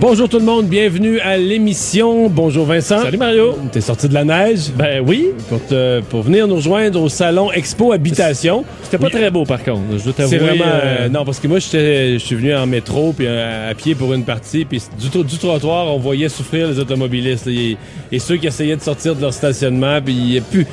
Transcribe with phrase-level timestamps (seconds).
[0.00, 2.28] Bonjour tout le monde, bienvenue à l'émission.
[2.28, 3.00] Bonjour Vincent.
[3.02, 3.56] Salut Mario.
[3.72, 4.70] T'es sorti de la neige?
[4.76, 5.28] Ben oui.
[5.48, 8.64] pour, te- pour venir nous rejoindre au salon Expo Habitation.
[8.82, 9.80] C'était pas très beau par contre.
[9.96, 10.38] Je dois C'est t'avouer.
[10.38, 13.70] vraiment euh, euh, non parce que moi j'étais je suis venu en métro puis euh,
[13.70, 17.76] à pied pour une partie puis du, du trottoir on voyait souffrir les automobilistes et,
[18.12, 20.66] et ceux qui essayaient de sortir de leur stationnement puis il y a plus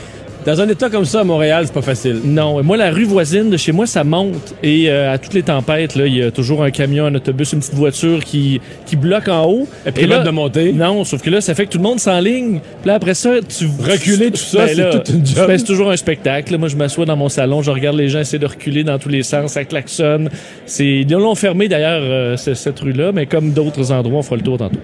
[0.46, 2.20] dans un état comme ça à Montréal c'est pas facile.
[2.24, 5.44] Non, moi la rue voisine de chez moi ça monte et euh, à toutes les
[5.44, 8.96] tempêtes là, il y a toujours un camion, un autobus, une petite voiture qui qui
[8.96, 9.68] bloque en haut.
[9.86, 10.74] Et puis de monter.
[10.74, 12.60] Non, sauf que là ça fait que tout le monde s'enligne.
[12.82, 15.48] Puis là après ça, tu Reculer tout ça, c'est là, toute une job.
[15.48, 16.58] ben, c'est toujours un spectacle.
[16.58, 19.10] Moi je m'assois dans mon salon, je regarde les gens essayer de reculer dans tous
[19.10, 20.30] les sens, ça klaxonne.
[20.66, 24.24] C'est ils l'ont fermé d'ailleurs euh, ce- cette rue là, mais comme d'autres endroits, on
[24.24, 24.80] fera le tour tantôt.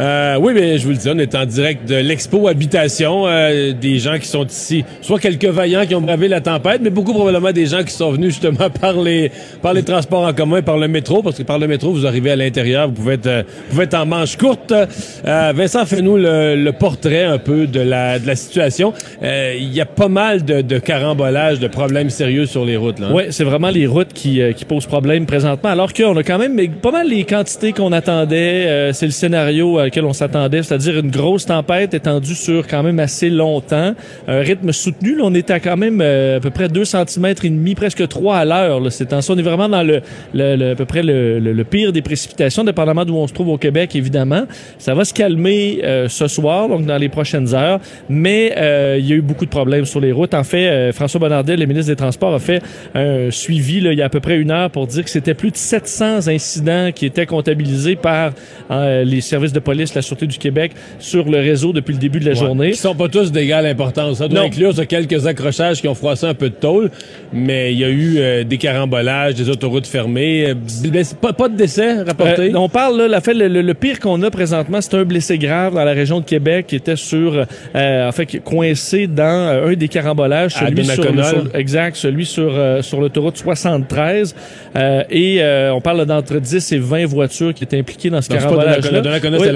[0.00, 3.26] Euh, oui, mais je vous le dis, on est en direct de l'Expo Habitation.
[3.26, 6.88] euh, des gens qui sont ici, soit quelques vaillants qui ont bravé la tempête, mais
[6.88, 10.62] beaucoup probablement des gens qui sont venus justement par les, par les transports en commun,
[10.62, 13.26] par le métro, parce que par le métro, vous arrivez à l'intérieur, vous pouvez être,
[13.26, 14.72] euh, vous pouvez être en manche courte.
[14.72, 18.94] Euh, Vincent, fais-nous le, le portrait un peu de la, de la situation.
[19.22, 23.00] Euh, Il y a pas mal de, de carambolages, de problèmes sérieux sur les routes.
[23.00, 23.12] Là, hein?
[23.14, 26.56] Oui, c'est vraiment les routes qui, qui posent problème présentement, alors qu'on a quand même
[26.80, 28.90] pas mal les quantités qu'on attendait.
[28.94, 33.28] c'est le scénario auquel on s'attendait, c'est-à-dire une grosse tempête étendue sur quand même assez
[33.28, 33.94] longtemps,
[34.28, 35.20] un rythme soutenu.
[35.22, 38.36] On était à quand même euh, à peu près 2 cm et demi, presque 3
[38.36, 38.80] à l'heure.
[38.80, 38.90] là.
[38.90, 40.00] C'est temps on est vraiment dans le,
[40.34, 43.32] le- le- à peu près le, le- le pire des précipitations, dépendamment d'où on se
[43.34, 44.44] trouve au Québec, évidemment.
[44.78, 49.06] Ça va se calmer euh, ce soir, donc dans les prochaines heures, mais euh, il
[49.08, 50.34] y a eu beaucoup de problèmes sur les routes.
[50.34, 52.62] En fait, euh, François Bonnardel, le ministre des Transports, a fait
[52.94, 55.34] un suivi là, il y a à peu près une heure pour dire que c'était
[55.34, 58.32] plus de 700 incidents qui étaient comptabilisés par
[58.70, 62.20] euh, les services de police, la Sûreté du Québec, sur le réseau depuis le début
[62.20, 62.36] de la Ouais.
[62.36, 62.70] journée.
[62.72, 64.18] Qui sont pas tous d'égale importance.
[64.18, 64.46] Ça doit Non.
[64.46, 66.90] inclure ça, quelques accrochages qui ont froissé un peu de tôle,
[67.32, 70.54] mais il y a eu euh, des carambolages, des autoroutes fermées, euh,
[71.20, 72.52] pas, pas de décès rapportés?
[72.52, 75.04] Euh, on parle là, la fait, le, le- le pire qu'on a présentement, c'est un
[75.04, 79.62] blessé grave dans la région de Québec qui était sur, euh, en fait, coincé dans
[79.66, 82.50] un des carambolages, celui sur, sur- exact, celui sur
[82.82, 84.34] sur l'autoroute 73,
[84.76, 85.40] Euh, et
[85.74, 88.36] on parle d'entre 10 et 20 voitures qui étaient impliquées dans ce Non,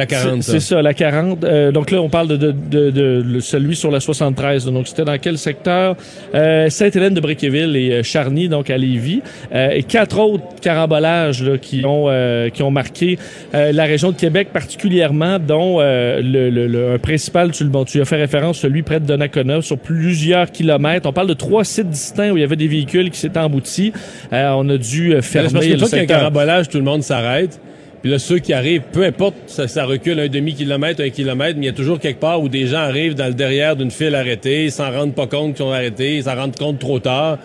[0.09, 0.34] c'est pas carambolage.
[0.34, 0.34] Donnacona.
[0.34, 0.82] Donnacona, c'est la 40, C'est ça.
[0.82, 1.44] la 40.
[1.44, 4.66] Euh, donc là, on parle de, de, de, de- le- celui sur la 73.
[4.66, 5.97] Donc c'était dans quel secteur?
[6.34, 9.22] Euh, Sainte-Hélène de Bréqueville et euh, Charny, donc à Lévis,
[9.54, 13.19] Euh, et quatre autres carambolages là, qui ont euh, qui ont marqué
[13.54, 17.71] euh, la région de Québec particulièrement, dont euh, le, le- le- un principal, tu, le-
[17.71, 21.09] bon, tu as fait référence, celui près de Donnacona, sur plusieurs kilomètres.
[21.09, 23.92] On parle de trois sites distincts où il y avait des véhicules qui s'étaient emboutis.
[24.32, 26.03] Euh, on a dû euh, Mais c'est parce fermer que le toi, qu'il y a
[26.03, 26.19] un secteur.
[26.19, 27.60] carambolage, tout le monde s'arrête.
[28.04, 31.65] Puis là, ceux qui arrivent, peu importe, ça, ça recule un demi-kilomètre, un kilomètre, mais
[31.65, 34.15] il y a toujours quelque part où des gens arrivent dans le derrière d'une file
[34.15, 37.38] arrêtée, ils s'en rendent pas compte qu'ils sont arrêtés, ils s'en rendent compte trop tard.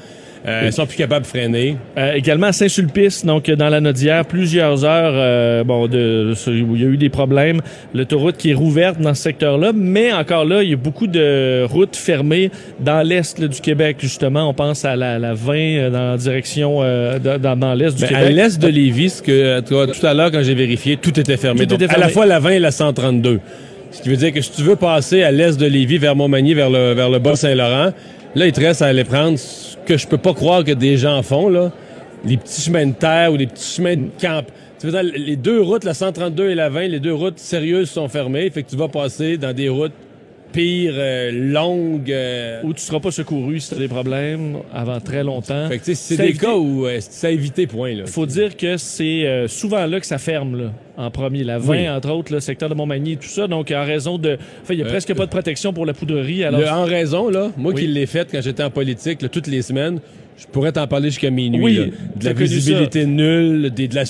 [0.48, 1.76] Euh, Ils sont plus capables de freiner.
[1.98, 6.34] Euh, également à Saint-Sulpice, donc euh, dans la Nodière, plusieurs heures, euh, bon, de,
[6.64, 7.60] où il y a eu des problèmes.
[7.94, 11.66] L'autoroute qui est rouverte dans ce secteur-là, mais encore là, il y a beaucoup de
[11.66, 14.50] routes fermées dans l'est du Québec, justement.
[14.50, 18.02] On pense à la, la 20 euh, dans la direction euh, dans, dans- l'est du
[18.02, 18.36] Ben, à Québec.
[18.36, 21.62] l'est de Lévis, ce que, toi, tout à l'heure, quand j'ai vérifié, tout était fermé.
[21.62, 22.14] Tout Donc, était À la fermé.
[22.14, 23.40] fois la 20 et la 132.
[23.92, 26.54] Ce qui veut dire que si tu veux passer à l'est de Lévis, vers Montmagny,
[26.54, 27.90] vers le, vers le Bas-Saint-Laurent,
[28.36, 30.98] là, il te reste à aller prendre ce que je peux pas croire que des
[30.98, 31.72] gens font, là.
[32.26, 34.46] Les petits chemins de terre ou les petits chemins de camp.
[34.80, 38.08] Tu veux les deux routes, la 132 et la 20, les deux routes sérieuses sont
[38.08, 38.50] fermées.
[38.50, 39.94] Fait que tu vas passer dans des routes
[40.52, 42.12] pires, euh, longues.
[42.12, 45.68] euh, Où tu seras pas secouru si tu as des problèmes avant très longtemps.
[45.70, 48.06] Fait que, c'est des cas où euh, c'est à éviter, point, là.
[48.06, 51.44] faut dire que c'est euh, souvent là que ça ferme là, en premier.
[51.44, 51.90] La 20, Oui.
[51.90, 53.48] entre autres, le secteur de Montmagny et tout ça.
[53.48, 54.38] Donc, en raison de...
[54.62, 56.44] Enfin, il y a presque pas de protection pour la poudrerie.
[56.44, 57.82] Alors, Le en raison, là, moi Oui.
[57.82, 60.00] qui l'ai fait quand j'étais en politique, là, toutes les semaines,
[60.38, 61.62] je pourrais t'en parler jusqu'à minuit.
[61.62, 61.86] Oui, là.
[62.16, 64.04] De la visibilité nulle, des, de la...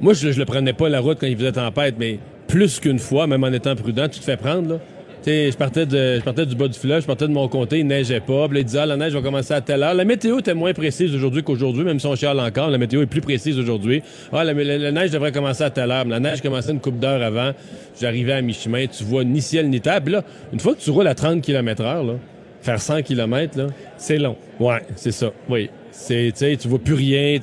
[0.00, 2.18] Moi, je, je le prenais pas la route quand il faisait tempête, mais
[2.48, 4.80] plus qu'une fois, même en étant prudent, tu te fais prendre, là.
[5.26, 7.86] Je partais, de, je partais du bas du fleuve, je partais de mon comté, il
[7.86, 8.46] neigeait pas.
[8.48, 9.92] Puis là, il disait, ah, la neige va commencer à telle heure.
[9.94, 13.06] La météo était moins précise aujourd'hui qu'aujourd'hui, même si on chiale encore, la météo est
[13.06, 14.02] plus précise aujourd'hui.
[14.32, 16.04] Ah, la, la- la neige devrait commencer à telle heure.
[16.06, 17.52] Mais la neige commençait une coupe d'heure avant.
[18.00, 19.80] J'arrivais à mi-chemin, tu vois ni ciel ni.
[19.80, 20.22] Puis là,
[20.52, 22.14] une fois que tu roules à 30 km heure, là,
[22.62, 23.66] faire 100 km, là,
[23.98, 24.36] c'est long.
[24.58, 25.30] ouais, c'est ça.
[25.48, 25.68] Oui.
[25.92, 27.38] C'est, tu vois plus rien,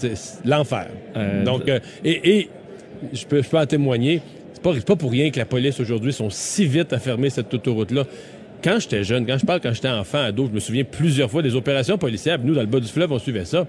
[0.45, 0.87] l'enfer.
[1.15, 2.49] Euh, Donc, euh, et, et
[3.13, 4.21] je, peux, je peux en témoigner,
[4.57, 7.53] c'est pas, pas pour rien que la police aujourd'hui sont si vite à fermer cette
[7.53, 8.05] autoroute-là.
[8.63, 11.43] Quand j'étais jeune, quand je parle quand j'étais enfant, ado, je me souviens plusieurs fois
[11.43, 12.39] des opérations policières.
[12.43, 13.67] Nous, dans le bas du fleuve, on suivait ça.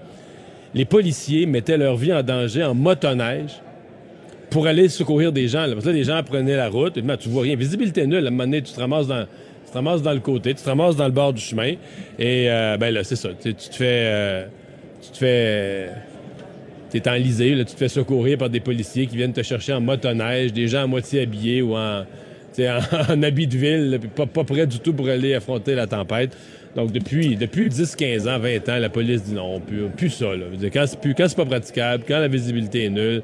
[0.73, 3.51] Les policiers mettaient leur vie en danger en motoneige
[4.49, 5.67] pour aller secourir des gens.
[5.67, 5.73] Là.
[5.73, 6.97] Parce que là, les gens prenaient la route.
[6.97, 7.55] Et, tu vois rien.
[7.55, 8.25] Visibilité nulle.
[8.25, 10.63] À un moment donné, tu te ramasses dans, tu te ramasses dans le côté, tu
[10.63, 11.73] te ramasses dans le bord du chemin.
[12.17, 13.29] Et euh, ben là, c'est ça.
[13.39, 13.85] Tu, te fais.
[14.05, 14.45] euh,
[15.03, 15.89] tu te fais.
[16.89, 19.81] T'es enlisé, là, tu te fais secourir par des policiers qui viennent te chercher en
[19.81, 22.01] motoneige, des gens à moitié habillés ou en,
[22.59, 26.35] en, en habit de ville, pas, pas prêts du tout pour aller affronter la tempête.
[26.75, 30.35] Donc, depuis, depuis 10, 15 ans, 20 ans, la police dit non, plus, plus ça.
[30.35, 30.45] Là.
[30.71, 33.23] Quand c'est pas praticable, quand la visibilité est nulle,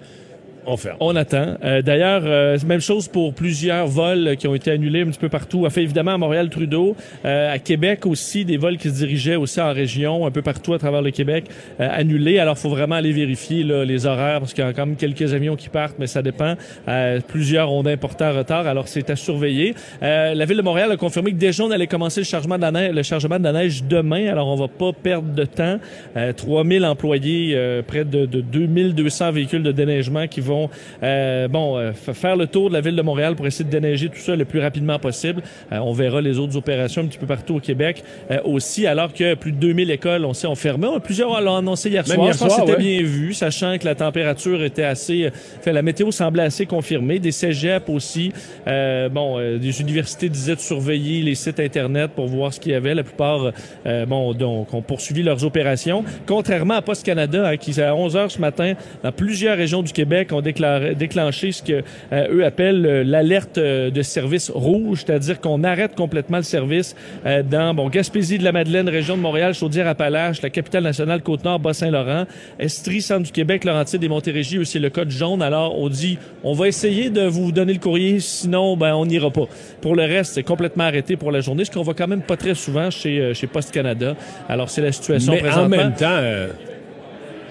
[0.65, 0.75] on.
[0.99, 1.55] On attend.
[1.63, 5.29] Euh, D'ailleurs, euh, même chose pour plusieurs vols qui ont été annulés un petit peu
[5.29, 5.65] partout.
[5.65, 9.71] Enfin, évidemment, à Montréal-Trudeau, euh, à Québec aussi, des vols qui se dirigeaient aussi en
[9.73, 11.45] région, un peu partout à travers le Québec,
[11.79, 12.39] euh, annulés.
[12.39, 15.33] Alors, faut vraiment aller vérifier là, les horaires parce qu'il y a quand même quelques
[15.33, 16.55] avions qui partent, mais ça dépend.
[16.87, 19.75] Euh, plusieurs ont d'importants retards, alors c'est à surveiller.
[20.01, 23.43] Euh, la ville de Montréal a confirmé que déjà on allait commencer le chargement de
[23.43, 24.27] la neige, demain.
[24.27, 25.79] Alors, on va pas perdre de temps.
[26.17, 27.57] Euh, 3000 employés,
[27.87, 30.54] près de, de 2200 véhicules de déneigement qui vont
[31.03, 34.09] euh, bon euh, faire le tour de la ville de Montréal pour essayer de déneiger
[34.09, 35.41] tout ça le plus rapidement possible.
[35.71, 39.13] Euh, on verra les autres opérations un petit peu partout au Québec euh, aussi, alors
[39.13, 40.87] que plus de 2000 écoles, on sait, ont fermé.
[41.03, 42.27] Plusieurs l'ont annoncé hier Même soir.
[42.27, 42.77] hier soir, c'était ouais.
[42.77, 45.29] bien vu, sachant que la température était assez...
[45.61, 47.19] Fait, la météo semblait assez confirmée.
[47.19, 48.31] Des cégeps aussi.
[48.67, 52.71] Euh, bon, euh, des universités disaient de surveiller les sites Internet pour voir ce qu'il
[52.71, 52.93] y avait.
[52.93, 53.51] La plupart,
[53.85, 56.03] euh, bon, donc, ont poursuivi leurs opérations.
[56.25, 58.73] Contrairement à Post Canada, hein, qui, à 11 heures ce matin,
[59.03, 61.83] dans plusieurs régions du Québec, ont déclaré, déclenché ce que
[62.13, 66.95] euh, eux appellent euh, l'alerte euh, de service rouge, c'est-à-dire qu'on arrête complètement le service
[67.25, 71.59] euh, dans bon, Gaspésie de la Madeleine, région de Montréal, Chaudière-Appalaches, la capitale nationale, Côte-Nord,
[71.59, 72.25] Bas-Saint-Laurent,
[72.59, 75.41] Estrie, centre du Québec, Laurentides et Montérégie, eux, c'est le code jaune.
[75.41, 79.31] Alors, on dit, on va essayer de vous donner le courrier, sinon, ben, on n'ira
[79.31, 79.47] pas.
[79.81, 82.37] Pour le reste, c'est complètement arrêté pour la journée, ce qu'on voit quand même pas
[82.37, 84.15] très souvent chez, chez Post Canada.
[84.47, 86.21] Alors, c'est la situation Mais en même temps,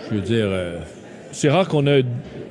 [0.09, 0.47] je veux dire...
[0.49, 0.79] euh,
[1.33, 2.01] C'est rare qu'on a,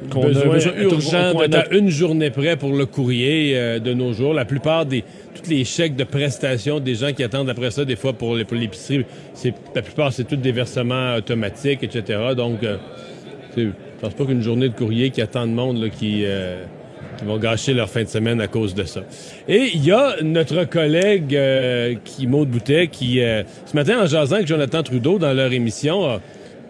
[0.09, 3.93] qu'on a besoin, urgent de notre à une journée près pour le courrier euh, de
[3.93, 4.33] nos jours.
[4.33, 5.03] La plupart des
[5.33, 8.45] tous les chèques de prestations des gens qui attendent après ça, des fois pour les-
[8.45, 12.19] pour l'épicerie, c'est la plupart c'est tous des versements automatiques, etc.
[12.35, 12.77] Donc, euh,
[13.57, 13.67] je
[14.01, 16.63] pense pas qu'une journée de courrier qui a tant de monde là, qui euh,
[17.17, 19.01] qui vont gâcher leur fin de semaine à cause de ça.
[19.47, 24.07] Et il y a notre collègue euh, qui Maud Boutet qui euh, ce matin en
[24.07, 26.21] jasant avec Jonathan Trudeau dans leur émission a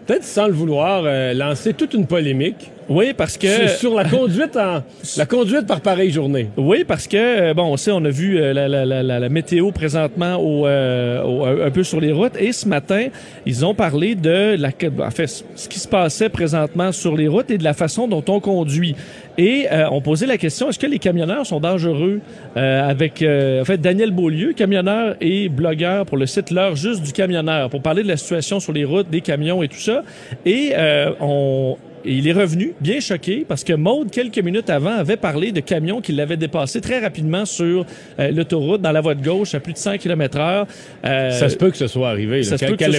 [0.06, 4.04] peut-être sans le vouloir euh, lancé toute une polémique Oui, parce que sur, sur la
[4.04, 4.82] conduite en
[5.16, 6.48] la conduite par pareille journée.
[6.56, 9.28] Oui, parce que euh, bon, on sait, on a vu euh, la, la, la, la-
[9.28, 13.06] météo présentement au, euh, au- un peu sur les routes, et ce matin,
[13.46, 14.68] ils ont parlé de la,
[15.04, 18.24] en fait, ce qui se passait présentement sur les routes et de la façon dont
[18.28, 18.94] on conduit.
[19.36, 22.20] Et euh, on posait la question est-ce que les camionneurs sont dangereux
[22.56, 27.02] euh, Avec euh, en fait Daniel Beaulieu, camionneur et blogueur pour le site L'heure juste
[27.02, 30.02] du camionneur, pour parler de la situation sur les routes, des camions et tout ça.
[30.46, 34.92] Et euh, on et il est revenu bien choqué parce que Maude, quelques minutes avant,
[34.92, 37.86] avait parlé de camions qui l'avaient dépassé très rapidement sur
[38.18, 40.66] euh, l'autoroute dans la voie de gauche à plus de 100 km heure.
[41.04, 42.38] Euh, ça se peut que ce soit arrivé.
[42.38, 42.42] là.
[42.44, 42.94] ça se Qu'elle peut que ce qu'elle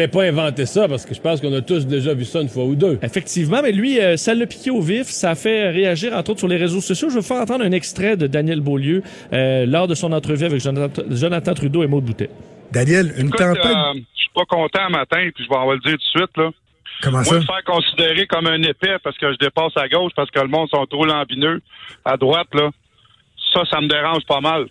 [0.00, 2.24] ait soit pas, pas inventé ça parce que je pense qu'on a tous déjà vu
[2.24, 2.98] ça une fois ou deux.
[3.02, 5.06] Effectivement, mais lui, euh, ça l'a piqué au vif.
[5.08, 7.08] Ça a fait réagir, entre autres, sur les réseaux sociaux.
[7.08, 9.02] Je vais vous faire entendre un extrait de Daniel Beaulieu
[9.32, 12.30] euh, lors de son entrevue avec Jonathan, Jonathan Trudeau et Maude Boutet.
[12.72, 13.64] Daniel, une Écoute, tempête.
[13.66, 16.20] euh, je suis pas content un matin, puis je vais en le dire tout de
[16.20, 16.50] suite, là.
[17.02, 17.34] Comment Moi, ça?
[17.36, 20.48] me faire considérer comme un épais parce que je dépasse à gauche, parce que le
[20.48, 21.60] monde sont trop lambineux
[22.04, 22.70] à droite, là.
[23.54, 24.66] Ça, ça me dérange pas mal.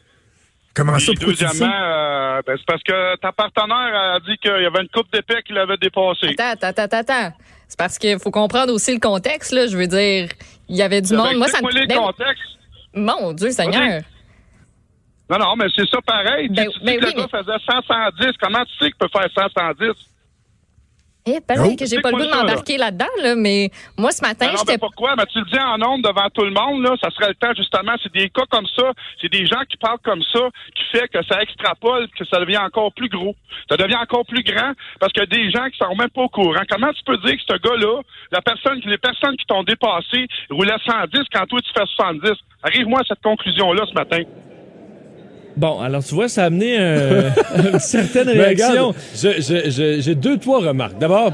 [0.76, 1.12] Comment ça?
[1.12, 1.84] Puis, dis deuxièmement, ça?
[2.38, 5.42] euh, ben, c'est parce que ta partenaire a dit qu'il y avait une coupe d'épais
[5.46, 6.36] qui l'avait dépassé.
[6.38, 7.34] Attends, attends, attends, attends.
[7.68, 9.68] C'est parce qu'il faut comprendre aussi le contexte, là.
[9.68, 10.30] Je veux dire,
[10.70, 11.36] il y avait du monde.
[11.36, 11.72] Moi, ça me.
[11.72, 12.44] les Ben, contextes.
[12.94, 14.02] Mon Dieu, Seigneur.
[15.30, 16.50] Non, non, mais c'est ça pareil.
[16.50, 18.32] Ben- tu dis ben que oui, le gars faisait 100, 110.
[18.42, 19.92] Comment tu sais qu'il peut faire 100, 110?
[21.38, 24.78] Eh, que j'ai pas le goût de m'embarquer là-dedans, là, mais moi, ce matin, j'étais.
[24.78, 25.16] pourquoi?
[25.18, 27.54] Mais tu le dis en nombre devant tout le monde, là, ça serait le temps,
[27.56, 27.94] justement.
[28.02, 31.24] C'est des cas comme ça, c'est des gens qui parlent comme ça, qui fait que
[31.26, 33.36] ça extrapole, que ça devient encore plus gros.
[33.70, 36.22] Ça devient encore plus grand parce qu'il y a des gens qui sont même pas
[36.22, 36.62] au courant.
[36.70, 40.78] Comment tu peux dire que ce gars-là, la personne, les personnes qui t'ont dépassé roulaient
[40.86, 42.32] 110 quand toi tu fais 70?
[42.64, 44.22] Arrive-moi à cette conclusion-là ce matin.
[45.60, 47.30] Bon, alors tu vois, ça a amené euh,
[47.74, 48.96] une certaine réaction.
[49.14, 50.98] j'ai deux, trois remarques.
[50.98, 51.34] D'abord,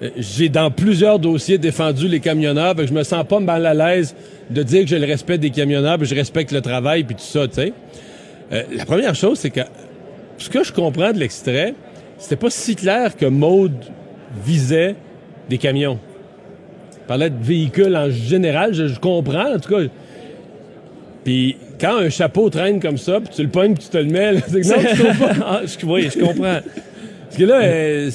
[0.00, 4.14] euh, j'ai dans plusieurs dossiers défendu les camionneurs, je me sens pas mal à l'aise
[4.48, 7.24] de dire que j'ai le respect des camionneurs, puis je respecte le travail, puis tout
[7.24, 7.72] ça, tu sais.
[8.52, 9.62] Euh, la première chose, c'est que
[10.38, 11.74] ce que je comprends de l'extrait,
[12.18, 13.86] c'était pas si clair que Maude
[14.46, 14.94] visait
[15.50, 15.98] des camions.
[16.92, 19.82] Il parlait de véhicules en général, je, je comprends, en tout cas.
[21.24, 24.04] Puis quand un chapeau traîne comme ça, puis tu le pognes, puis tu te le
[24.04, 25.40] mets, là, c'est que non, tu?
[25.44, 26.60] Ah, je, oui, je comprends.
[27.24, 28.10] Parce que là, euh,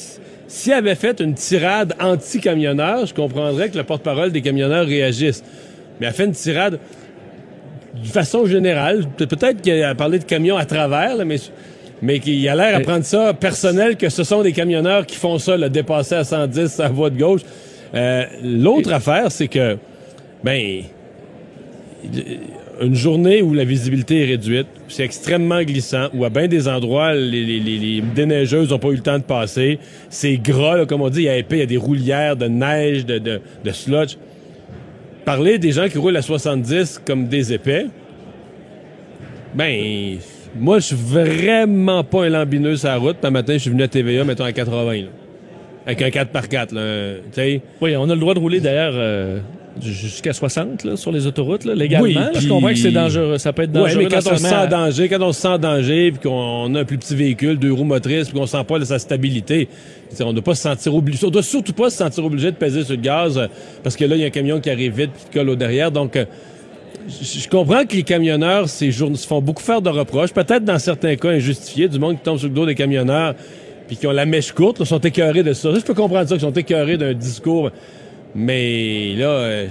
[0.48, 5.44] s'il avait fait une tirade anti-camionneur, je comprendrais que le porte-parole des camionneurs réagisse.
[6.00, 6.80] Mais elle fait une tirade
[8.02, 9.06] de façon générale.
[9.18, 11.38] Pe- Peut-être qu'il a parlé de camions à travers, là, mais,
[12.02, 15.38] mais qu'il a l'air à prendre ça personnel que ce sont des camionneurs qui font
[15.40, 17.42] ça, le dépasser à 110 à la voie de gauche.
[17.96, 19.78] Euh, L'autre affaire, c'est que,
[20.44, 20.84] ben,
[22.82, 27.14] une journée où la visibilité est réduite, c'est extrêmement glissant, où à bien des endroits,
[27.14, 29.80] les, les, les, déneigeuses n'ont pas eu le temps de passer.
[30.10, 32.36] C'est gras, là, comme on dit, il y a épais, il y a des roulières
[32.36, 34.16] de neige, de, de, de sludge.
[35.26, 37.88] Parler des gens qui roulent à 70 comme des épais,
[39.54, 40.18] ben,
[40.56, 43.18] moi, je suis vraiment pas un lambineux sur la route.
[43.24, 45.08] Un matin, je suis venu à TVA, mettons, à 80, là.
[45.86, 47.16] Avec un 4x4, là.
[47.32, 47.62] Tu sais.
[47.82, 49.40] Oui, on a le droit de rouler d'ailleurs euh,
[49.82, 52.06] jusqu'à 60 là, sur les autoroutes, là, légalement.
[52.06, 52.32] Oui, là.
[52.36, 53.38] je comprends que c'est dangereux.
[53.38, 54.04] Ça peut être Ouais, dangereux.
[54.04, 56.74] mais quand on se sent en danger, quand on se sent en danger, puis qu'on
[56.76, 59.68] a un plus petit véhicule, deux roues motrices, puis qu'on sent pas de sa stabilité,
[60.22, 62.58] on ne doit pas se sentir obligé, on doit surtout pas se sentir obligé de
[62.58, 63.48] peser sur le gaz, euh,
[63.84, 65.56] parce que là, il y a un camion qui arrive vite, puis qui colle au
[65.56, 65.92] derrière.
[65.92, 66.26] Donc, euh,
[67.08, 70.78] je comprends que les camionneurs, ces jours, se font beaucoup faire de reproches, peut-être dans
[70.80, 73.34] certains cas injustifiés, du monde qui tombe sur le dos des camionneurs,
[73.88, 75.70] puis qui ont la mèche courte, là, sont écœurés de ça.
[75.74, 77.72] Je peux comprendre ça, qu'ils sont écœurés d'un discours,
[78.36, 79.68] mais là, euh,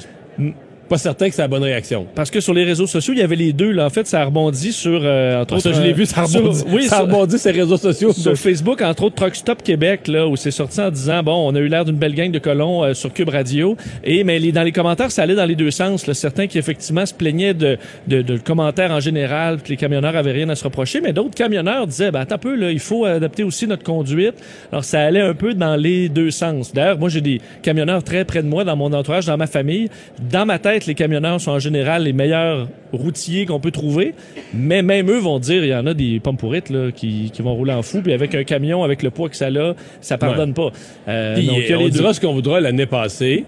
[0.88, 2.07] pas certain que c'est la bonne réaction.
[2.14, 3.71] Parce que sur les réseaux sociaux, il y avait les deux.
[3.73, 3.87] Là.
[3.87, 5.78] En fait, ça a rebondi sur, euh, entre Ah, ça, autres...
[5.78, 8.12] je l'ai euh, vu, ça sur- rebondit, oui, ça sur- rebondit sur les réseaux sociaux.
[8.12, 11.54] Sur Facebook, entre autres, Truck Stop Québec, là, où c'est sorti en disant, bon, on
[11.54, 13.76] a eu l'air d'une belle gang de colons euh, sur Cube Radio.
[14.04, 16.07] Et, mais les, dans les commentaires, ça allait dans les deux sens.
[16.07, 16.14] Là.
[16.14, 17.76] Certains qui, effectivement, se plaignaient de,
[18.07, 21.00] de, de le commentaire en général, que les camionneurs avaient rien à se reprocher.
[21.00, 24.35] Mais d'autres camionneurs disaient, ben, attends un peu, là, il faut adapter aussi notre conduite.
[24.73, 26.73] Alors, ça allait un peu dans les deux sens.
[26.73, 29.88] D'ailleurs, moi, j'ai des camionneurs très près de moi, dans mon entourage, dans ma famille.
[30.30, 34.14] Dans ma tête, les camionneurs sont en général les meilleurs routiers qu'on peut trouver.
[34.54, 37.42] Mais même eux vont dire, il y en a des pommes pourrites là, qui, qui
[37.42, 38.00] vont rouler en fou.
[38.02, 40.70] Puis avec un camion, avec le poids que ça a, ça pardonne pas.
[41.08, 43.44] Euh, Puis, donc, il y a on les dira ce qu'on voudra l'année passée.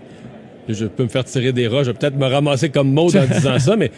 [0.69, 3.25] Je peux me faire tirer des rats, je vais peut-être me ramasser comme mot en
[3.27, 3.91] disant ça, mais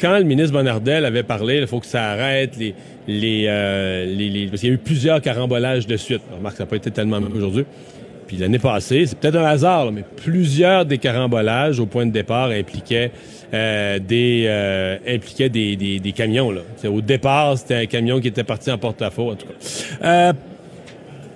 [0.00, 2.74] quand le ministre Bonardel avait parlé, il faut que ça arrête, les,
[3.08, 6.20] les, euh, les, les- parce qu'il y a eu plusieurs carambolages de suite.
[6.34, 7.64] Remarque, ça n'a pas été tellement même aujourd'hui.
[8.30, 12.12] Puis l'année passée, c'est peut-être un hasard, là, mais plusieurs des carambolages au point de
[12.12, 13.10] départ impliquaient
[13.52, 16.52] euh, des euh, impliquaient des, des, des camions.
[16.52, 16.60] Là.
[16.84, 20.32] Au départ, c'était un camion qui était parti en porte-à-faux, en tout cas.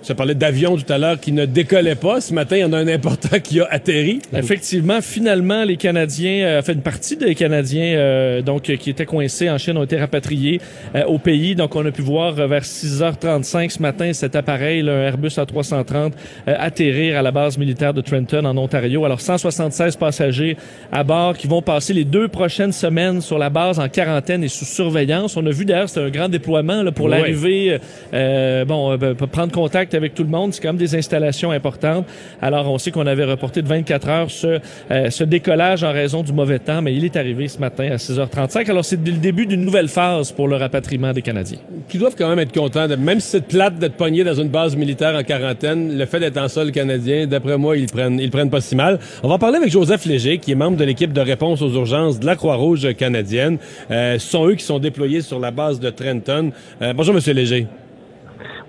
[0.05, 2.21] Ça parlait d'avions tout à l'heure qui ne décollaient pas.
[2.21, 4.19] Ce matin, il y en a un important qui a atterri.
[4.37, 9.49] Effectivement, finalement, les Canadiens, euh, fait une partie des Canadiens euh, donc qui étaient coincés
[9.49, 10.61] en Chine ont été rapatriés
[10.93, 11.55] euh, au pays.
[11.55, 15.29] Donc, on a pu voir euh, vers 6h35 ce matin cet appareil, là, un Airbus
[15.29, 16.11] A330,
[16.47, 19.05] euh, atterrir à la base militaire de Trenton en Ontario.
[19.05, 20.55] Alors, 176 passagers
[20.91, 24.49] à bord qui vont passer les deux prochaines semaines sur la base en quarantaine et
[24.49, 25.35] sous surveillance.
[25.35, 27.17] On a vu d'ailleurs, c'est un grand déploiement là, pour Ouais.
[27.17, 27.79] l'arrivée.
[28.13, 31.51] euh, bon, euh, ben, prendre contact avec tout le monde, c'est quand même des installations
[31.51, 32.05] importantes.
[32.41, 34.59] Alors, on sait qu'on avait reporté de 24 heures ce,
[34.91, 37.97] euh, ce décollage en raison du mauvais temps, mais il est arrivé ce matin à
[37.97, 38.69] 6h35.
[38.69, 41.59] Alors, c'est le début d'une nouvelle phase pour le rapatriement des Canadiens.
[41.87, 42.87] Qui doivent quand même être contents.
[42.97, 46.37] même si c'est plate d'être pogné dans une base militaire en quarantaine, le fait d'être
[46.37, 48.99] en sol canadien, d'après moi, ils prennent, prennent pas si mal.
[49.23, 52.19] On va parler avec Joseph Léger, qui est membre de l'équipe de réponse aux urgences
[52.19, 53.57] de la Croix-Rouge canadienne.
[53.91, 56.51] Euh, ce sont eux qui sont déployés sur la base de Trenton.
[56.81, 57.67] Euh, bonjour, Monsieur Léger.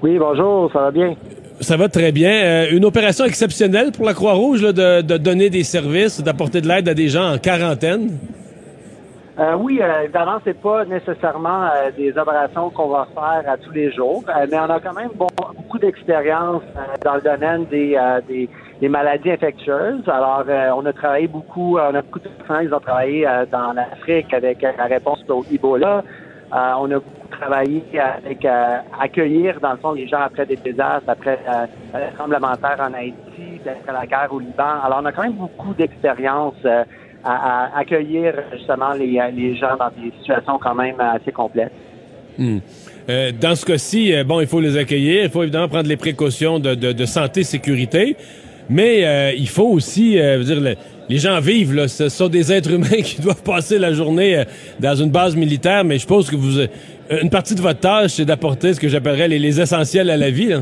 [0.03, 1.15] Oui, bonjour, ça va bien?
[1.61, 2.31] Ça va très bien.
[2.31, 6.69] Euh, une opération exceptionnelle pour la Croix-Rouge là, de, de donner des services, d'apporter de
[6.69, 8.19] l'aide à des gens en quarantaine.
[9.39, 13.73] Euh, oui, euh, évidemment, c'est pas nécessairement euh, des opérations qu'on va faire à tous
[13.73, 15.27] les jours, mais on a quand même bon-
[15.57, 16.63] beaucoup d'expérience
[17.05, 17.99] dans le domaine des,
[18.29, 18.49] des,
[18.81, 20.03] des maladies infectieuses.
[20.07, 20.45] Alors,
[20.77, 24.63] on a travaillé beaucoup, on a beaucoup de gens, ils ont travaillé dans l'Afrique avec
[24.63, 26.03] la réponse au Ebola.
[26.53, 30.57] Euh, on a beaucoup travaillé avec euh, accueillir, dans le fond, les gens après des
[30.57, 34.81] désastres, après euh, le tremblement de terre en Haïti, après la guerre au Liban.
[34.85, 36.85] Alors, on a quand même beaucoup d'expérience euh,
[37.25, 41.73] à, à accueillir justement les, les gens dans des situations quand même assez complexes.
[42.39, 42.59] Hmm.
[43.09, 45.97] Euh, dans ce cas-ci, euh, bon, il faut les accueillir, il faut évidemment prendre les
[45.97, 48.17] précautions de, de, de santé, sécurité,
[48.69, 50.75] mais euh, il faut aussi, euh, dire, le-
[51.09, 54.45] les gens vivent, là, ce sont des êtres humains qui doivent passer la journée euh,
[54.81, 56.67] dans une base militaire, mais je suppose que vous, euh,
[57.23, 60.49] une partie de votre tâche, c'est d'apporter ce que j'appellerais les, essentiels à la vie.
[60.49, 60.59] Là.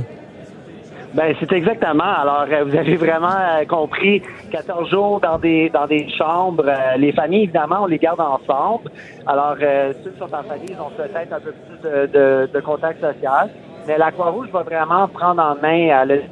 [1.14, 2.02] Ben c'est exactement.
[2.02, 3.28] Alors euh, vous avez vraiment
[3.68, 4.20] compris
[4.50, 6.64] 14 jours dans des dans des chambres.
[6.98, 8.90] Les familles évidemment on les garde ensemble.
[9.24, 12.60] Alors ceux qui sont en famille ils ont peut-être un peu plus de, de, de
[12.60, 13.48] contact social.
[13.86, 16.22] Mais la Croix-Rouge va vraiment prendre en main euh, le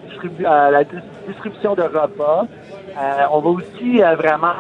[0.47, 2.47] euh, la dis- distribution de repas.
[2.47, 4.55] Euh, on va aussi euh, vraiment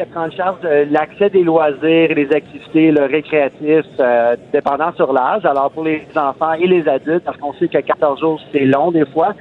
[0.12, 5.44] prendre charge de l'accès des loisirs des activités là, récréatives euh, dépendant sur l'âge.
[5.44, 8.90] Alors pour les enfants et les adultes, parce qu'on sait que 14 jours, c'est long
[8.90, 9.34] des fois.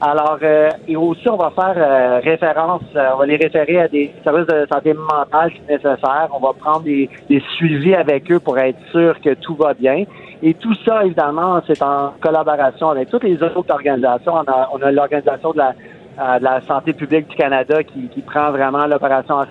[0.00, 3.88] Alors, euh, et aussi, on va faire euh, référence, euh, on va les référer à
[3.88, 6.28] des services de santé mentale si nécessaire.
[6.34, 10.04] On va prendre des, des suivis avec eux pour être sûr que tout va bien.
[10.46, 14.34] Et tout ça, évidemment, c'est en collaboration avec toutes les autres organisations.
[14.34, 15.74] On a, on a l'Organisation de la,
[16.20, 19.44] euh, de la santé publique du Canada qui, prend vraiment l'opération en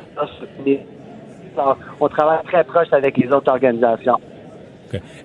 [1.99, 4.19] On travaille très proche avec les autres organisations.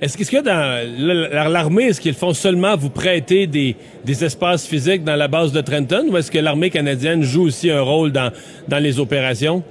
[0.00, 3.76] Est-ce qu'est-ce que dans l- l'armée, est-ce qu'ils font seulement vous prêter des,
[4.24, 7.82] espaces physiques dans la base de Trenton ou est-ce que l'armée canadienne joue aussi un
[7.82, 8.32] rôle dans,
[8.68, 9.62] dans les opérations?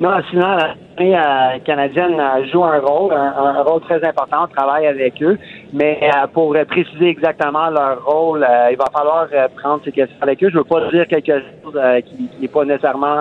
[0.00, 4.44] Non, sinon, l'armée euh, canadienne euh, joue un rôle, un, un rôle très important.
[4.44, 5.38] On travaille avec eux.
[5.74, 10.42] Mais euh, pour préciser exactement leur rôle, euh, il va falloir prendre ces questions avec
[10.42, 10.48] eux.
[10.50, 13.20] Je veux pas dire quelque chose qui n'est pas nécessairement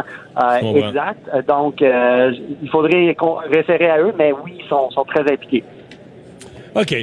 [0.74, 1.30] exact.
[1.48, 3.14] Donc, il faudrait
[3.52, 5.66] référer à eux, mais oui, ils sont, sont très impliqués.
[6.76, 6.96] OK.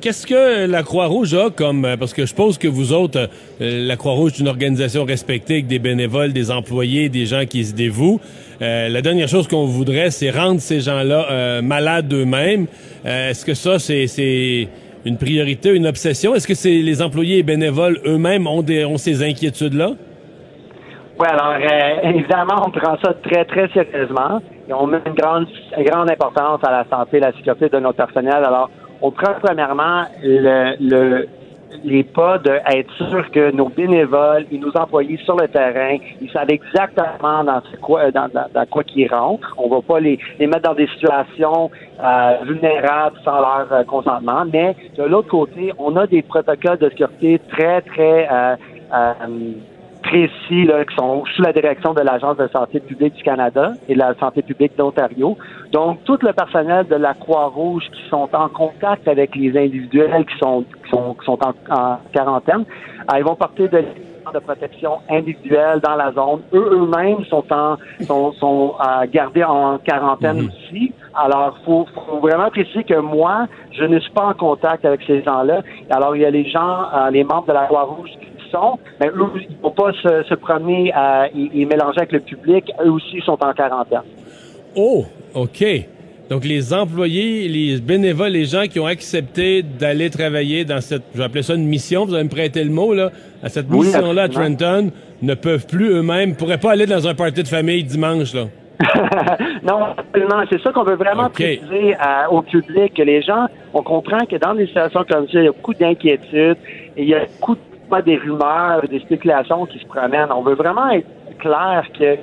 [0.00, 1.84] Qu'est-ce que la Croix-Rouge a comme...
[1.84, 3.28] euh, Parce que je suppose que vous autres,
[3.60, 7.64] euh, la Croix-Rouge est une organisation respectée avec des bénévoles, des employés, des gens qui
[7.64, 8.20] se dévouent.
[8.62, 12.66] Euh, la dernière chose qu'on voudrait, c'est rendre ces gens-là malades eux-mêmes.
[13.04, 14.68] Est-ce que ça, c'est
[15.04, 16.34] une priorité, une obsession?
[16.34, 19.90] Est-ce que c'est les employés et bénévoles eux-mêmes ont, ont ces inquiétudes-là?
[21.20, 21.54] Oui, alors
[22.04, 25.46] évidemment, on prend ça très, très sérieusement et on met une grande,
[25.78, 28.44] grande importance à la santé et la sécurité de notre personnel.
[28.44, 31.28] Alors, on prend premièrement le, le,
[31.84, 36.30] les pas de être sûr que nos bénévoles et nos employés sur le terrain, ils
[36.30, 39.54] savent exactement dans quoi, dans, dans, dans quoi qu'ils rentrent.
[39.58, 41.70] On va pas les, les mettre dans des situations
[42.02, 44.44] euh, vulnérables sans leur euh, consentement.
[44.52, 48.56] Mais de l'autre côté, on a des protocoles de sécurité très, très euh,
[48.94, 49.12] euh,
[50.02, 53.94] précis là, qui sont sous la direction de l'Agence de santé publique du Canada et
[53.94, 55.36] de la santé publique d'Ontario.
[55.72, 60.38] Donc, tout le personnel de la Croix-Rouge qui sont en contact avec les individuels qui
[60.38, 62.64] sont, qui sont, qui sont en, en quarantaine,
[63.12, 63.84] euh, ils vont porter de
[64.32, 66.40] de protection individuelle dans la zone.
[66.52, 70.92] Eux eux-mêmes sont en sont, sont euh, gardés en quarantaine aussi.
[71.14, 75.22] Alors, faut, faut vraiment préciser que moi, je ne suis pas en contact avec ces
[75.22, 75.62] gens-là.
[75.90, 78.10] Alors, il y a les gens, euh, les membres de la Croix-Rouge
[78.50, 79.12] sont, eux,
[79.48, 82.70] ils ne vont pas se, se promener euh, et, et mélanger avec le public.
[82.84, 84.02] Eux aussi sont en quarantaine.
[84.76, 85.64] Oh, OK.
[86.30, 91.18] Donc, les employés, les bénévoles, les gens qui ont accepté d'aller travailler dans cette, je
[91.18, 93.10] vais appeler ça une mission, vous allez me prêter le mot, là,
[93.42, 94.28] à cette Oui, mission-là à.
[94.28, 94.90] Trenton,
[95.22, 98.44] ne peuvent plus eux-mêmes, pourraient pas aller dans un party de famille dimanche, là.
[99.64, 100.44] non, absolument.
[100.50, 101.32] C'est ça qu'on veut vraiment OK.
[101.32, 105.38] préciser euh, au public, que les gens, on comprend que dans des situations comme ça,
[105.38, 106.58] il y a beaucoup d'inquiétudes
[106.96, 110.28] et il y a beaucoup de pas des rumeurs, des spéculations qui se promènent.
[110.34, 111.06] On veut vraiment être
[111.38, 112.16] clair que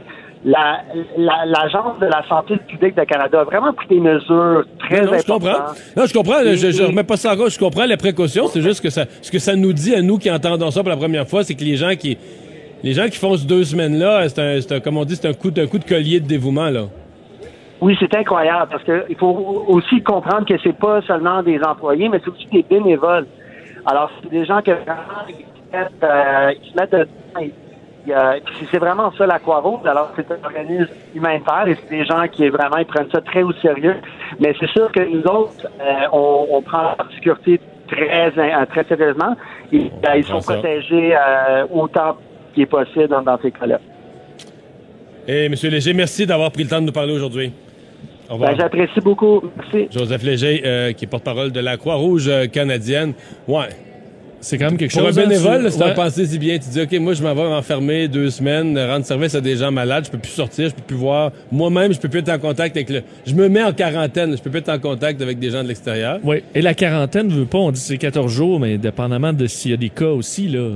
[0.43, 0.81] la-
[1.17, 5.13] la- l'Agence de la santé publique de Canada a vraiment pris des mesures très non,
[5.17, 5.73] je comprends.
[5.97, 6.39] Non, je comprends.
[6.41, 7.53] Et- Je, je et- remets pas ça en cause.
[7.55, 8.47] Je comprends les précautions.
[8.47, 10.89] C'est juste que ça, ce que ça nous dit à nous qui entendons ça pour
[10.89, 12.17] la première fois, c'est que les gens qui,
[12.83, 14.39] les gens qui font ces deux semaines-là, c'est
[14.71, 16.69] un, un- comme on dit, c'est un coup, de- un coup de collier de dévouement,
[16.69, 16.83] là.
[17.81, 22.07] Oui, c'est incroyable parce que il faut aussi comprendre que c'est pas seulement des employés,
[22.07, 23.25] mais c'est aussi des bénévoles.
[23.85, 24.71] Alors, c'est des gens qui
[25.75, 27.51] mettent, euh, ils se mettent dedans et-
[28.11, 28.39] euh,
[28.71, 29.79] c'est vraiment ça la Croix-Rouge.
[29.87, 33.41] Alors, c'est un organisme humanitaire et c'est des gens qui vraiment ils prennent ça très
[33.41, 33.95] au sérieux.
[34.39, 38.31] Mais c'est sûr que nous autres, euh, on, on prend la sécurité très
[38.67, 39.35] très sérieusement
[39.71, 40.53] et ils sont ça.
[40.53, 41.15] protégés
[41.71, 42.17] autant
[42.53, 43.79] qu'il est possible dans, dans ces cas-là.
[45.27, 47.51] Et Monsieur Léger, merci d'avoir pris le temps de nous parler aujourd'hui.
[48.29, 49.41] Ben, J'apprécie beaucoup.
[49.57, 49.87] Merci.
[49.91, 53.13] Joseph Léger, euh, qui est porte-parole de la Croix-Rouge canadienne.
[53.47, 53.69] Ouais.
[54.47, 55.17] C'est quand même quelque Pour un chose.
[55.17, 55.93] hein, bénévole, tu- là, c'est un ouais.
[55.95, 56.59] pensée si bien.
[56.59, 59.71] Tu dis, OK, moi, je m'en vais m'enfermer deux semaines, rendre service à des gens
[59.71, 61.31] malades, je peux plus sortir, je peux plus voir.
[61.51, 63.01] Moi-même, je peux plus être en contact avec le.
[63.25, 65.67] Je me mets en quarantaine, je peux plus être en contact avec des gens de
[65.67, 66.19] l'extérieur.
[66.23, 66.43] Oui.
[66.53, 69.73] Et la quarantaine veut pas, on dit c'est 14 jours, mais dépendamment de s'il y
[69.73, 70.69] a des cas aussi, là.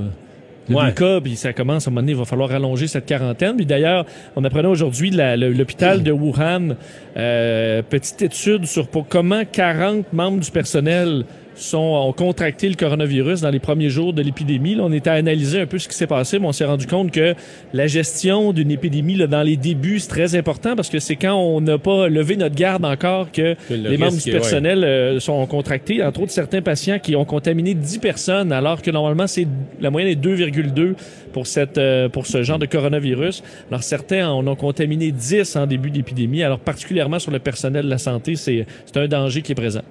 [0.68, 0.86] Ouais.
[0.86, 3.56] des cas, puis ça commence à un moment donné, il va falloir rallonger cette quarantaine.
[3.56, 4.04] Puis d'ailleurs,
[4.36, 6.76] on apprenait aujourd'hui le- l'hôpital de Wuhan,
[7.16, 11.24] euh, petite étude sur pour comment 40 membres du personnel
[11.60, 14.76] sont, ont contracté le coronavirus dans les premiers jours de l'épidémie.
[14.80, 17.10] On était à analyser un peu ce qui s'est passé, mais on s'est rendu compte
[17.10, 17.34] que
[17.72, 21.34] la gestion d'une épidémie là, dans les débuts, c'est très important parce que c'est quand
[21.34, 25.20] on n'a pas levé notre garde encore que, Que le les membres du personnel euh,
[25.20, 29.46] sont contractés, entre autres certains patients qui ont contaminé 10 personnes, alors que normalement, c'est
[29.80, 30.94] la moyenne est 2,2
[31.32, 33.42] pour, cette, euh, pour ce genre de coronavirus.
[33.68, 37.90] Alors certains en ont contaminé 10 en début d'épidémie, alors particulièrement sur le personnel de
[37.90, 39.82] la santé, c'est un danger qui est présent.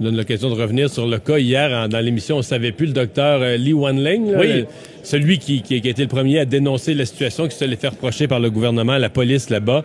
[0.00, 2.36] Je donne l'occasion de revenir sur le cas hier en- dans l'émission.
[2.38, 4.46] On savait plus le docteur euh, Lee Wanling, là, Oui.
[4.60, 4.66] le-
[5.02, 7.76] celui qui, qui- qui a été le premier à dénoncer la situation qui se l'est
[7.80, 9.84] fait reprocher par le gouvernement, la police là-bas.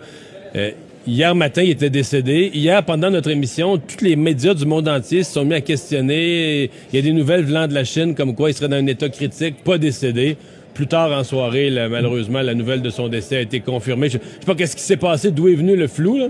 [0.54, 0.70] Euh,
[1.04, 2.50] hier matin, il était décédé.
[2.54, 6.70] Hier, pendant notre émission, tous les médias du monde entier se sont mis à questionner.
[6.92, 8.86] Il y a des nouvelles venant de la Chine comme quoi il serait dans un
[8.86, 10.36] état critique, pas décédé.
[10.74, 14.08] Plus tard en soirée, là, malheureusement, la nouvelle de son décès a été confirmée.
[14.08, 16.18] Je, je sais pas qu'est-ce qui s'est passé, d'où est venu le flou.
[16.18, 16.26] Là.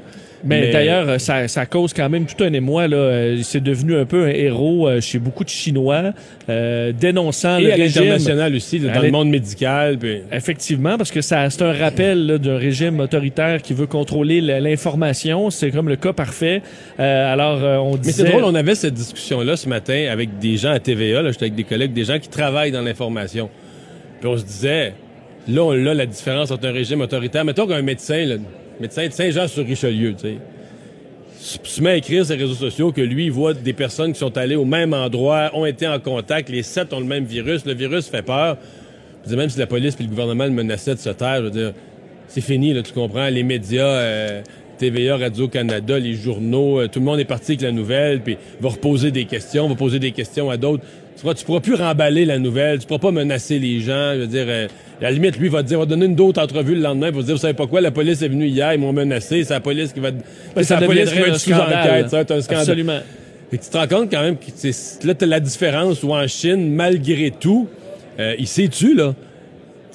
[0.47, 2.87] Mais, d'ailleurs, euh, ça, ça cause quand même tout un émoi.
[2.87, 2.97] Là.
[2.99, 6.13] Euh, C'est devenu un peu un héros euh, chez beaucoup de Chinois,
[6.51, 8.03] euh, dénonçant et le à régime.
[8.03, 9.97] l'international aussi, dans le monde médical.
[9.97, 15.49] puis- Effectivement, parce que ça, c'est un rappel d'un régime autoritaire qui veut contrôler l'information.
[15.49, 16.61] C'est comme le cas parfait.
[17.01, 18.25] Euh, alors, on Mais disait...
[18.25, 21.55] c'est drôle, on avait cette discussion-là ce matin avec des gens à TVA, j'étais avec
[21.55, 23.49] des collègues, des gens qui travaillent dans l'information.
[24.25, 24.95] Puis on se disait,
[25.47, 27.45] là, on a la différence entre un régime autoritaire.
[27.45, 28.37] Mettons qu'un médecin, là,
[28.81, 30.29] médecin de Saint-Jean-sur-Richelieu, tu
[31.39, 34.15] sais, se- met à écrire sur les réseaux sociaux que lui, il voit des personnes
[34.15, 37.27] qui sont allées au même endroit, ont été en contact, les sept ont le même
[37.27, 38.57] virus, le virus fait peur.
[39.29, 41.51] Je même si la police et le gouvernement le menaçaient de se taire, je veux
[41.51, 41.73] dire,
[42.27, 44.41] c'est fini, là, tu comprends, les médias, euh,
[44.79, 48.71] TVA, Radio-Canada, les journaux, euh, tout le monde est parti avec la nouvelle, puis va
[48.71, 50.83] reposer des questions, va poser des questions à d'autres.
[51.25, 54.21] Tu pourras, tu pourras plus remballer la nouvelle, tu pourras pas menacer les gens, je
[54.21, 54.67] veux dire, euh,
[55.01, 57.15] à la limite, lui, va te dire, va donner une d'autres entrevue le lendemain, il
[57.15, 59.43] va te dire, vous savez pas quoi, la police est venue hier, ils m'ont menacé,
[59.43, 60.11] c'est la police qui va...
[60.61, 62.05] C'est la police qui va être un sous scandale.
[62.05, 62.61] enquête, ça un scandale.
[62.61, 62.99] Absolument.
[63.53, 66.75] Et tu te rends compte quand même que là, t'as la différence où en Chine,
[66.75, 67.69] malgré tout,
[68.19, 69.15] euh, il s'est tu là?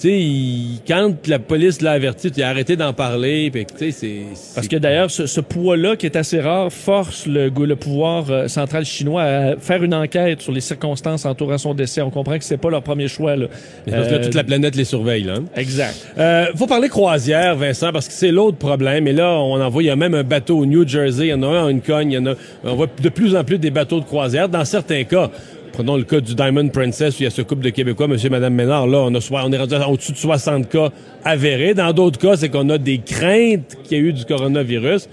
[0.02, 3.52] Tu sais, il- quand la police l'a averti, tu as arrêté d'en parler.
[3.76, 4.22] Sais, c'est.
[4.56, 8.86] Parce que d'ailleurs, ce, ce poids-là, qui est assez rare, force le, pouvoir euh, central
[8.86, 12.02] chinois à faire une enquête sur les circonstances entourant son décès.
[12.02, 13.36] On comprend que c'est pas leur premier choix.
[13.36, 13.48] Là.
[13.86, 15.36] Parce que là, Euh, toute la planète les surveille, là.
[15.58, 15.96] Exact.
[16.18, 19.06] Euh, faut parler croisière, Vincent, parce que c'est l'autre problème.
[19.08, 21.30] Et là, on en voit, il y a même un bateau au New Jersey, il
[21.30, 22.34] y en a un une cogne, il y en a,
[22.64, 24.48] on voit de plus en plus des bateaux de croisière.
[24.48, 25.30] Dans certains cas,
[25.74, 28.28] prenons le cas du Diamond Princess, où il y a ce couple de Québécois, monsieur
[28.28, 30.90] et madame Ménard, là, on, a, soi- on est rendu au-dessus de 60 cas
[31.24, 31.74] avérés.
[31.74, 35.08] Dans d'autres cas, c'est qu'on a des craintes qu'il y a eu du coronavirus.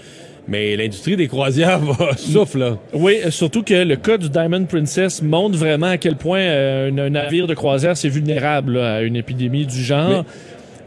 [0.49, 2.79] Mais l'industrie des croisières va souffle, là.
[2.93, 6.91] Oui, euh, surtout que le cas du Diamond Princess montre vraiment à quel point euh,
[6.93, 10.25] un, un navire de croisière c'est vulnérable là, à une épidémie du genre.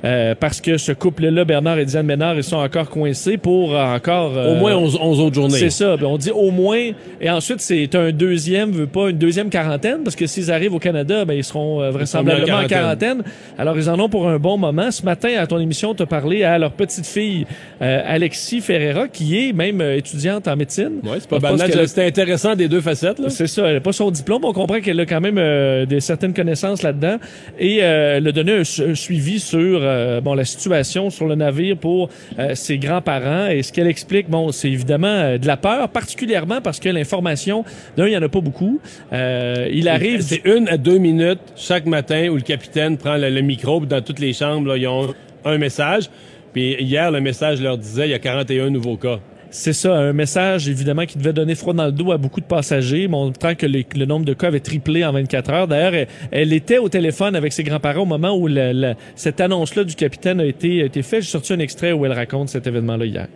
[0.05, 3.83] Euh, parce que ce couple-là, Bernard et Diane Ménard, ils sont encore coincés pour euh,
[3.95, 4.37] encore...
[4.37, 5.57] euh, Au moins 11, 11 autres journées.
[5.59, 5.95] C'est ça.
[6.01, 6.91] On dit au moins.
[7.21, 10.79] Et ensuite, c'est un deuxième, veut pas une deuxième quarantaine, parce que s'ils arrivent au
[10.79, 13.23] Canada, ben, ils seront euh, vraisemblablement en quarantaine.
[13.57, 14.89] Alors, ils en ont pour un bon moment.
[14.91, 17.45] Ce matin, à ton émission, tu as parlé à leur petite fille,
[17.81, 20.99] euh, Alexis Ferreira, qui est même étudiante en médecine.
[21.03, 21.87] Ouais, c'est pas banal.
[21.87, 24.45] C'était intéressant des deux facettes, c'est ça, elle n'a pas son diplôme.
[24.45, 27.17] On comprend qu'elle a quand même euh, des certaines connaissances là-dedans.
[27.59, 28.63] Et euh, elle a donné un
[28.95, 33.47] suivi sur euh, bon la situation sur le navire pour euh, ses grands-parents.
[33.47, 37.63] Et ce qu'elle explique, bon, c'est évidemment euh, de la peur, particulièrement parce que l'information,
[37.97, 38.79] d'un, il n'y en a pas beaucoup.
[39.11, 40.21] Il arrive...
[40.21, 43.79] C'est une à deux minutes chaque matin où le capitaine prend le, le micro.
[43.85, 45.13] Dans toutes les chambres, là, ils ont
[45.45, 46.09] un message.
[46.53, 49.19] Puis hier, le message leur disait il y a 41 nouveaux cas.
[49.51, 52.45] C'est ça, un message évidemment qui devait donner froid dans le dos à beaucoup de
[52.45, 55.67] passagers, montrant que le nombre de cas avait triplé en 24 heures.
[55.67, 58.47] D'ailleurs, elle, était au téléphone avec ses grands-parents au moment où
[59.15, 61.23] cette annonce-là du capitaine a été, a été faite.
[61.23, 63.27] J'ai sorti un extrait où elle raconte cet événement-là hier.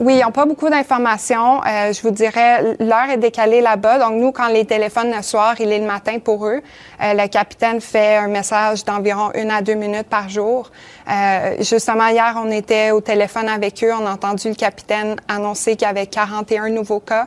[0.00, 1.60] Oui, ils n'ont pas beaucoup d'informations.
[1.64, 3.98] Euh, je vous dirais, l'heure est décalée là-bas.
[3.98, 6.60] Donc, nous, quand les téléphones le soir, il est le matin pour eux.
[7.02, 10.70] Euh, le capitaine fait un message d'environ une à deux minutes par jour.
[11.10, 13.90] Euh, justement, hier, on était au téléphone avec eux.
[13.92, 17.26] On a entendu le capitaine annoncer qu'il y avait 41 nouveaux cas.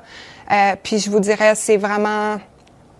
[0.50, 2.38] Euh, puis, je vous dirais, c'est vraiment...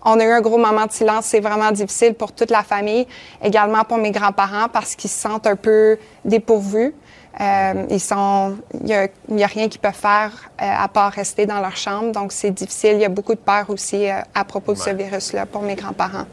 [0.04, 1.28] On a eu un gros moment de silence.
[1.28, 3.08] C'est vraiment difficile pour toute la famille,
[3.42, 6.94] également pour mes grands-parents parce qu'ils se sentent un peu dépourvus.
[7.40, 10.88] Euh, ils sont, il y a, il y a rien qu'ils peuvent faire euh, à
[10.90, 12.94] part rester dans leur chambre, donc c'est difficile.
[12.96, 15.76] Il y a beaucoup de peur aussi euh, à propos de ce virus-là pour mes
[15.76, 16.26] grands-parents.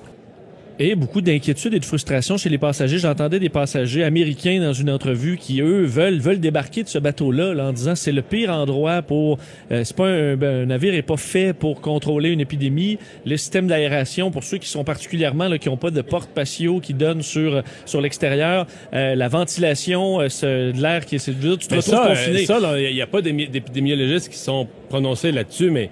[0.81, 2.99] Et beaucoup d'inquiétude et de frustration chez les passagers.
[2.99, 7.53] J'entendais des passagers américains dans une entrevue qui, eux, veulent, veulent débarquer de ce bateau-là
[7.53, 9.41] là, en disant c'est le pire endroit pour...
[9.73, 12.97] Euh, c'est pas un, ben, un navire est pas fait pour contrôler une épidémie.
[13.27, 16.79] Le système d'aération, pour ceux qui sont particulièrement, là, qui ont pas de porte patio
[16.79, 21.19] qui donne sur, sur l'extérieur, euh, la ventilation, euh, ce- de l'air qui est...
[21.19, 22.43] c'est- Tu te Mais retrouves ça, confiné.
[22.43, 25.91] euh, ça, il n'y a pas d'émi- d'épidémiologistes qui sont prononcés là-dessus, mais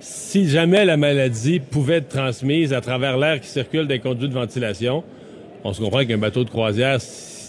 [0.00, 4.34] si jamais la maladie pouvait être transmise à travers l'air qui circule des conduits de
[4.34, 5.02] ventilation,
[5.64, 7.00] on se comprend qu'un bateau de croisière,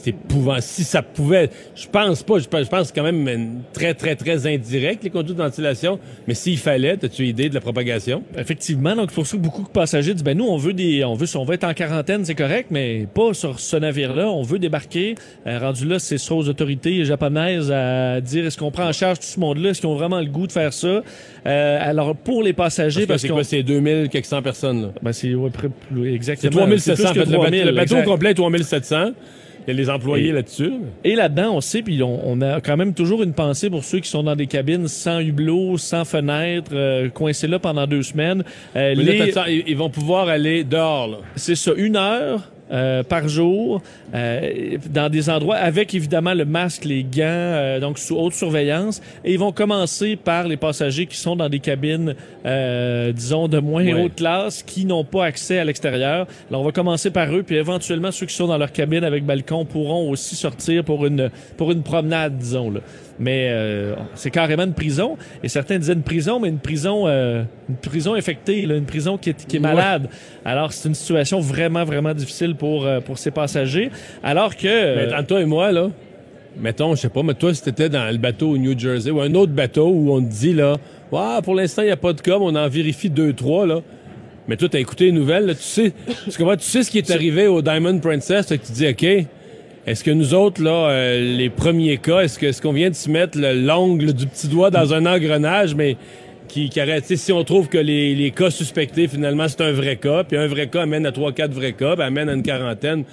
[0.03, 0.57] c'est épouvant.
[0.59, 4.47] Si ça pouvait, je pense pas, je pense, je pense quand même très, très, très
[4.47, 5.99] indirect, les conduites de ventilation.
[6.27, 8.23] Mais s'il fallait, as-tu idée de la propagation?
[8.37, 11.13] Effectivement, donc pour ça que beaucoup de passagers disent ben nous on veut des on
[11.15, 14.59] veut on va être en quarantaine, c'est correct, mais pas sur ce navire-là, on veut
[14.59, 15.15] débarquer.
[15.47, 19.19] Euh, rendu là, c'est sur aux autorités japonaises à dire est-ce qu'on prend en charge
[19.19, 21.01] tout ce monde-là, est-ce qu'ils ont vraiment le goût de faire ça?
[21.45, 24.81] Euh, alors pour les passagers Parce que c'est qu'on- quoi, c'est 2000 quelques cent personnes,
[24.83, 24.87] là?
[25.01, 25.49] ben, c'est ouais,
[26.13, 26.51] exactement.
[26.77, 27.19] C'est 3700, en fait.
[27.19, 29.11] Le bateau, 3000, le bateau complet est 3700.
[29.69, 30.71] Il y a les employés Et- là-dessus.
[31.03, 33.99] Et là-dedans, on sait, puis on, on a quand même toujours une pensée pour ceux
[33.99, 38.43] qui sont dans des cabines sans hublot, sans fenêtre, euh, coincés là pendant deux semaines.
[38.75, 41.21] Euh, là, ils ils vont pouvoir aller dehors.
[41.35, 43.81] C'est ça, une heure euh, par jour,
[44.15, 49.01] euh, dans des endroits avec évidemment le masque, les gants, euh, donc sous haute surveillance.
[49.23, 53.59] Et ils vont commencer par les passagers qui sont dans des cabines, euh, disons, de
[53.59, 53.93] moins Ouais.
[53.93, 56.27] haute classe, qui n'ont pas accès à l'extérieur.
[56.49, 59.25] Alors on va commencer par eux, puis éventuellement ceux qui sont dans leur cabine avec
[59.25, 62.79] balcon pourront aussi sortir pour une pour une promenade, disons là.
[63.21, 65.17] Mais euh, c'est carrément une prison.
[65.43, 69.17] Et certains disaient une prison, mais une prison, euh, une prison infectée, là, une prison
[69.17, 69.67] qui est, qui est Ouais.
[69.75, 70.07] malade.
[70.45, 73.91] Alors c'est une situation vraiment, vraiment difficile pour, euh, pour ces passagers.
[74.23, 74.67] Alors que...
[74.67, 75.89] Euh, toi et moi, là,
[76.59, 79.21] mettons, je sais pas, mais toi, si t'étais dans le bateau au New Jersey ou
[79.21, 80.77] un autre bateau où on te dit, là,
[81.11, 83.65] ouais, pour l'instant, il n'y a pas de cas, mais on en vérifie deux, trois,
[83.65, 83.81] là.
[84.47, 85.93] Mais toi, t'as écouté les nouvelles, là, tu sais,
[86.29, 88.87] tu comprends, tu sais ce qui est arrivé au Diamond Princess, là, que tu dis,
[88.87, 89.03] OK,
[89.85, 92.95] est-ce que nous autres, là, euh, les premiers cas, est-ce que est-ce qu'on vient de
[92.95, 95.97] se mettre le- l'ongle du petit doigt dans un engrenage, mais
[96.47, 99.97] qui, qui arrête, si on trouve que les, les cas suspectés, finalement, c'est un vrai
[99.97, 102.41] cas, puis un vrai cas amène à trois, quatre vrais cas, ben, amène à une
[102.41, 103.03] quarantaine.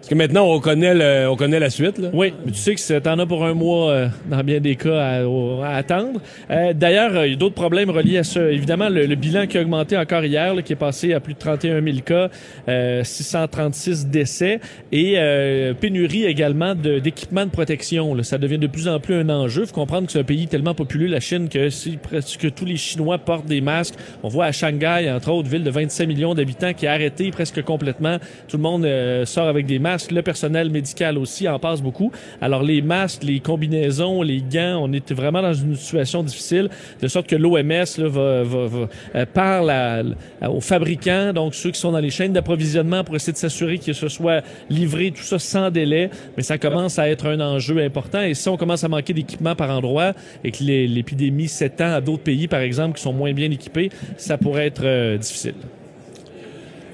[0.00, 2.08] Parce que maintenant, on connaît, le, on connaît la suite, là.
[2.14, 4.98] Oui, mais tu sais que t'en as pour un mois, euh, dans bien des cas,
[4.98, 5.24] à,
[5.66, 6.20] à attendre.
[6.50, 8.50] Euh, D'ailleurs, euh, il y a d'autres problèmes reliés à ça.
[8.50, 11.34] Évidemment, le, le bilan qui a augmenté encore hier, là, qui est passé à plus
[11.34, 12.30] de 31 000 cas,
[12.66, 14.60] euh, 636 décès,
[14.90, 18.14] et euh, pénurie également d'équipements de, protection.
[18.14, 18.22] là.
[18.22, 19.66] Ça devient de plus en plus un enjeu.
[19.66, 23.18] Faut comprendre que c'est un pays tellement populeux, la Chine, que presque tous les Chinois
[23.18, 26.86] portent des masques, on voit à Shanghai, entre autres, ville de 25 millions d'habitants, qui
[26.86, 28.16] a arrêté presque complètement.
[28.48, 29.89] Tout le monde euh, sort avec des masques.
[30.10, 32.12] Le personnel médical aussi en passe beaucoup.
[32.40, 36.68] Alors les masques, les combinaisons, les gants, on est vraiment dans une situation difficile,
[37.00, 40.16] de sorte que l'OMS va, va, euh, parle
[40.48, 43.92] aux fabricants, donc ceux qui sont dans les chaînes d'approvisionnement pour essayer de s'assurer que
[43.92, 46.10] ce soit livré tout ça sans délai.
[46.36, 48.22] Mais ça commence à être un enjeu important.
[48.22, 50.12] Et si on commence à manquer d'équipements par endroit
[50.44, 54.38] et que l'épidémie s'étend à d'autres pays, par exemple, qui sont moins bien équipés, ça
[54.38, 55.54] pourrait être euh, difficile.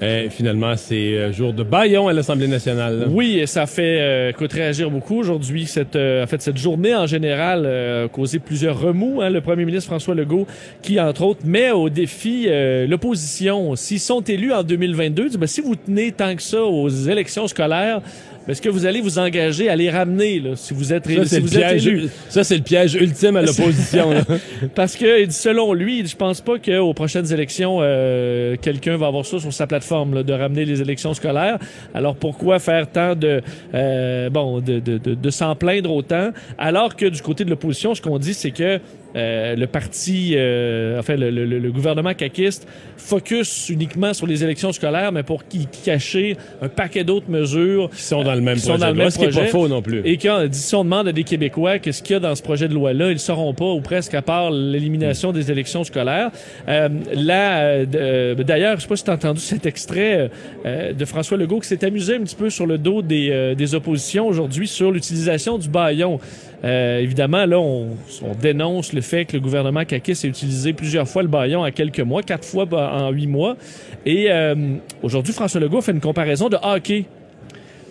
[0.01, 3.07] Et finalement, c'est euh, jour de baillon à l'Assemblée nationale.
[3.09, 5.65] Oui, et ça fait euh, écoute, réagir beaucoup aujourd'hui.
[5.65, 9.21] Cette, euh, en fait, cette journée en général euh, a causé plusieurs remous.
[9.21, 9.29] hein.
[9.29, 10.45] Le premier ministre François Legault,
[10.81, 13.75] qui entre autres met au défi euh, l'opposition.
[13.75, 17.47] S'ils sont élus en 2022, dit, ben, si vous tenez tant que ça aux élections
[17.47, 18.01] scolaires,
[18.47, 21.29] est-ce que vous allez vous engager à les ramener là, si vous êtes, Ça, si
[21.29, 22.09] c'est le, vous êtes piège, élu?
[22.29, 24.09] ça, c'est le piège ultime à l'opposition.
[24.75, 29.39] Parce que selon lui, je pense pas qu'aux prochaines élections, euh, quelqu'un va avoir ça
[29.39, 31.57] sur sa plateforme là, de ramener les élections scolaires.
[31.93, 33.41] Alors pourquoi faire tant de
[33.73, 36.31] euh, bon de, de, de, de s'en plaindre autant?
[36.57, 38.79] Alors que du côté de l'opposition, ce qu'on dit, c'est que
[39.15, 42.67] euh, le parti, euh, enfin le, le, le gouvernement caquiste
[42.97, 48.01] focus uniquement sur les élections scolaires, mais pour qui cacher un paquet d'autres mesures Qui
[48.01, 48.81] sont dans le même qui sont projet.
[48.85, 50.01] dans le même ce qui n'est pas faux non plus.
[50.03, 52.67] Et quand si on demande à des Québécois qu'est-ce qu'il y a dans ce projet
[52.67, 56.31] de loi-là, ils ne sauront pas, ou presque à part l'élimination des élections scolaires.
[56.67, 60.29] Euh, là, euh, euh, d'ailleurs, je sais pas si tu as entendu cet extrait
[60.65, 63.55] euh, de François Legault qui s'est amusé un petit peu sur le dos des, euh,
[63.55, 66.19] des oppositions aujourd'hui sur l'utilisation du baillon.
[66.63, 67.89] Euh, évidemment, là, on,
[68.23, 71.71] on dénonce le fait que le gouvernement Kakis a utilisé plusieurs fois le baillon en
[71.71, 73.57] quelques mois, quatre fois en huit mois.
[74.05, 74.55] Et euh,
[75.03, 77.05] aujourd'hui, François Legault fait une comparaison de hockey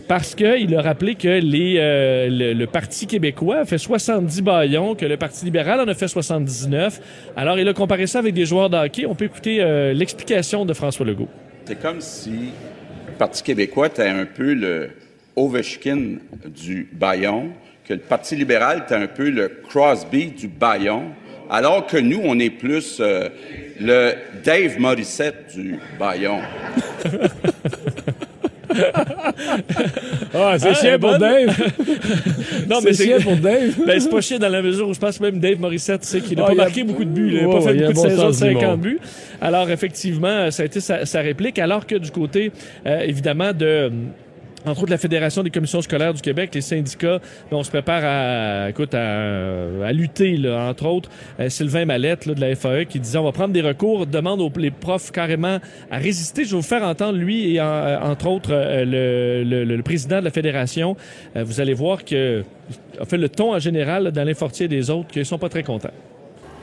[0.09, 5.17] parce qu'il a rappelé que euh, le, Parti québécois a fait 70 baillons, que le
[5.17, 7.01] Parti libéral en a fait 79.
[7.37, 9.07] Alors, il a comparé ça avec des joueurs de hockey.
[9.07, 9.59] On peut écouter
[9.95, 11.29] l'explication de François Legault.
[11.65, 14.91] C'est comme si le Parti québécois était un peu le
[15.35, 17.51] Ovechkin du Bayon,
[17.87, 21.05] que le Parti libéral était un peu le Crosby du Bayon,
[21.51, 23.29] alors que nous, on est plus euh,
[23.81, 24.13] le
[24.45, 26.41] Dave Morissette du Bayon.
[30.35, 31.19] Ah, c'est Ah, chiant pour.
[31.19, 31.57] Dave.
[32.69, 33.75] Non, c'est chiant pour Dave.
[33.87, 36.21] Ben, c'est pas chiant dans la mesure où je pense que même Dave Morissette, c'est
[36.21, 37.31] qu'il n'a Ah, pas a- marqué beaucoup de buts.
[37.33, 38.81] Il n'a pas fait beaucoup de bon saisons de sens du 50 monde.
[38.81, 38.99] buts.
[39.41, 41.59] Alors, effectivement, ça a été sa, sa réplique.
[41.59, 42.53] Alors que du côté,
[42.87, 43.91] euh, évidemment, de
[44.67, 47.21] entre autres la Fédération des commissions scolaires du Québec, les syndicats,
[47.53, 51.09] on se prépare à, écoute, à, à lutter, là, entre autres.
[51.39, 54.41] Euh, Sylvain Mallette là, de la FAE qui disait on va prendre des recours, demande
[54.41, 55.59] aux les profs carrément
[55.91, 56.45] à résister.
[56.45, 59.83] Je vais vous faire entendre lui et en- euh, entre autres euh, le, le- le-
[59.83, 60.97] président de la fédération.
[61.37, 62.43] Vous allez voir que
[63.01, 65.91] a fait le ton en général dans l'infortier des autres qu'ils sont pas très contents.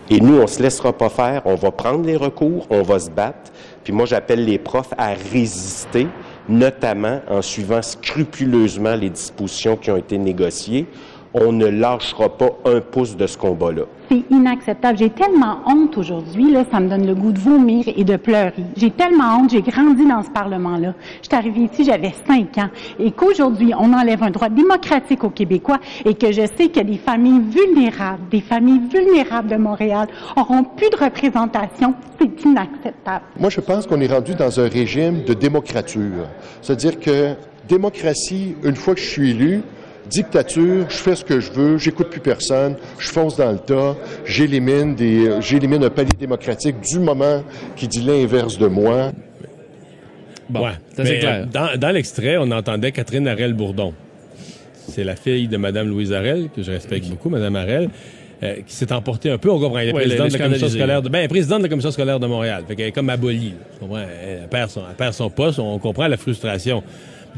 [0.09, 1.43] Et nous, on se laissera pas faire.
[1.45, 3.53] On va prendre les recours, on va se battre.
[3.85, 6.07] Puis moi, j'appelle les profs à résister,
[6.49, 10.87] notamment en suivant scrupuleusement les dispositions qui ont été négociées.
[11.35, 13.83] On ne lâchera pas un pouce de ce combat-là.
[14.11, 14.99] C'est inacceptable.
[14.99, 18.53] J'ai tellement honte aujourd'hui, là, ça me donne le goût de vomir et de pleurer.
[18.77, 20.93] J'ai tellement honte, j'ai grandi dans ce Parlement-là.
[21.23, 22.69] Je suis arrivée ici, j'avais cinq ans.
[22.99, 26.97] Et qu'aujourd'hui, on enlève un droit démocratique aux Québécois et que je sais que des
[26.97, 33.25] familles vulnérables, des familles vulnérables de Montréal auront plus de représentation, c'est inacceptable.
[33.39, 36.27] Moi, je pense qu'on est rendu dans un régime de démocrature.
[36.61, 37.33] C'est-à-dire que
[37.67, 39.63] démocratie, une fois que je suis élu,
[40.09, 43.95] dictature, je fais ce que je veux, j'écoute plus personne, je fonce dans le tas,
[44.25, 47.43] j'élimine des, euh, j'élimine un palier démocratique du moment
[47.75, 49.11] qui dit l'inverse de moi.
[50.49, 50.71] Bon, Ouais.
[50.93, 51.43] c'est assez Mais, clair.
[51.43, 53.93] euh, Dans, dans l'extrait, on entendait Catherine Harel-Bourdon.
[54.89, 57.89] C'est la fille de Mme Louise Harel, que je respecte beaucoup, Mme Harel,
[58.43, 59.49] euh, qui s'est emportée un peu.
[59.49, 59.79] On comprend.
[59.79, 61.59] Elle est Ouais, présidente elle est de la commission scolaire de, ben, elle est présidente
[61.59, 62.63] de la commission scolaire de Montréal.
[62.67, 63.53] Fait qu'elle est comme abolie.
[63.81, 65.59] elle perd son, elle perd son poste.
[65.59, 66.83] On comprend la frustration.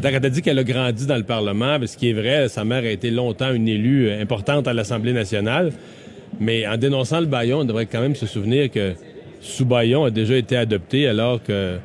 [0.01, 2.65] Donc, elle a dit qu'elle a grandi dans le Parlement, ce qui est vrai, sa
[2.65, 5.71] mère a été longtemps une élue euh, importante à l'Assemblée nationale.
[6.39, 8.93] Mais en dénonçant le baillon, on devrait quand même se souvenir que
[9.39, 11.77] sous-baillon a déjà été adopté alors que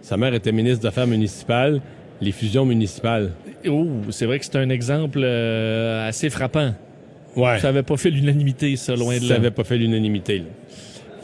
[0.00, 1.80] sa mère était ministre des Affaires municipales,
[2.20, 3.32] les fusions municipales.
[3.68, 6.74] Oh, c'est vrai que c'est un exemple euh, assez frappant.
[7.36, 7.58] Ouais.
[7.58, 9.34] Ça n'avait pas fait l'unanimité, ça, loin de Ça là.
[9.38, 10.42] n'avait pas fait l'unanimité.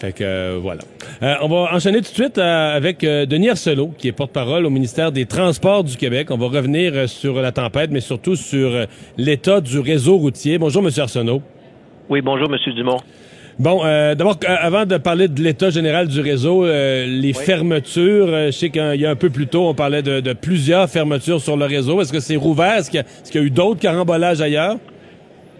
[0.00, 0.82] Fait que euh, voilà.
[1.22, 4.64] Euh, on va enchaîner tout de suite euh, avec euh, Denis Arsenault, qui est porte-parole
[4.64, 6.28] au ministère des Transports du Québec.
[6.30, 8.84] On va revenir euh, sur la tempête, mais surtout sur euh,
[9.16, 10.56] l'état du réseau routier.
[10.58, 11.42] Bonjour, Monsieur Arsenault.
[12.08, 12.98] Oui, bonjour, Monsieur Dumont.
[13.58, 18.28] Bon, euh, d'abord, euh, avant de parler de l'état général du réseau, euh, les fermetures,
[18.28, 20.88] euh, je sais qu'il y a un peu plus tôt, on parlait de, de plusieurs
[20.88, 22.00] fermetures sur le réseau.
[22.00, 22.74] Est-ce que c'est rouvert?
[22.76, 24.76] Est-ce qu'il y, a- est-ce qu'il y a eu d'autres carambolages ailleurs?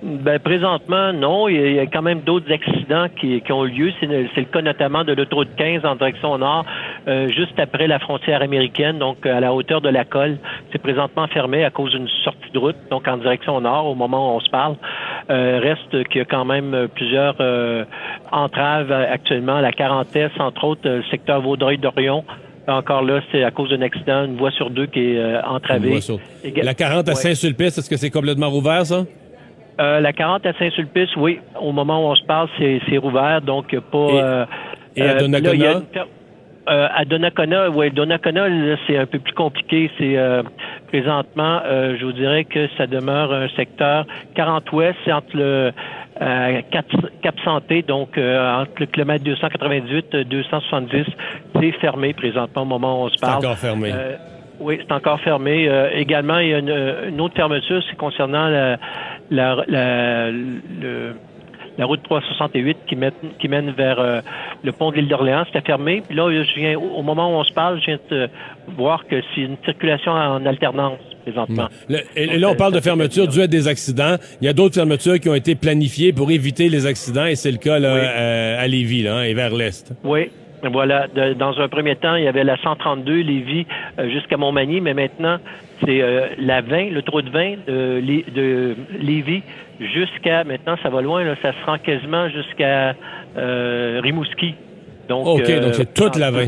[0.01, 1.49] Ben, présentement, non.
[1.49, 3.93] Il y a, quand même d'autres accidents qui, qui ont eu lieu.
[3.99, 6.65] C'est le, cas notamment de l'autoroute 15 en direction nord,
[7.09, 10.39] euh, juste après la frontière américaine, donc euh, à la hauteur de la colle.
[10.71, 14.35] C'est présentement fermé à cause d'une sortie de route, donc en direction nord, au moment
[14.35, 14.77] où on se parle.
[15.31, 17.85] Euh, reste qu'il y a quand même euh, plusieurs euh,
[18.31, 22.25] entraves euh, actuellement la Quarantesse, entre autres, le secteur Vaudreuil-Dorion.
[22.69, 26.01] Encore là, c'est à cause d'un accident, une voie sur deux qui est euh, entravée.
[26.01, 26.21] Sur-
[26.63, 27.15] La 40 à.
[27.15, 29.05] Saint-Sulpice, est-ce que c'est complètement rouvert, ça?
[29.81, 31.39] Euh, la 40 à Saint-Sulpice, oui.
[31.61, 33.97] Au moment où on se parle, c'est, c'est rouvert, donc a pas.
[34.13, 34.45] Et- euh,
[34.97, 35.53] et à euh, Donnacona?
[35.65, 35.85] là, une
[36.71, 38.47] euh, à Donnacona, oui, Donnacona,
[38.87, 39.91] c'est un peu plus compliqué.
[39.97, 40.43] C'est euh,
[40.89, 45.73] présentement, euh, je vous dirais que ça demeure un secteur 40 ouest, c'est entre le
[46.21, 46.85] euh, Cap,
[47.23, 51.05] Cap Santé, donc euh, entre le kilomètre 298 euh, 270,
[51.61, 53.39] c'est fermé présentement au moment où on se C'est parle.
[53.39, 53.91] encore fermé.
[53.95, 54.17] Euh,
[54.61, 55.69] oui, c'est encore fermé.
[55.69, 58.77] Euh, également, il y a une, une autre fermeture, c'est concernant la,
[59.31, 61.15] la, la, le-
[61.77, 64.21] la route 368 qui mène, qui mène vers euh,
[64.65, 65.45] le pont de l'île d'Orléans.
[65.47, 66.03] C'était fermé.
[66.05, 68.29] Puis là, je viens, au moment où on se parle, je viens de
[68.77, 71.69] voir que c'est une circulation en alternance présentement.
[71.89, 74.17] Le- et, et là, on parle de fermeture due à des accidents.
[74.41, 77.53] Il y a d'autres fermetures qui ont été planifiées pour éviter les accidents, et c'est
[77.53, 79.93] le cas là, euh, à Lévis là, hein, et vers l'est.
[80.03, 80.31] Oui.
[80.63, 81.07] Voilà.
[81.09, 83.67] De- dans un premier temps, il y avait la 132 Lévis
[83.99, 85.39] euh, jusqu'à Montmagny, mais maintenant,
[85.85, 88.01] c'est euh, la 20, le trou de 20 de,
[88.35, 89.43] de Lévis
[89.81, 92.95] jusqu'à, maintenant, ça va loin, là, ça se rend quasiment jusqu'à
[93.37, 94.55] euh, Rimouski.
[95.09, 96.47] Donc, OK, euh, donc c'est toute la 20.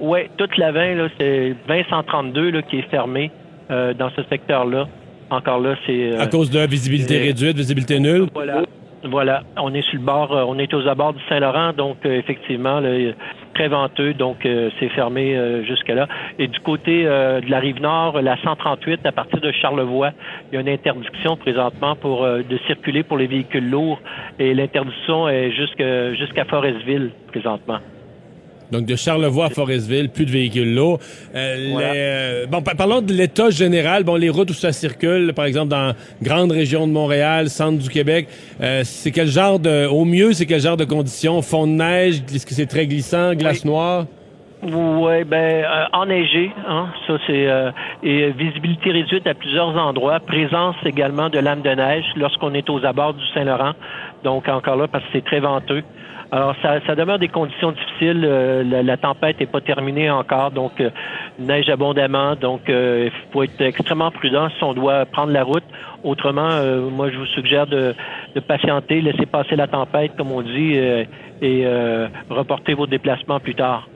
[0.00, 3.30] Oui, toute la 20, là, c'est 20-132 là, qui est fermé
[3.70, 4.86] euh, dans ce secteur-là.
[5.30, 6.12] Encore là, c'est...
[6.12, 8.26] euh, À cause de visibilité euh, réduite, visibilité nulle.
[8.32, 8.62] voilà.
[9.08, 12.18] Voilà, on est sur le bord, euh, on est aux abords du Saint-Laurent, donc euh,
[12.18, 13.12] effectivement, là, euh,
[13.54, 16.08] très venteux, donc euh, c'est fermé euh, jusque-là.
[16.38, 20.10] Et du côté de la rive nord, la 138, à partir de Charlevoix,
[20.50, 24.00] il y a une interdiction présentement pour de circuler pour les véhicules lourds,
[24.38, 27.78] et l'interdiction est jusqu'à Forestville présentement.
[28.72, 30.98] Donc, de Charlevoix à Forestville, plus de véhicules lourds.
[31.34, 34.02] Euh, les, euh, bon, par- parlons de l'état général.
[34.04, 37.88] Bon, les routes où ça circule, par exemple, dans grande région de Montréal, centre du
[37.88, 38.28] Québec,
[38.60, 39.86] euh, c'est quel genre de...
[39.86, 41.42] Au mieux, c'est quel genre de conditions?
[41.42, 42.22] Fond de neige?
[42.34, 43.34] Est-ce que c'est très glissant?
[43.34, 44.06] Glace noire?
[44.62, 47.70] Oui, ben euh, enneigé, hein, ça c'est euh,
[48.02, 52.84] et visibilité réduite à plusieurs endroits, présence également de lames de neige lorsqu'on est aux
[52.84, 53.74] abords du Saint-Laurent.
[54.24, 55.84] Donc, encore là, parce que c'est très venteux.
[56.32, 58.24] Alors, ça, ça demeure des conditions difficiles.
[58.24, 60.90] Euh, la, la tempête n'est pas terminée encore, donc euh,
[61.38, 62.34] neige abondamment.
[62.34, 65.62] Donc, euh, il faut être extrêmement prudent si on doit prendre la route.
[66.02, 67.94] Autrement, euh, moi, je vous suggère de,
[68.34, 70.74] de patienter, laisser passer la tempête, comme on dit,
[71.42, 71.66] et
[72.28, 73.88] reporter vos déplacements plus tard.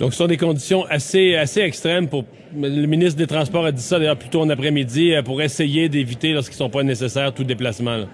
[0.00, 2.24] Donc, ce sont des conditions assez, assez extrêmes pour.
[2.54, 6.32] Le ministre des Transports a dit ça d'ailleurs plus tôt en après-midi pour essayer d'éviter,
[6.32, 7.96] lorsqu'ils ne sont pas nécessaires, tout déplacement.
[7.96, 8.04] là.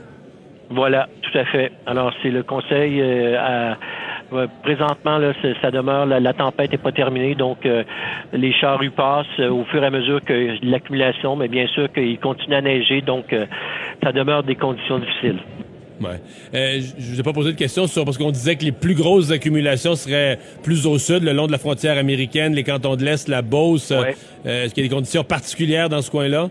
[0.71, 1.73] Voilà, tout à fait.
[1.87, 3.01] Alors, c'est le conseil.
[3.01, 3.77] euh, à-
[4.35, 7.85] ouais, présentement, là, ça demeure, la, la tempête n'est pas terminée, donc euh,
[8.35, 12.19] les charrues passent euh, au fur et à mesure que l'accumulation, mais bien sûr qu'il
[12.19, 13.47] continue à neiger, donc euh,
[14.03, 15.39] ça demeure des conditions difficiles.
[16.01, 16.21] Ouais.
[16.55, 18.95] Euh, je vous ai pas posé de question sur parce qu'on disait que les plus
[18.95, 23.05] grosses accumulations seraient plus au sud, le long de la frontière américaine, les cantons de
[23.05, 23.91] l'Est, la Beauce.
[23.91, 24.05] Euh,
[24.45, 26.51] Est-ce qu'il y a des conditions particulières dans ce coin-là?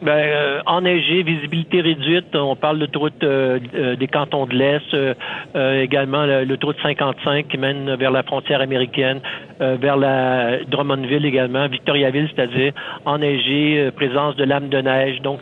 [0.00, 4.94] Ben, euh, enneigé, visibilité réduite, on parle de l'autoroute euh, euh, des cantons de l'Est,
[4.94, 5.12] euh,
[5.56, 9.18] euh, également le- l'autoroute 55 qui mène vers la frontière américaine,
[9.58, 12.72] vers la Drummondville également, Victoriaville, c'est-à-dire
[13.06, 15.40] enneigé, présence de lames de neige, donc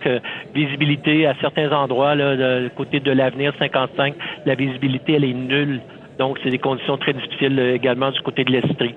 [0.55, 4.15] visibilité à certains endroits, là, de- côté de l'avenir 55,
[4.47, 5.81] la visibilité elle est nulle.
[6.19, 8.95] Donc c'est des conditions très difficiles également du côté de l'Estrie.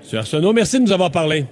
[0.00, 1.46] Monsieur Arsenault, merci de nous avoir parlé.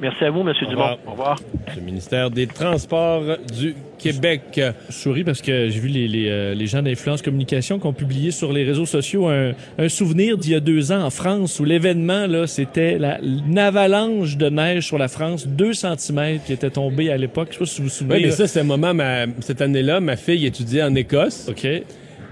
[0.00, 0.52] Merci à vous, M.
[0.60, 0.70] Dumont.
[0.70, 0.98] revoir.
[1.06, 1.40] Au revoir.
[1.74, 3.22] Le ministère des Transports
[3.58, 4.42] du Québec.
[4.88, 7.94] Je souris parce que j'ai vu les, les, euh, les gens d'influence communication qui ont
[7.94, 11.58] publié sur les réseaux sociaux un, un souvenir d'il y a deux ans en France
[11.60, 16.52] où l'événement, là, c'était la- une avalanche de neige sur la France, 2 cm qui
[16.52, 17.48] était tombé à l'époque.
[17.50, 18.14] Je sais pas si vous vous souvenez.
[18.16, 18.34] Oui, mais là.
[18.34, 21.46] ça, c'est un moment, ma- cette année-là, ma fille étudiait en Écosse.
[21.48, 21.64] OK.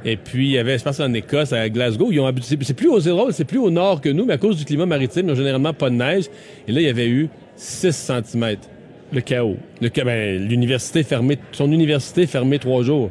[0.06, 2.74] Et puis, il y avait, je pense, en Écosse, à Glasgow, ils ont c'est c'est
[2.74, 5.22] plus au zéro, c'est plus au nord que nous, mais à cause du climat maritime,
[5.22, 6.24] ils n'ont généralement pas de neige.
[6.68, 8.56] Et là, il y avait eu 6 cm.
[9.12, 9.56] Le chaos.
[9.80, 13.10] Le, ben, l'université fermée, son université fermée trois jours.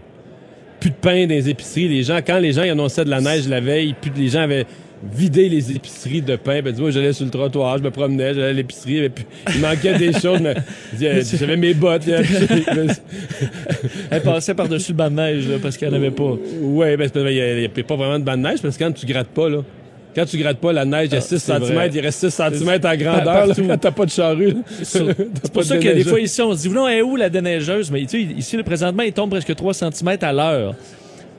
[0.80, 1.88] Plus de pain dans les épiceries.
[1.88, 4.42] Les gens, quand les gens y annonçaient de la neige la veille, plus, les gens
[4.42, 4.66] avaient
[5.12, 6.62] vidé les épiceries de pain.
[6.62, 9.98] Ben, dis-moi, j'allais sur le trottoir, je me promenais, j'allais à l'épicerie, puis, il manquait
[9.98, 10.56] des choses, mais
[11.00, 12.08] j'avais mes bottes.
[14.12, 16.38] Elle passait par-dessus le banc de neige là, parce qu'elle n'avait pas.
[16.62, 19.06] Oui, ben, il n'y a, pas vraiment de banc de neige parce que quand tu
[19.06, 19.60] grattes pas, là,
[20.16, 21.90] quand tu grattes pas la neige, il y a Ah, 6 c'est cm, vrai.
[21.94, 24.56] il reste 6 cm en Par- grandeur là, quand t'as pas de charrue.
[24.84, 27.92] C'est pour ça que des fois ici, on se dit, voulons, est où la déneigeuse?
[27.92, 30.76] Mais tu sais, ici, le présentement, il tombe presque 3 cm à l'heure.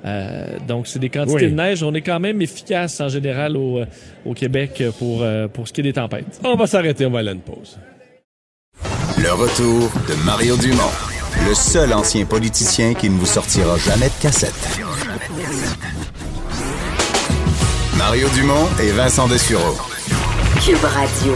[0.06, 1.50] Euh, donc, c'est des quantités Oui.
[1.50, 1.82] de neige.
[1.82, 3.86] On est quand même efficace en général au, euh,
[4.26, 6.40] au Québec pour, euh, pour ce qui est des tempêtes.
[6.44, 7.78] On va s'arrêter, on va aller à une pause.
[9.16, 10.82] Le retour de Mario Dumont,
[11.48, 14.52] le seul ancien politicien qui ne vous sortira jamais de cassette.
[18.06, 19.78] Mario Dumont et Vincent Dessureau.
[20.62, 21.32] Cube Radio.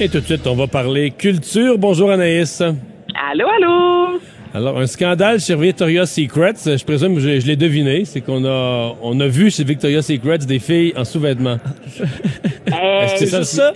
[0.00, 1.78] Et tout de suite, on va parler culture.
[1.78, 2.60] Bonjour Anaïs.
[2.60, 4.18] Allô, allô?
[4.56, 8.92] Alors, un scandale chez Victoria's Secret, je présume je, je l'ai deviné, c'est qu'on a,
[9.02, 11.56] on a vu chez Victoria's Secret des filles en sous-vêtements.
[12.66, 13.72] Que c'est ça, le- ça?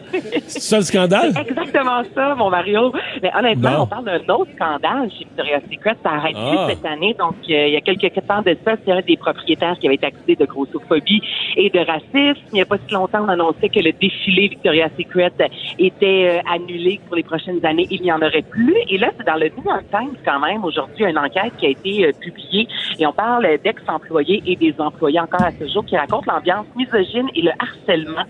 [0.47, 1.33] c'est ça le scandale?
[1.39, 2.91] Exactement ça, mon Mario.
[3.22, 3.83] Mais honnêtement, Bon.
[3.83, 5.95] on parle d'un autre scandale chez Victoria's Secret.
[6.03, 6.64] Ça arrête Ah.
[6.66, 7.14] plus cette année.
[7.18, 9.97] Donc, euh, il y a quelques temps de ça, c'est un des propriétaires qui avait
[9.97, 11.20] été accusé de grossophobie
[11.57, 12.43] et de racisme.
[12.53, 15.33] Il n'y a pas si longtemps, on annonçait que le défilé Victoria's Secret
[15.79, 17.87] était euh, annulé pour les prochaines années.
[17.91, 18.74] Il n'y en aurait plus.
[18.89, 21.71] Et là, c'est dans le New York Times quand même, aujourd'hui, une enquête qui a
[21.71, 22.69] été euh, publiée.
[22.99, 26.66] Et on parle euh, d'ex-employés et des employés encore à ce jour qui racontent l'ambiance
[26.77, 28.25] misogyne et le harcèlement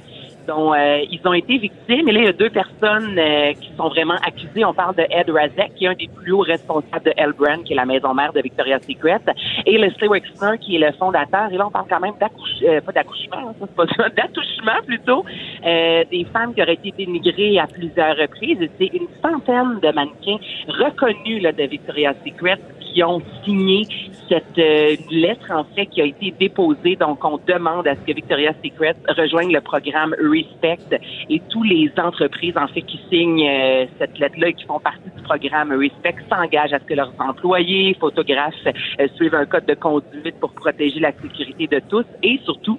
[0.49, 2.09] dont euh, ils ont été victimes.
[2.09, 4.64] Et là, il y a deux personnes euh, qui sont vraiment accusées.
[4.64, 7.74] On parle de Ed Razek, qui est un des plus hauts responsables de Elbrand, qui
[7.74, 9.20] est la maison mère de Victoria's Secret,
[9.66, 11.53] et Leslie Wexner, qui est le fondateur.
[11.53, 15.24] Et là, on parle quand même d'accouchement, pas d'accouchement, c'est pas ça, d'attouchement plutôt,
[15.66, 18.59] euh, des femmes qui auraient été dénigrées à plusieurs reprises.
[18.78, 22.59] C'est une centaine de mannequins reconnus là, de Victoria's Secret
[23.05, 23.86] ont signé
[24.28, 26.96] cette euh, lettre, en fait, qui a été déposée.
[26.96, 31.90] Donc, on demande à ce que Victoria's Secret rejoigne le programme Respect et tous les
[31.99, 36.16] entreprises, en fait, qui signent euh, cette lettre-là et qui font partie du programme Respect
[36.30, 41.01] s'engagent à ce que leurs employés, photographes, euh, suivent un code de conduite pour protéger
[41.01, 42.78] la sécurité de tous et surtout,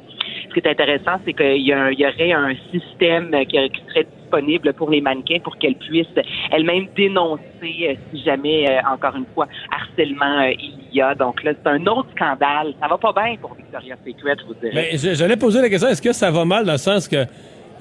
[0.49, 3.57] ce qui est intéressant, c'est qu'il y, a un- il y aurait un système qui,
[3.69, 6.05] qui serait disponible pour les mannequins pour qu'elles puissent
[6.51, 11.15] elles-mêmes dénoncer euh, si jamais, euh, encore une fois, harcèlement euh, il y a.
[11.15, 12.73] Donc là, c'est un autre scandale.
[12.80, 14.89] Ça va pas bien pour Victoria's Secret, je vous dirais.
[14.91, 17.25] Mais j'allais poser la question, est-ce que ça va mal dans le sens que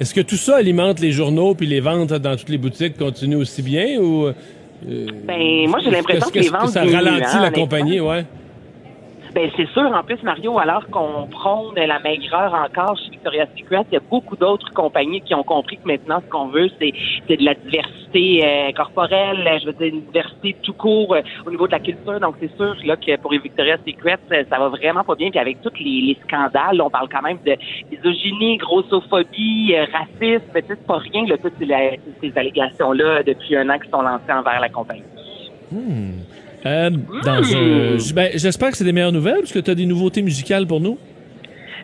[0.01, 3.39] est-ce que tout ça alimente les journaux puis les ventes dans toutes les boutiques continuent
[3.39, 4.33] aussi bien ou euh,
[5.25, 7.63] Ben, moi, j'ai l'impression que les ventes ça diminuent, ralentit hein, la honnêtement.
[7.65, 8.25] compagnie, ouais?
[9.35, 9.91] Ben c'est sûr.
[9.93, 14.01] En plus, Mario, alors qu'on prône la maigreur encore chez Victoria's Secret, il y a
[14.01, 16.93] beaucoup d'autres compagnies qui ont compris que maintenant, ce qu'on veut, c'est
[17.27, 21.51] c'est de la diversité euh, corporelle, je veux dire, une diversité tout court euh, au
[21.51, 22.21] niveau de la culture.
[22.21, 25.31] Donc, c'est sûr là que pour les Victoria's Secret, euh, ça va vraiment pas bien.
[25.31, 27.57] Puis avec tous les, les scandales, on parle quand même de
[27.91, 30.51] misogynie, grossophobie, euh, racisme.
[30.55, 34.61] C'est pas rien, là, toutes ces, ces allégations-là depuis un an qui sont lancées envers
[34.61, 35.03] la compagnie.
[35.71, 36.23] Hmm.
[36.67, 36.91] Euh,
[37.25, 39.87] dans un- j- ben, J'espère que c'est des meilleures nouvelles, parce que tu as des
[39.87, 40.99] nouveautés musicales pour nous.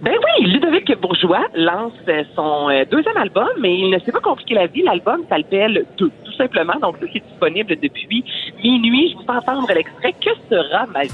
[0.02, 4.20] Ben oui, Ludovic Bourgeois lance euh, son euh, deuxième album, mais il ne s'est pas
[4.20, 4.82] compliqué la vie.
[4.82, 6.74] L'album s'appelle Deux, tout simplement.
[6.82, 8.24] Donc, c'est disponible depuis
[8.62, 9.10] minuit.
[9.12, 10.12] Je vous fais entendre l'extrait.
[10.12, 11.10] Que sera ma vie?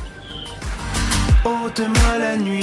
[1.44, 2.60] Ôte-moi la nuit,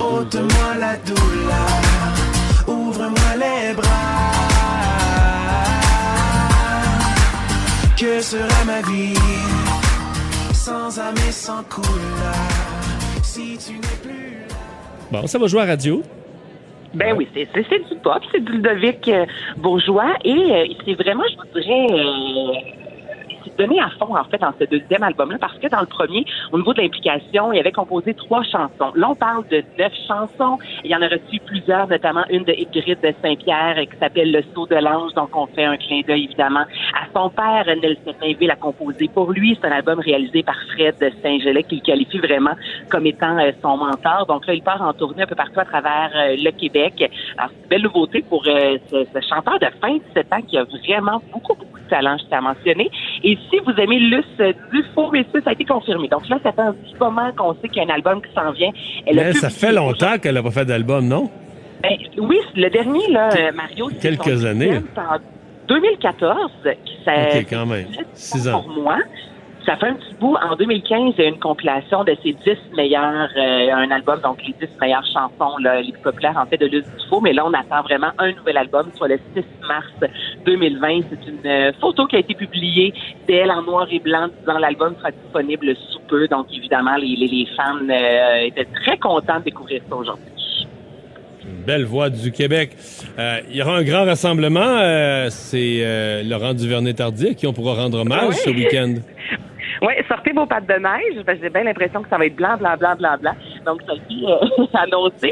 [0.00, 4.57] ôte-moi la douleur, ouvre-moi les bras.
[7.98, 9.12] Que sera ma vie
[10.52, 11.88] sans âme et sans couleur
[13.24, 14.54] si tu n'es plus là?
[15.10, 16.04] Bon, ça va jouer à radio.
[16.94, 19.26] Ben oui, c'est du pop, c'est du Ludovic euh,
[19.56, 22.87] Bourgeois et euh, c'est vraiment, je vous dirais, euh,
[23.58, 26.58] donné à fond en fait dans ce deuxième album-là parce que dans le premier, au
[26.58, 28.92] niveau de l'implication, il avait composé trois chansons.
[28.94, 30.58] Là, on parle de neuf chansons.
[30.84, 34.30] Il y en a reçu plusieurs, notamment une de Ygritte de Saint-Pierre euh, qui s'appelle
[34.30, 35.12] Le Saut de l'Ange.
[35.14, 39.32] Donc, on fait un clin d'œil évidemment à son père, Nelson Mainville, a composé pour
[39.32, 39.58] lui.
[39.60, 42.54] C'est un album réalisé par Fred Saint-Gelais qu'il qualifie vraiment
[42.90, 44.26] comme étant euh, son mentor.
[44.26, 47.10] Donc là, il part en tournée un peu partout à travers euh, le Québec.
[47.36, 50.58] Alors, c'est une belle nouveauté pour ce, ce chanteur de fin de 17 ans qui
[50.58, 52.90] a vraiment beaucoup, beaucoup de talent, je tiens à mentionner.
[53.24, 56.08] Et si vous aimez Luce Dufault, mais ça, ça a été confirmé.
[56.08, 58.32] Donc là, ça fait un petit moment qu'on sait qu'il y a un album qui
[58.34, 58.70] s'en vient.
[59.06, 61.30] Elle a Mais ça fait longtemps qu'elle n'a pas fait d'album, non?
[61.82, 64.66] Ben, oui, le dernier, là, euh, Mario, c'est Quelques années.
[64.66, 65.18] deuxième, c'est en
[65.68, 66.50] 2014,
[66.84, 67.86] qui ça, OK, quand même.
[68.14, 68.62] Six ans.
[68.62, 68.98] pour moi.
[69.68, 70.34] Ça fait un petit bout.
[70.36, 74.38] En 2015, il y a une compilation de ses 10 meilleurs, euh, un album, donc
[74.46, 77.20] les 10 meilleures chansons là, les plus populaires en fait de Luce Dufault.
[77.20, 79.86] Mais là, on attend vraiment un nouvel album, soit le 6 mars
[80.46, 81.00] 2020.
[81.10, 82.94] C'est une euh, photo qui a été publiée
[83.28, 86.26] d'elle en noir et blanc disant l'album sera disponible sous peu.
[86.28, 90.24] Donc, évidemment, les, les, les fans euh, étaient très contents de découvrir ça aujourd'hui.
[91.44, 92.70] Une belle voix du Québec.
[93.18, 94.60] Euh, il y aura un grand rassemblement.
[94.80, 98.32] euh, C'est euh, Laurent Duvernay-Tardif qui on pourra rendre hommage Ouais.
[98.34, 98.94] ce week-end.
[99.82, 102.36] Oui, sortez vos pattes de neige, parce que j'ai bien l'impression que ça va être
[102.36, 103.34] blanc, blanc, blanc, blanc, blanc.
[103.64, 105.30] Donc, ça a été euh, annoncé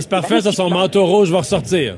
[0.00, 1.96] c'est parfait, ça, son manteau rouge va ressortir.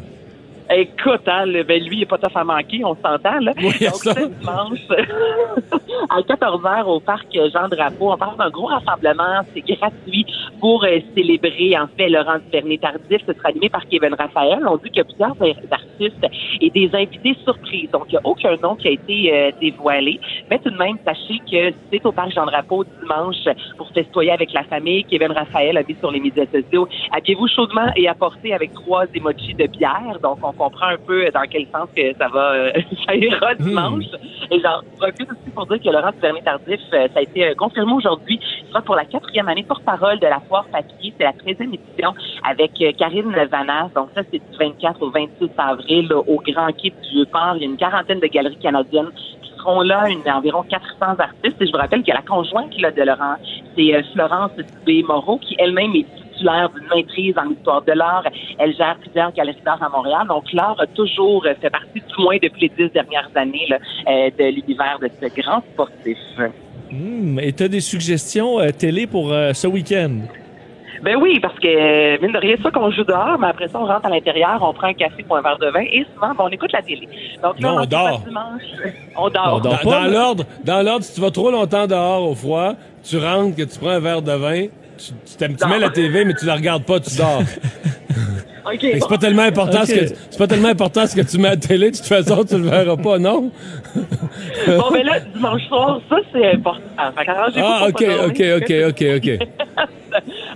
[0.72, 3.52] Écoute, hein, le- ben lui, il n'est pas tough à manquer, on s'entend, là.
[3.58, 4.14] Oui, Donc, ça.
[4.14, 4.78] ce dimanche,
[6.10, 9.40] à 14h au parc Jean-Drapeau, on parle d'un gros rassemblement.
[9.52, 10.26] C'est gratuit
[10.60, 13.22] pour euh, célébrer, en fait, Laurent Duvernay-Tardif.
[13.26, 14.60] Ce sera animé par Kevin Raphaël.
[14.68, 15.36] On dit qu'il y a plusieurs
[15.72, 16.26] artistes
[16.60, 17.90] et des invités surprises.
[17.90, 20.20] Donc, il n'y a aucun nom qui a été euh, dévoilé.
[20.50, 23.44] Mais tout de même, sachez que c'est au parc Jean-Drapeau dimanche
[23.76, 25.04] pour festoyer avec la famille.
[25.04, 26.86] Kevin Raphaël a mis sur les médias sociaux.
[27.12, 30.18] Habillez-vous chaudement et apportez avec trois emojis de bière.
[30.22, 32.72] Donc, on comprend un peu dans quel sens que ça va, euh,
[33.06, 34.04] ça ira dimanche.
[34.50, 37.92] Et j'en profite aussi pour dire que Laurent Duvernay-Tardif, euh, ça a été euh, confirmé
[37.94, 38.38] aujourd'hui,
[38.68, 41.14] sera pour la quatrième année porte-parole de la foire papier.
[41.16, 42.14] C'est la 13e édition
[42.46, 43.88] avec Karine Vanas.
[43.94, 47.54] Donc ça, c'est du 24 au 26 avril au Grand Quai du Vieux-Port.
[47.56, 49.11] Il y a une quarantaine de galeries canadiennes
[49.42, 51.56] qui seront là, une, environ 400 artistes.
[51.61, 53.36] Et je vous rappelle que la conjointe là, de Laurent,
[53.76, 54.52] c'est Florence
[54.86, 55.04] B.
[55.06, 58.24] Moreau, qui elle-même est titulaire d'une maîtrise en histoire de l'art.
[58.59, 60.26] Elle gère plusieurs galeries d'art à Montréal.
[60.28, 63.78] Donc, l'art a toujours fait partie, du moins depuis les dix dernières années, là,
[64.09, 66.18] euh, de l'univers de ce grand sportif.
[66.91, 70.11] Hmm, et tu as des suggestions euh, télé pour euh, ce week-end?
[71.03, 73.78] Ben oui, parce que, euh, mine de rien, ça qu'on joue dehors, mais après ça,
[73.80, 76.34] on rentre à l'intérieur, on prend un café pour un verre de vin et souvent,
[76.34, 77.09] ben, on écoute la télé.
[77.43, 78.20] Donc là, Non, on dort.
[78.26, 79.61] dimanche, on dort.
[79.62, 83.57] dans dans l'ordre, dans l'ordre, si tu vas trop longtemps dehors au froid, tu rentres,
[83.57, 84.66] que tu prends un verre de vin,
[85.01, 87.42] tu, tu, mets la TV, mais tu la regardes pas, tu dors.
[88.66, 88.80] OK.
[88.80, 91.38] Fait que C'est pas tellement important ce que c'est pas tellement important ce que tu
[91.38, 93.51] mets à la télé, de toute façon tu le verras pas, non?
[94.66, 96.80] Bon, ben là, dimanche soir, ça, c'est important.
[97.16, 99.48] Fait Ah ok, pas ok, ok, ok, ok.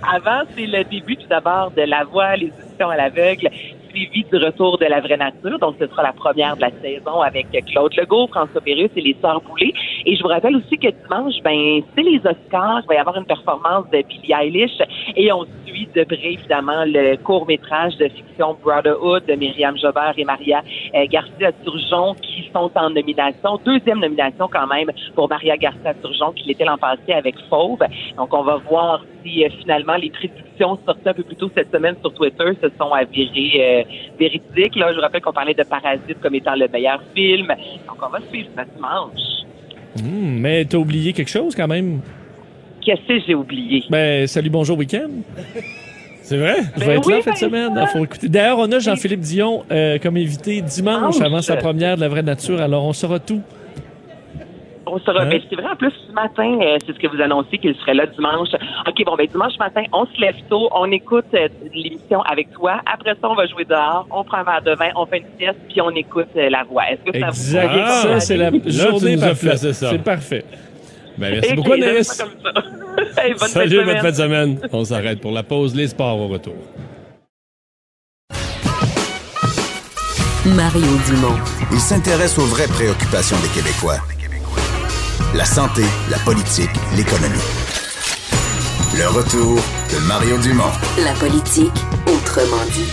[0.15, 3.49] Avant, c'est le début tout d'abord de La Voix, les éditions à l'aveugle,
[3.95, 5.57] suivi du retour de la vraie nature.
[5.59, 9.15] Donc, ce sera la première de la saison avec Claude Legault, François Pérus et les
[9.21, 9.73] Sœurs Boulay.
[10.05, 12.81] Et je vous rappelle aussi que dimanche, ben, c'est les Oscars.
[12.83, 14.77] Il va y avoir une performance de Billie Eilish
[15.15, 20.25] et on suit de près, évidemment, le court-métrage de fiction Brotherhood de Myriam Jobert et
[20.25, 20.61] Maria
[20.93, 23.59] euh, Garcia Turgeon qui sont en nomination.
[23.65, 27.79] Deuxième nomination quand même pour Maria Garcia Turgeon qui l'était l'an passé avec Fauve.
[28.17, 31.95] Donc, on va voir euh, finalement les prédictions sorties un peu plus tôt cette semaine
[32.01, 33.83] sur Twitter se sont avérées euh,
[34.19, 34.75] véridiques.
[34.75, 37.47] Là, je vous rappelle qu'on parlait de Parasite comme étant le meilleur film.
[37.87, 39.45] Donc, on va suivre ça dimanche.
[40.01, 42.01] Hmm, mais t'as oublié quelque chose quand même?
[42.81, 43.83] Qu'est-ce que j'ai oublié?
[43.89, 45.09] Ben, salut, bonjour, week-end.
[46.21, 46.55] C'est vrai?
[46.75, 47.87] Je vais Ben être oui, là cette ben semaine.
[47.93, 48.29] Faut écouter.
[48.29, 52.23] D'ailleurs, on a Jean-Philippe Dion euh, comme invité dimanche avant sa première de la vraie
[52.23, 52.61] nature.
[52.61, 53.41] Alors, on saura tout.
[54.87, 54.97] On.
[54.97, 55.27] Hein?
[55.29, 57.93] Ben, c'est vrai, en plus, ce matin, euh, c'est ce que vous annoncez qu'il serait
[57.93, 58.49] là dimanche.
[58.87, 62.81] OK, bon, ben, dimanche matin, on se lève tôt, on écoute euh, l'émission avec toi.
[62.85, 65.37] Après ça, on va jouer dehors, on prend un verre de vin, on fait une
[65.39, 66.83] sieste, puis on écoute euh, la voix.
[66.89, 67.87] Est-ce que ça vous Exact.
[67.87, 69.57] ça, c'est la journée parfaite.
[69.57, 70.45] C'est parfait.
[71.17, 72.23] Ben, merci beaucoup, donne-moi Anaïs.
[73.17, 73.85] Hey, bonne Salut, semaine.
[73.87, 74.59] bonne fin de semaine.
[74.71, 75.75] On s'arrête pour la pause.
[75.75, 76.55] Les sports au retour.
[80.45, 81.35] Mario Dumont.
[81.71, 83.97] Il s'intéresse aux vraies préoccupations des Québécois.
[85.33, 87.39] La santé, la politique, l'économie.
[88.97, 89.59] Le retour
[89.91, 90.71] de Mario Dumont.
[91.03, 91.73] La politique,
[92.07, 92.89] autrement dit.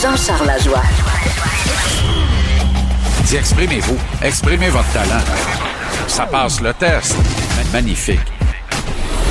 [0.00, 0.82] Jean-Charles Lajoie.
[3.24, 3.98] Dis, exprimez-vous.
[4.22, 5.24] Exprimez votre talent.
[6.08, 7.16] Ça passe le test.
[7.72, 8.20] Magnifique.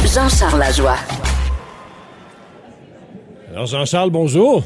[0.06, 0.98] Jean-Charles Lajoie.
[3.52, 4.64] Alors, Jean-Charles, bonjour.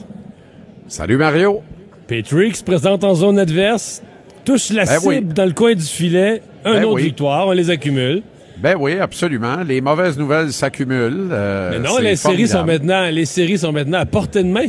[0.87, 1.63] Salut, Mario.
[2.07, 4.01] Patrick se présente en zone adverse,
[4.43, 5.33] touche la Ben cible oui.
[5.33, 6.41] dans le coin du filet.
[6.63, 7.03] Un Ben autre oui.
[7.03, 8.21] victoire, on les accumule.
[8.57, 9.57] Ben oui, absolument.
[9.67, 11.29] Les mauvaises nouvelles s'accumulent.
[11.31, 14.67] euh, Mais non, les séries, sont maintenant, les séries sont maintenant à portée de main.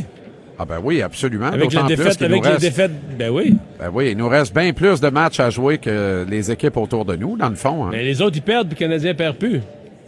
[0.59, 1.45] Ah ben oui, absolument.
[1.47, 3.55] Avec les défaites, avec les ben oui.
[3.79, 7.05] Ben oui, il nous reste bien plus de matchs à jouer que les équipes autour
[7.05, 7.85] de nous, dans le fond.
[7.85, 7.89] hein.
[7.91, 9.61] Mais les autres, ils perdent, puis les Canadiens perdent plus.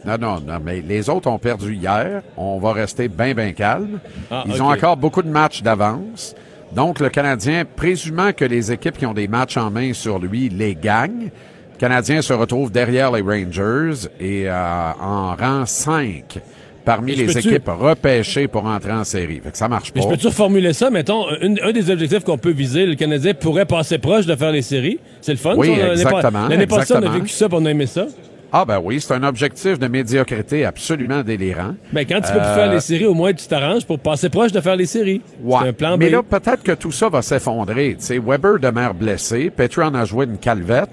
[0.05, 2.23] Non, non, non, mais les autres ont perdu hier.
[2.35, 3.99] On va rester bien, bien calme.
[4.31, 6.35] Ah, Ils ont encore beaucoup de matchs d'avance.
[6.75, 10.49] Donc, le Canadien, présumant que les équipes qui ont des matchs en main sur lui
[10.49, 11.29] les gagnent,
[11.73, 16.39] le Canadien se retrouve derrière les Rangers et euh, en rang 5
[16.85, 19.39] parmi les équipes repêchées pour entrer en série.
[19.43, 20.07] Fait que ça marche Mais pas.
[20.07, 20.89] je peux-tu reformuler ça?
[20.89, 24.51] Mettons, un, un des objectifs qu'on peut viser, le Canadien pourrait passer proche de faire
[24.51, 24.99] les séries.
[25.21, 25.53] C'est le fun.
[25.55, 28.07] Oui, ça, exactement, L'année passée, on a vécu ça, on a aimé ça.
[28.51, 31.75] Ah ben oui, c'est un objectif de médiocrité absolument délirant.
[31.93, 34.29] Ben, quand tu peux plus Euh, faire les séries, au moins tu t'arranges pour passer
[34.29, 35.21] proche de faire les séries.
[35.43, 35.59] Ouais.
[35.61, 35.99] C'est un plan B.
[35.99, 37.95] Mais là, peut-être que tout ça va s'effondrer.
[37.99, 39.51] Tu sais, Weber demeure blessé.
[39.55, 40.89] Petrie en a joué une calvette.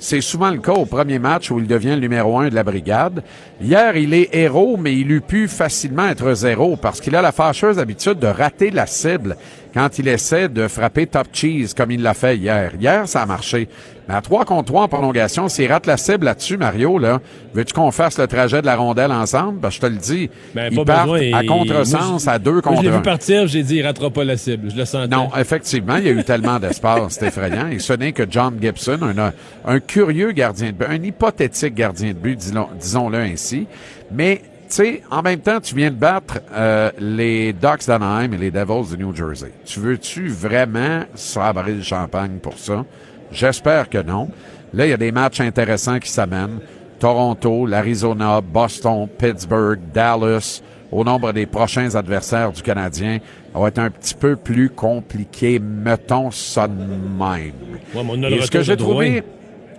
[0.00, 2.62] C'est souvent le cas au premier match où il devient le numéro un de la
[2.62, 3.24] brigade.
[3.60, 7.32] Hier, il est héros, mais il eût pu facilement être zéro parce qu'il a la
[7.32, 9.36] fâcheuse habitude de rater la cible
[9.74, 12.72] quand il essaie de frapper top cheese comme il l'a fait hier.
[12.80, 13.68] Hier, ça a marché.
[14.08, 17.20] Mais à 3 contre 3 en prolongation, s'il rate la cible là-dessus, Mario, là,
[17.52, 19.60] veux-tu qu'on fasse le trajet de la rondelle ensemble?
[19.60, 20.30] Ben, je te le dis.
[20.54, 21.38] Ben, il pas part besoin.
[21.38, 24.24] à contresens à deux moi, contre Je l'ai vu partir, j'ai dit, il ratera pas
[24.24, 24.70] la cible.
[24.70, 25.14] Je le sentais.
[25.14, 27.68] Non, effectivement, il y a eu tellement d'espace, c'est effrayant.
[27.68, 29.32] Et ce n'est que John Gibson, un,
[29.70, 33.66] un curieux gardien de but, un hypothétique gardien de but, disons- disons-le ainsi.
[34.10, 34.40] Mais,
[34.74, 38.90] sais, en même temps, tu viens de battre euh, les Ducks d'Anaheim et les Devils
[38.96, 39.52] de New Jersey.
[39.64, 42.84] Tu veux-tu vraiment sabrer le champagne pour ça?
[43.32, 44.28] J'espère que non.
[44.74, 46.60] Là, il y a des matchs intéressants qui s'amènent.
[46.98, 53.18] Toronto, l'Arizona, Boston, Pittsburgh, Dallas, au nombre des prochains adversaires du Canadien,
[53.52, 57.52] ça va être un petit peu plus compliqué, mettons ça de même.
[57.94, 59.22] Ouais, mais on a le ce que j'ai trouvé,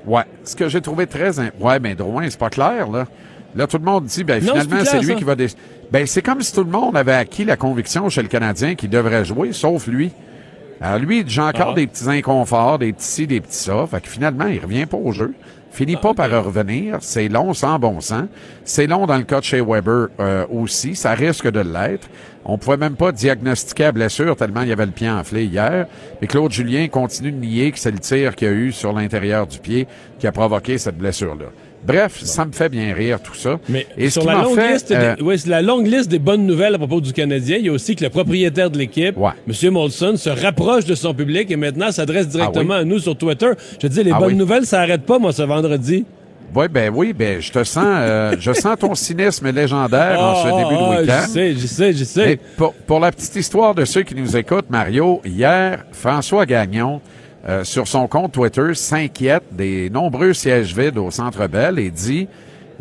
[0.06, 3.06] ouais, ce que j'ai trouvé très, in- ouais, mais Drouin, c'est pas clair là.
[3.56, 5.14] Là, tout le monde dit, ben Non, finalement, c'est lui ça.
[5.16, 5.36] qui va.
[5.36, 5.48] Dé...
[5.92, 8.90] Ben c'est comme si tout le monde avait acquis la conviction chez le Canadien qu'il
[8.90, 10.12] devrait jouer, sauf lui.
[10.82, 11.76] Alors lui, j'ai encore Ah.
[11.76, 13.86] des petits inconforts, des petits ci, des petits ça.
[13.90, 15.34] Fait que finalement, il revient pas au jeu.
[15.72, 16.98] Finit Ah, pas par revenir.
[17.02, 18.26] C'est long sans bon sens.
[18.64, 20.96] C'est long dans le cas de chez Weber euh, aussi.
[20.96, 22.08] Ça risque de l'être.
[22.46, 25.86] On pouvait même pas diagnostiquer la blessure tellement il y avait le pied enflé hier.
[26.22, 28.94] Et Claude Julien continue de nier que c'est le tir qu'il y a eu sur
[28.94, 29.86] l'intérieur du pied
[30.18, 31.48] qui a provoqué cette blessure-là.
[31.86, 33.60] Bref, ça me fait bien rire tout ça.
[33.70, 35.88] Mais Et sur qui la m'a longue, fait, liste euh, des, ouais, c'est la longue
[35.88, 38.70] liste des bonnes nouvelles à propos du Canadien, il y a aussi que le propriétaire
[38.70, 39.72] de l'équipe, M.
[39.72, 43.52] Molson, se rapproche de son public et maintenant s'adresse directement à nous sur Twitter.
[43.74, 44.36] Je te dis, les Ah bonnes oui.
[44.36, 46.06] nouvelles, ça arrête pas, moi, ce vendredi.
[46.56, 50.48] Oui, ben oui, ben je te sens, euh, je sens ton cynisme légendaire en ce
[50.48, 51.22] Ah, début ah, de week-end.
[51.28, 52.40] Je sais, je sais, je sais.
[52.88, 57.02] Pour la petite histoire de ceux qui nous écoutent, Mario, hier, François Gagnon,
[57.48, 62.28] euh, sur son compte Twitter, s'inquiète des nombreux sièges vides au Centre Bell et dit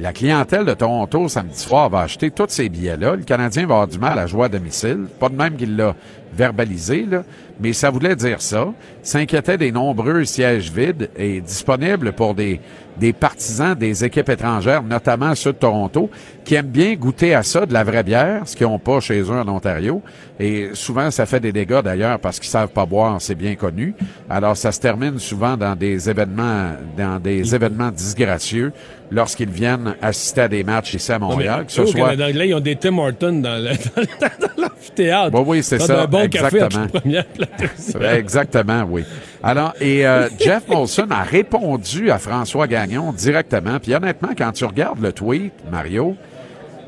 [0.01, 3.17] la clientèle de Toronto samedi soir va acheter tous ces billets-là.
[3.17, 5.07] Le Canadien va avoir du mal à jouer à domicile.
[5.19, 5.97] Pas de même qu'il l'a
[6.33, 7.25] verbalisé, là,
[7.61, 8.69] mais ça voulait dire ça.
[9.03, 12.61] S'inquiétait des nombreux sièges vides et disponibles pour des,
[12.99, 16.11] des partisans des équipes étrangères, notamment ceux de Toronto,
[16.45, 19.21] qui aiment bien goûter à ça, de la vraie bière, ce qu'ils n'ont pas chez
[19.21, 20.03] eux en Ontario.
[20.41, 23.95] Et souvent, ça fait des dégâts d'ailleurs parce qu'ils savent pas boire, c'est bien connu.
[24.31, 28.73] Alors, ça se termine souvent dans des événements, dans des événements disgracieux
[29.11, 32.49] lorsqu'ils viennent assister à des matchs ici à Non, Montréal, que ce soit Canada anglais,
[32.49, 33.71] ils ont des Tim Hortons dans le-
[34.63, 35.37] l'amphithéâtre.
[35.39, 36.03] Oui, oui, c'est ça.
[36.03, 36.89] un bon bon café entre exactement.
[37.01, 37.25] première
[38.01, 39.05] Exactement, oui.
[39.43, 43.79] Alors, et euh, Jeff Molson a répondu à François Gagnon directement.
[43.81, 46.17] Puis honnêtement, quand tu regardes le tweet, Mario,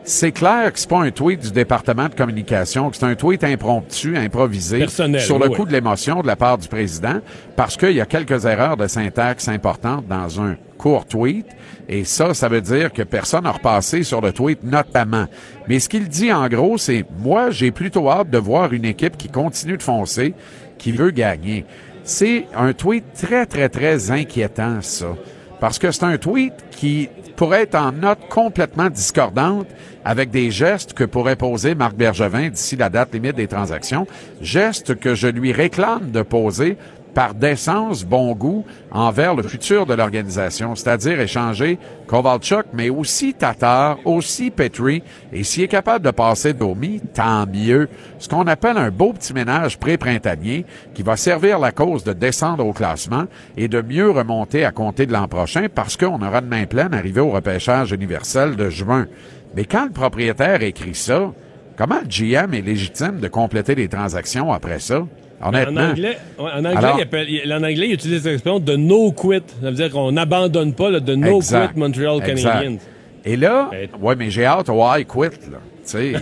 [0.04, 3.44] c'est clair que c'est pas un tweet du département de communication, que c'est un tweet
[3.44, 7.20] impromptu, improvisé, Personnel, sur le coup de l'émotion de la part du président,
[7.56, 11.46] parce qu'il y a quelques erreurs de syntaxe importantes dans un court tweet.
[11.92, 15.26] Et ça, ça veut dire que personne n'a repassé sur le tweet notamment.
[15.68, 19.16] Mais ce qu'il dit en gros, c'est moi, j'ai plutôt hâte de voir une équipe
[19.16, 20.32] qui continue de foncer,
[20.78, 21.66] qui veut gagner.
[22.04, 25.16] C'est un tweet très, très, très inquiétant, ça.
[25.58, 29.66] Parce que c'est un tweet qui pourrait être en note complètement discordante
[30.04, 34.06] avec des gestes que pourrait poser Marc Bergevin d'ici la date limite des transactions.
[34.40, 36.78] Gestes que je lui réclame de poser
[37.14, 43.98] par décence, bon goût envers le futur de l'organisation, c'est-à-dire échanger Kovalchuk, mais aussi Tatar,
[44.04, 45.02] aussi Petrie,
[45.32, 47.88] et s'il est capable de passer Domi, tant mieux.
[48.18, 52.66] Ce qu'on appelle un beau petit ménage pré-printanier qui va servir la cause de descendre
[52.66, 53.24] au classement
[53.56, 56.94] et de mieux remonter à compter de l'an prochain parce qu'on aura de main pleine
[56.94, 59.06] arrivé au repêchage universel de juin.
[59.54, 61.32] Mais quand le propriétaire écrit ça,
[61.76, 65.02] comment le GM est légitime de compléter les transactions après ça?
[65.42, 69.10] En anglais, en, anglais Alors- il appelle- il- en anglais, il utilise l'expression de no
[69.12, 69.42] quit.
[69.62, 71.72] Ça veut dire qu'on n'abandonne pas, là, de no Exact.
[71.72, 72.20] quit Montreal.
[72.20, 72.76] Canadiens.
[73.24, 73.70] Et là,
[74.00, 75.58] ouais, mais j'ai hâte au I quit, là.
[75.58, 76.12] Tu sais,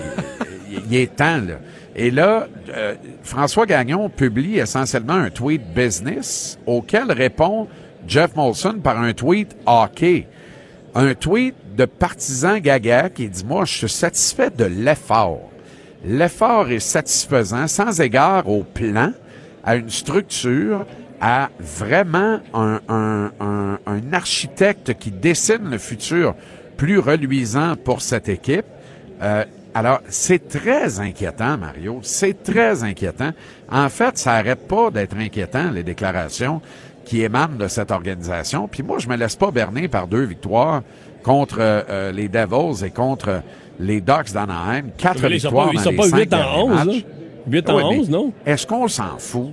[0.70, 1.58] il- il est temps, là.
[1.96, 2.46] Et là,
[2.76, 2.94] euh,
[3.24, 7.66] François Gagnon publie essentiellement un tweet business auquel répond
[8.06, 10.26] Jeff Molson par un tweet hockey.
[10.94, 15.50] Un tweet de partisan gaga qui dit, moi, je suis satisfait de l'effort.
[16.05, 19.12] L'effort est satisfaisant sans égard au plan,
[19.64, 20.86] à une structure,
[21.20, 26.34] à vraiment un, un- un- un architecte qui dessine le futur
[26.76, 28.64] plus reluisant pour cette équipe.
[29.22, 29.44] Euh,
[29.74, 31.99] alors, c'est très inquiétant, Mario.
[32.03, 33.32] C'est très inquiétant.
[33.70, 36.62] En fait, ça arrête pas d'être inquiétant, les déclarations
[37.05, 38.68] qui émanent de cette organisation.
[38.68, 40.82] Puis moi, je me laisse pas berner par deux victoires
[41.24, 43.42] contre euh, euh, les Devils et contre
[43.79, 44.87] les Ducks d'Anaheim.
[44.97, 46.37] Quatre Mais là, ils sont victoires pas- ils dans sont les pas cinq huit en
[46.37, 46.87] derniers 11, matchs.
[46.87, 47.03] là.
[47.51, 48.33] Huit en Ouais, mais 11, non?
[48.45, 49.49] Est-ce qu'on s'en fout?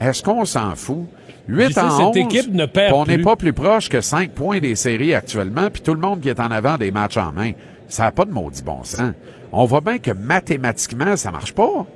[0.00, 1.06] Est-ce qu'on s'en fout?
[1.48, 4.00] Je 8 sais, en cette 11, équipe ne perd on n'est pas plus proche que
[4.00, 7.16] 5 points des séries actuellement, puis tout le monde qui est en avant des matchs
[7.18, 7.52] en main.
[7.88, 9.12] Ça n'a pas de maudit bon sens.
[9.52, 11.86] On voit bien que mathématiquement, ça marche pas.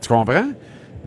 [0.00, 0.44] Tu comprends?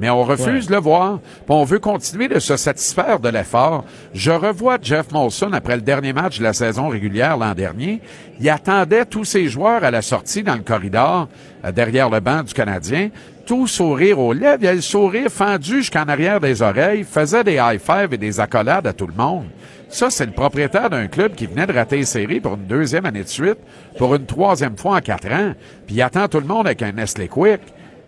[0.02, 1.20] Mais on refuse de le voir.
[1.20, 3.86] Puis on veut continuer de se satisfaire de l'effort.
[4.16, 8.02] Je revois Jeff Molson après le dernier match de la saison régulière l'an dernier.
[8.40, 11.30] Il attendait tous ses joueurs à la sortie dans le corridor,
[11.64, 13.10] euh, derrière le banc du Canadien,
[13.46, 14.58] tout sourire aux lèvres.
[14.62, 18.88] Il a le sourire fendu jusqu'en arrière des oreilles, faisait des high-fives et des accolades
[18.88, 19.46] à tout le monde.
[19.88, 23.06] Ça, c'est le propriétaire d'un club qui venait de rater les séries pour une deuxième
[23.06, 23.60] année de suite,
[24.00, 25.54] pour une troisième fois en quatre ans,
[25.86, 27.62] puis il attend tout le monde avec un Nestlé Quick.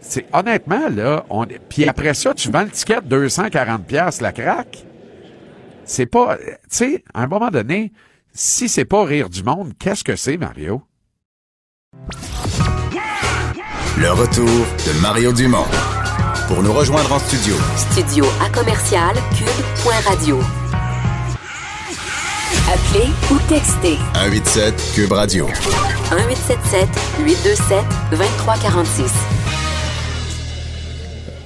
[0.05, 4.33] C'est honnêtement là, on puis après ça tu vends le ticket de 240 pièces la
[4.33, 4.85] craque.
[5.85, 7.93] C'est pas tu sais à un moment donné
[8.33, 10.81] si c'est pas rire du monde, qu'est-ce que c'est Mario?
[13.97, 15.65] Le retour de Mario Dumont.
[16.47, 20.39] Pour nous rejoindre en studio, Studio à commercial cube.radio.
[22.67, 25.45] Appelez ou textez 187 Cube Radio.
[25.45, 26.89] 1877
[27.19, 29.42] 827 2346.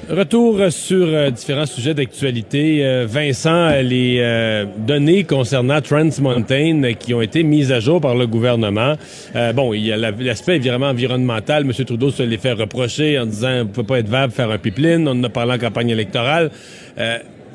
[0.09, 2.79] Retour sur euh, différents sujets d'actualité.
[2.85, 8.15] Euh, Vincent, les euh, données concernant Trans Mountain qui ont été mises à jour par
[8.15, 8.95] le gouvernement.
[9.35, 11.63] Euh, bon, il y a la- l'aspect environnemental.
[11.63, 11.73] M.
[11.85, 15.05] Trudeau se les fait reprocher en disant vous pouvez pas être vague faire un pipeline.
[15.09, 16.51] On en a parlé en campagne électorale.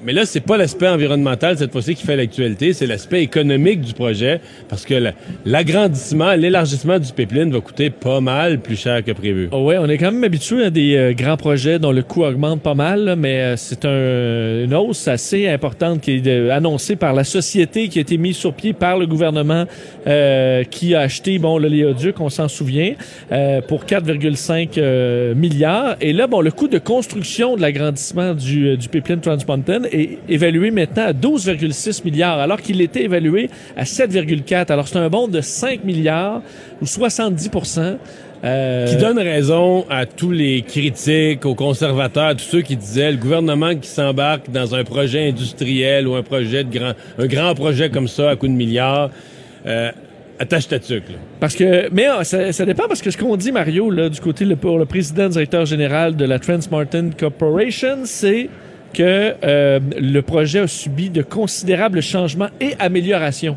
[0.04, 3.92] Mais là, c'est pas l'aspect environnemental cette fois-ci qui fait l'actualité, c'est l'aspect économique du
[3.92, 5.12] projet, parce que la-
[5.44, 9.48] l'agrandissement, l'élargissement du pipeline va coûter pas mal plus cher que prévu.
[9.52, 12.24] Oh ouais, on est quand même habitué à des euh, grands projets dont le coût
[12.24, 16.50] augmente pas mal, là, mais euh, c'est un, une hausse assez importante qui est euh,
[16.50, 19.66] annoncée par la société qui a été mise sur pied par le gouvernement
[20.70, 22.94] qui a acheté bon l'oléoduc, on s'en souvient,
[23.68, 25.96] pour 4,5 euh, milliards.
[26.00, 29.36] Et là, bon, le coût de construction de l'agrandissement du, du pipeline Trans
[29.92, 34.72] est évalué maintenant à 12,6 milliards, alors qu'il était évalué à 7,4.
[34.72, 36.42] Alors c'est un bond de 5 milliards
[36.80, 37.98] ou 70%
[38.44, 43.12] euh, Qui donne raison à tous les critiques, aux conservateurs, à tous ceux qui disaient
[43.12, 47.54] le gouvernement qui s'embarque dans un projet industriel ou un projet de grand, un grand
[47.54, 49.10] projet comme ça à coût de milliards,
[49.64, 49.92] euh,
[50.40, 51.18] attache ta tuque, là.
[51.38, 54.20] Parce que, mais euh, ça, ça dépend parce que ce qu'on dit, Mario, là, du
[54.20, 58.48] côté le, pour le président directeur général de la Trans Mountain Corporation, c'est
[58.92, 63.56] que euh, le projet a subi de considérables changements et améliorations.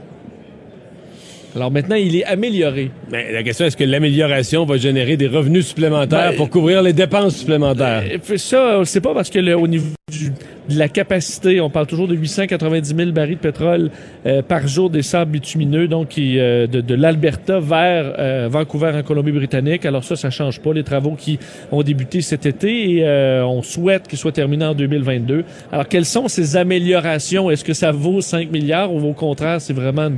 [1.56, 2.92] Alors maintenant, il est amélioré.
[3.12, 6.92] Mais la question, est-ce que l'amélioration va générer des revenus supplémentaires Ben, pour couvrir les
[6.94, 8.04] dépenses supplémentaires?
[8.24, 10.32] Puis ça, on le sait pas parce que le- au niveau du-
[10.68, 13.90] de la capacité, on parle toujours de 890 000 barils de pétrole
[14.26, 18.92] euh, par jour des sables bitumineux, donc qui, euh, de, de l'Alberta vers euh, Vancouver
[18.96, 19.86] en Colombie-Britannique.
[19.86, 20.74] Alors ça, ça change pas.
[20.74, 21.40] Les travaux qui
[21.72, 25.44] ont débuté cet été et euh, on souhaite qu'ils soient terminés en 2022.
[25.72, 27.50] Alors quelles sont ces améliorations?
[27.50, 30.18] Est-ce que ça vaut 5 milliards ou au contraire, c'est vraiment une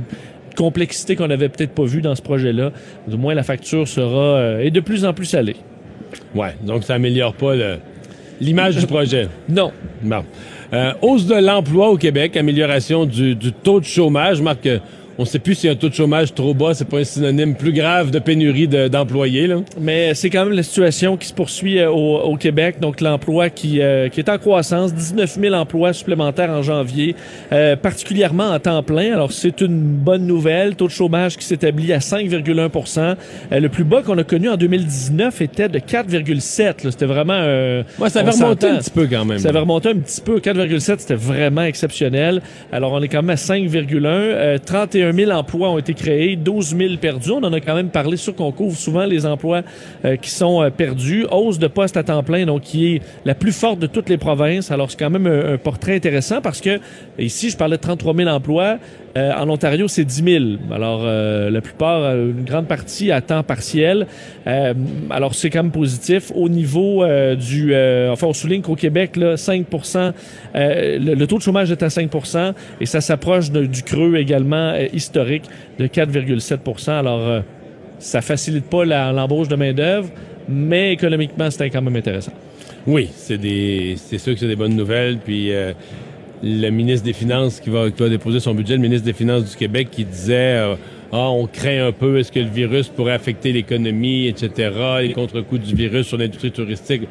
[0.58, 2.72] complexité qu'on n'avait peut-être pas vue dans ce projet-là.
[3.06, 5.56] Du moins, la facture sera euh, est de plus en plus salée.
[6.34, 7.76] Ouais, donc ça améliore pas le-
[8.40, 9.28] l'image du projet.
[9.48, 9.72] Non.
[10.02, 10.24] Bon.
[10.74, 14.42] Euh, hausse de l'emploi au Québec, amélioration du, du taux de chômage.
[14.42, 14.78] Marc, euh,
[15.18, 17.56] on ne sait plus si un taux de chômage trop bas, c'est pas un synonyme
[17.56, 19.48] plus grave de pénurie d'employés.
[19.48, 22.76] De, Mais c'est quand même la situation qui se poursuit euh, au, Québec.
[22.80, 27.16] Donc l'emploi qui, euh, qui est en croissance, 19 000 emplois supplémentaires en janvier,
[27.50, 29.12] euh, particulièrement en temps plein.
[29.12, 30.76] Alors c'est une bonne nouvelle.
[30.76, 33.16] Taux de chômage qui s'établit à 5,1 %.
[33.50, 36.90] Euh, le plus bas qu'on a connu en 2019 était de 4,7.
[36.90, 37.34] C'était vraiment...
[37.34, 39.38] Euh, Moi, ça avait remonté un petit peu quand même.
[39.38, 40.38] Ça avait remonté un petit peu.
[40.38, 42.40] 4,7, c'était vraiment exceptionnel.
[42.70, 44.60] Alors on est quand même à 5,1.
[44.64, 47.30] 31 21 000 emplois ont été créés, 12 000 perdus.
[47.30, 49.62] On en a quand même parlé sur qu'on souvent les emplois
[50.04, 51.26] euh, qui sont euh, perdus.
[51.30, 54.18] Hausse de postes à temps plein, donc qui est la plus forte de toutes les
[54.18, 54.70] provinces.
[54.70, 56.80] Alors c'est quand même un, portrait intéressant parce que
[57.18, 58.78] ici, je parlais de 33 000 emplois.
[59.16, 60.44] Euh, en Ontario, c'est 10 000.
[60.72, 64.06] Alors, euh, la plupart, euh, une grande partie à temps partiel.
[64.46, 64.74] Euh,
[65.10, 66.30] alors, c'est quand même positif.
[66.34, 67.74] Au niveau euh, du...
[68.10, 69.66] enfin, on souligne qu'au Québec, là, 5
[70.54, 72.10] euh, le, le taux de chômage est à 5
[72.80, 75.44] et ça s'approche du creux également historique
[75.78, 77.42] de 4,7% Alors,
[77.98, 80.08] ça facilite pas l'embauche de main-d'œuvre,
[80.48, 82.32] mais économiquement, c'était quand même intéressant.
[82.86, 85.18] Oui, c'est des, c'est sûr que c'est des bonnes nouvelles.
[85.18, 85.50] Puis
[86.42, 89.50] le ministre des Finances qui va, qui va déposer son budget, le ministre des Finances
[89.50, 90.74] du Québec, qui disait euh,
[91.12, 94.70] ah on craint un peu, est-ce que le virus pourrait affecter l'économie, etc.
[95.02, 97.02] Les contre-coups du virus sur l'industrie touristique.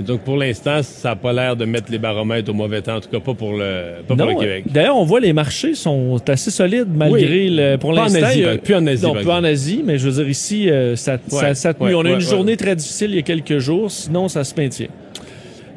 [0.00, 3.00] Donc pour l'instant, ça n'a pas l'air de mettre les baromètres au mauvais temps, en
[3.00, 4.64] tout cas pas pour le, pas pour le Québec.
[4.68, 7.50] D'ailleurs, on voit les marchés sont assez solides malgré Oui.
[7.56, 8.24] le, pour Pas en l'instant.
[8.26, 9.44] Asie, a- ben, plus en Asie, Non, plus en.
[9.44, 12.14] Asie, mais je veux dire ici, euh, ça, ça, Ouais, ça ouais, on a ouais,
[12.14, 14.88] une journée très difficile il y a quelques jours, sinon ça se maintient.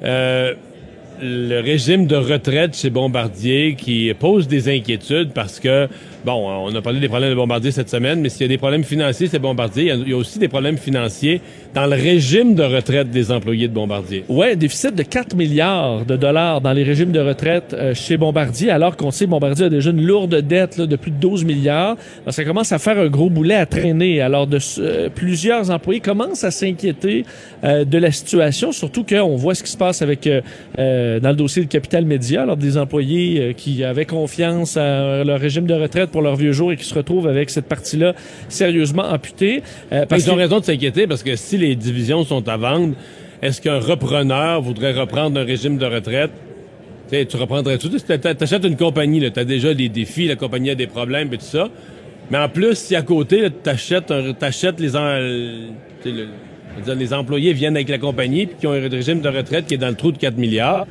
[0.03, 0.55] Euh,
[1.21, 5.87] le régime de retraite chez Bombardier qui pose des inquiétudes parce que,
[6.27, 8.57] bon, on a parlé des problèmes de Bombardier cette semaine, mais s'il y a des
[8.57, 9.93] problèmes financiers, c'est Bombardier.
[10.05, 11.39] Il y a- aussi des problèmes financiers
[11.73, 14.25] dans le régime de retraite des employés de Bombardier.
[14.27, 18.69] Ouais, déficit de 4 milliards de dollars dans les régimes de retraite euh, chez Bombardier,
[18.71, 21.95] alors qu'on sait que Bombardier a déjà une lourde dette de plus de 12 milliards.
[22.29, 24.19] Ça commence à faire un gros boulet à traîner.
[24.21, 24.47] Alors,
[24.79, 27.23] euh, plusieurs employés commencent à s'inquiéter
[27.63, 30.41] euh, de la situation, surtout qu'on voit ce qui se passe avec euh,
[30.77, 35.23] euh, dans le dossier de Capital Média, alors des employés euh, qui avaient confiance à
[35.23, 38.13] leur régime de retraite leur vieux jour et qui se retrouvent avec cette partie-là
[38.49, 39.63] sérieusement amputée.
[39.91, 42.93] Euh, Parce ils ont raison de s'inquiéter parce que si les divisions sont à vendre,
[43.41, 46.31] est-ce qu'un repreneur voudrait reprendre un régime de retraite?
[47.09, 47.89] Tu reprendrais tout.
[47.89, 51.37] Tu achètes une compagnie, tu as déjà des défis, la compagnie a des problèmes et
[51.37, 51.69] tout ça.
[52.29, 54.11] Mais en plus, si à côté, tu achètes
[54.79, 59.29] les, en- le- les employés viennent avec la compagnie puis qui ont un régime de
[59.29, 60.85] retraite qui est dans le trou de 4 milliards,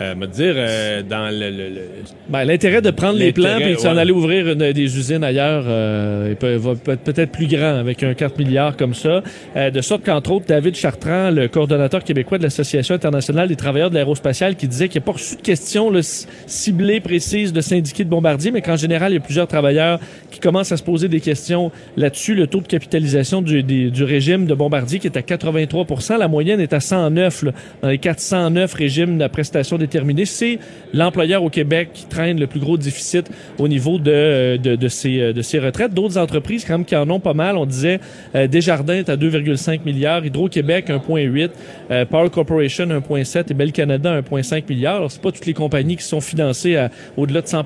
[0.00, 1.50] euh, me dire, euh, dans le...
[1.50, 1.80] le- le-
[2.28, 4.00] Ben, l'intérêt de prendre les plans et de s'en ouais.
[4.00, 8.02] aller ouvrir une- des usines ailleurs euh, peut, va peut être peut-être plus grand avec
[8.02, 9.22] un 4 milliards comme ça.
[9.56, 13.90] Euh, de sorte qu'entre autres, David Chartrand, le coordonnateur québécois de l'Association internationale des travailleurs
[13.90, 17.52] de l'aérospatiale, qui disait qu'il n'y a pas reçu de questions là, c- ciblées, précises
[17.52, 20.76] de syndiqués de Bombardier, mais qu'en général, il y a plusieurs travailleurs qui commencent à
[20.78, 22.34] se poser des questions là-dessus.
[22.34, 26.28] Le taux de capitalisation du, des- du régime de Bombardier qui est à 83% la
[26.28, 29.78] moyenne est à 109 là, dans les 409 régimes de prestation
[30.24, 30.58] C'est
[30.94, 35.32] l'employeur au Québec qui traîne le plus gros déficit au niveau de, de, de, ses,
[35.32, 35.94] de ses retraites.
[35.94, 37.56] D'autres entreprises quand même qui en ont pas mal.
[37.56, 38.00] On disait
[38.34, 41.50] euh, Desjardins est à 2,5 milliards, Hydro-Québec 1,8,
[41.90, 44.96] euh, Power Corporation 1,7 et Bell Canada 1,5 milliards.
[44.96, 47.62] Alors, c'est pas toutes les compagnies qui sont financées à au-delà de 100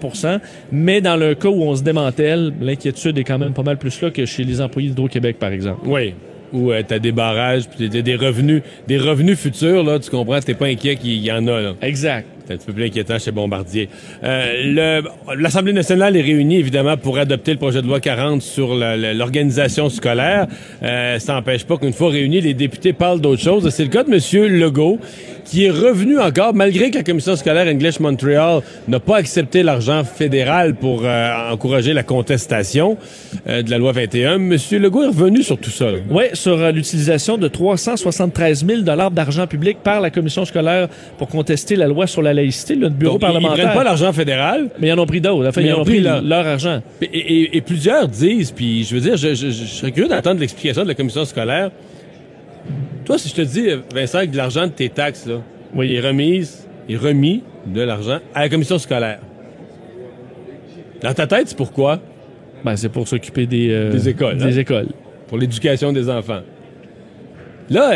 [0.72, 4.00] mais dans le cas où on se démantèle, l'inquiétude est quand même pas mal plus
[4.00, 5.80] là que chez les employés d'Hydro-Québec, par exemple.
[5.86, 6.14] Oui.
[6.52, 10.54] Où tu as des barrages, puis des revenus, des revenus futurs, là, tu comprends, t'es
[10.54, 11.60] pas inquiet qu'il y en a.
[11.60, 11.74] Là.
[11.82, 12.26] Exact.
[12.46, 13.88] C'est un petit peu plus inquiétant chez Bombardier.
[14.22, 15.02] Euh,
[15.36, 20.46] L'Assemblée nationale est réunie, évidemment, pour adopter le projet de loi 40 sur l'organisation scolaire.
[20.82, 23.68] Euh, ça n'empêche pas qu'une fois réunis, les députés parlent d'autre chose.
[23.70, 24.60] C'est le cas de M.
[24.60, 25.00] Legault,
[25.46, 30.02] qui est revenu encore, malgré que la commission scolaire English Montreal n'a pas accepté l'argent
[30.04, 32.96] fédéral pour euh, encourager la contestation
[33.48, 34.34] euh, de la loi 21.
[34.34, 34.56] M.
[34.72, 35.86] Legault est revenu sur tout ça.
[36.10, 41.76] Oui, sur euh, l'utilisation de 373 000 d'argent public par la commission scolaire pour contester
[41.76, 43.56] la loi sur la laïcité, notre bureau Donc, parlementaire.
[43.58, 44.70] Ils prennent pas l'argent fédéral.
[44.78, 45.48] Mais ils en ont pris d'autres.
[45.48, 46.80] Enfin, ils en ont pris leur, leur- argent.
[47.02, 50.40] Et, et- et plusieurs disent, puis je veux dire, je, je- je serais curieux d'entendre
[50.40, 51.70] l'explication de la commission scolaire.
[53.04, 55.36] Toi, si je te dis, Vincent, que de l'argent de tes taxes, là,
[55.84, 59.18] est remise, est remis de l'argent à la commission scolaire.
[61.02, 62.00] Dans ta tête, c'est pourquoi?
[62.64, 64.38] Ben, c'est pour s'occuper des, euh, des écoles.
[64.38, 64.60] des hein?
[64.60, 64.88] écoles.
[65.28, 66.40] Pour l'éducation des enfants.
[67.70, 67.92] Là,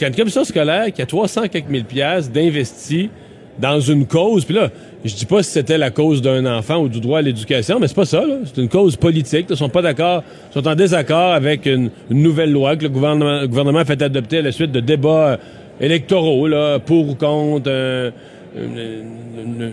[0.00, 3.10] quand une commission scolaire qui a 300 quelques mille piastres d'investi
[3.58, 4.70] dans une cause, puis là,
[5.04, 7.88] je dis pas si c'était la cause d'un enfant ou du droit à l'éducation, mais
[7.88, 8.36] c'est pas ça, là.
[8.44, 9.46] C'est une cause politique.
[9.50, 10.22] Ils sont pas d'accord,
[10.52, 14.00] sont en désaccord avec une, une nouvelle loi que le gouvernement, le gouvernement a fait
[14.00, 15.36] adopter à la suite de débats euh,
[15.80, 18.10] électoraux, là, pour ou contre euh,
[18.56, 19.72] une, une-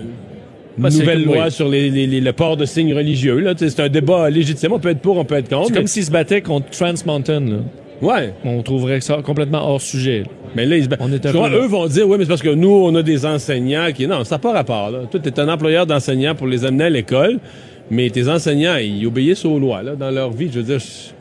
[0.77, 1.51] une c'est nouvelle comme- loi oui.
[1.51, 4.73] sur les, les- les- le port de signes religieux, C'est un débat légitime.
[4.73, 5.67] On peut être pour, on peut être contre.
[5.67, 7.39] C'est comme s'ils se battaient contre Trans Mountain.
[7.41, 7.57] Là.
[8.01, 8.33] Ouais.
[8.43, 10.23] On trouverait ça complètement hors sujet.
[10.55, 10.89] Mais là, ils se.
[10.99, 13.25] On est crois, eux vont dire, oui, mais c'est parce que nous, on a des
[13.25, 14.07] enseignants qui.
[14.07, 14.91] Non, ça n'a pas rapport.
[14.91, 14.99] Là.
[15.09, 17.39] Toi, tu es un employeur d'enseignants pour les amener à l'école,
[17.89, 20.49] mais tes enseignants, ils obéissent aux lois là, dans leur vie.
[20.51, 21.13] Je veux dire, je-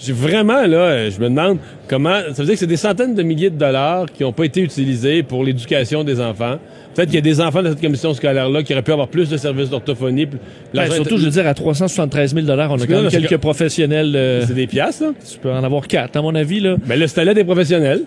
[0.00, 2.18] j'ai vraiment, là, je me demande comment.
[2.32, 4.60] Ça veut dire que c'est des centaines de milliers de dollars qui n'ont pas été
[4.60, 6.56] utilisés pour l'éducation des enfants.
[6.94, 9.28] Peut-être qu'il y a des enfants de cette commission scolaire-là qui auraient pu avoir plus
[9.28, 10.26] de services d'orthophonie.
[10.74, 13.34] Ben, surtout, est- je veux dire, à 373 000 on a quand même quelques que-
[13.36, 14.12] professionnels.
[14.16, 15.10] euh, C'est des piastres, là?
[15.30, 16.60] Tu peux en avoir quatre, à mon avis.
[16.60, 16.76] Là.
[16.86, 18.02] Mais là, c'était là des professionnels.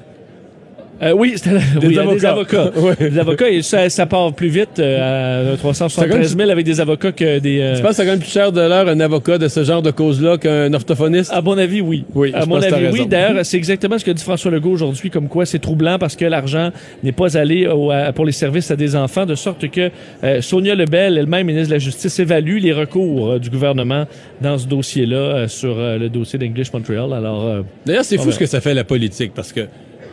[1.03, 2.15] Euh, oui, c'était là- Des oui, avocats.
[2.19, 2.71] des avocats.
[2.81, 3.09] Ouais.
[3.09, 7.11] Des avocats, et ça, ça part plus vite euh, à 373 000 avec des avocats
[7.11, 7.59] que des...
[7.59, 9.63] euh, Tu penses que c'est quand même plus cher de l'heure un avocat de ce
[9.63, 11.31] genre de cause-là qu'un orthophoniste?
[11.33, 12.03] À mon avis, oui.
[12.13, 13.07] Oui, à je mon pense avis, oui.
[13.07, 16.25] D'ailleurs, c'est exactement ce que dit François Legault aujourd'hui, comme quoi c'est troublant parce que
[16.25, 16.69] l'argent
[17.03, 19.89] n'est pas allé au- à- pour les services à des enfants, de sorte que
[20.23, 24.05] euh, Sonia Lebel, elle-même ministre de la Justice, évalue les recours euh, du gouvernement
[24.39, 27.11] dans ce dossier-là, euh, sur le dossier d'English Montreal.
[27.13, 29.61] Alors, euh, D'ailleurs, c'est fou ce que ça fait la politique, parce que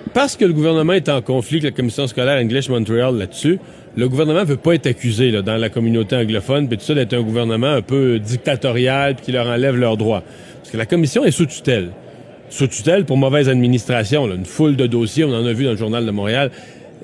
[0.08, 3.58] parce que le gouvernement est en conflit avec la commission scolaire English Montreal là-dessus,
[3.96, 7.14] le gouvernement veut pas être accusé là, dans la communauté anglophone, puis tout ça d'être
[7.14, 10.22] un gouvernement un peu dictatorial, puis qui leur enlève leurs droits.
[10.58, 11.90] Parce que la commission est sous tutelle.
[12.50, 15.72] Sous tutelle pour mauvaise administration, là, une foule de dossiers, on en a vu dans
[15.72, 16.50] le journal de Montréal.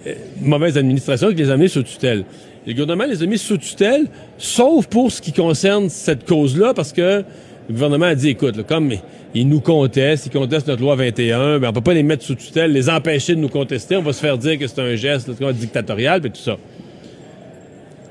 [0.06, 2.24] Euh, mauvaise administration qui les a sous tutelle.
[2.66, 4.06] Le gouvernement les a mis sous tutelle,
[4.38, 7.24] sauf pour ce qui concerne cette cause-là, parce que
[7.68, 8.92] le gouvernement a dit, écoute, là, comme
[9.34, 12.34] ils nous contestent, ils contestent notre loi 21, ben on peut pas les mettre sous
[12.34, 15.30] tutelle, les empêcher de nous contester, on va se faire dire que c'est un geste
[15.40, 16.56] là, dictatorial, puis tout ça.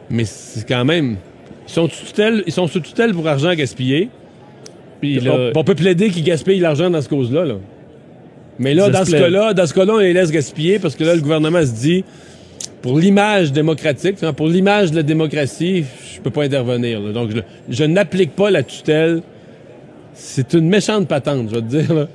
[0.09, 1.17] Mais c'est quand même...
[1.67, 4.09] Ils sont sous tutelle, ils sont sous tutelle pour argent gaspillé.
[5.01, 7.45] Puis on, là- on peut plaider qu'ils gaspillent l'argent dans ce cause-là.
[7.45, 7.55] là.
[8.59, 11.15] Mais là, dans ce cas-là, dans ce cas-là, on les laisse gaspiller parce que là,
[11.15, 12.03] le gouvernement se dit,
[12.81, 15.85] pour l'image démocratique, pour l'image de la démocratie,
[16.15, 16.99] je peux pas intervenir.
[16.99, 17.11] là.
[17.13, 17.39] Donc, je,
[17.69, 19.21] je n'applique pas la tutelle.
[20.13, 21.93] C'est une méchante patente, je vais te dire.
[21.93, 22.07] là.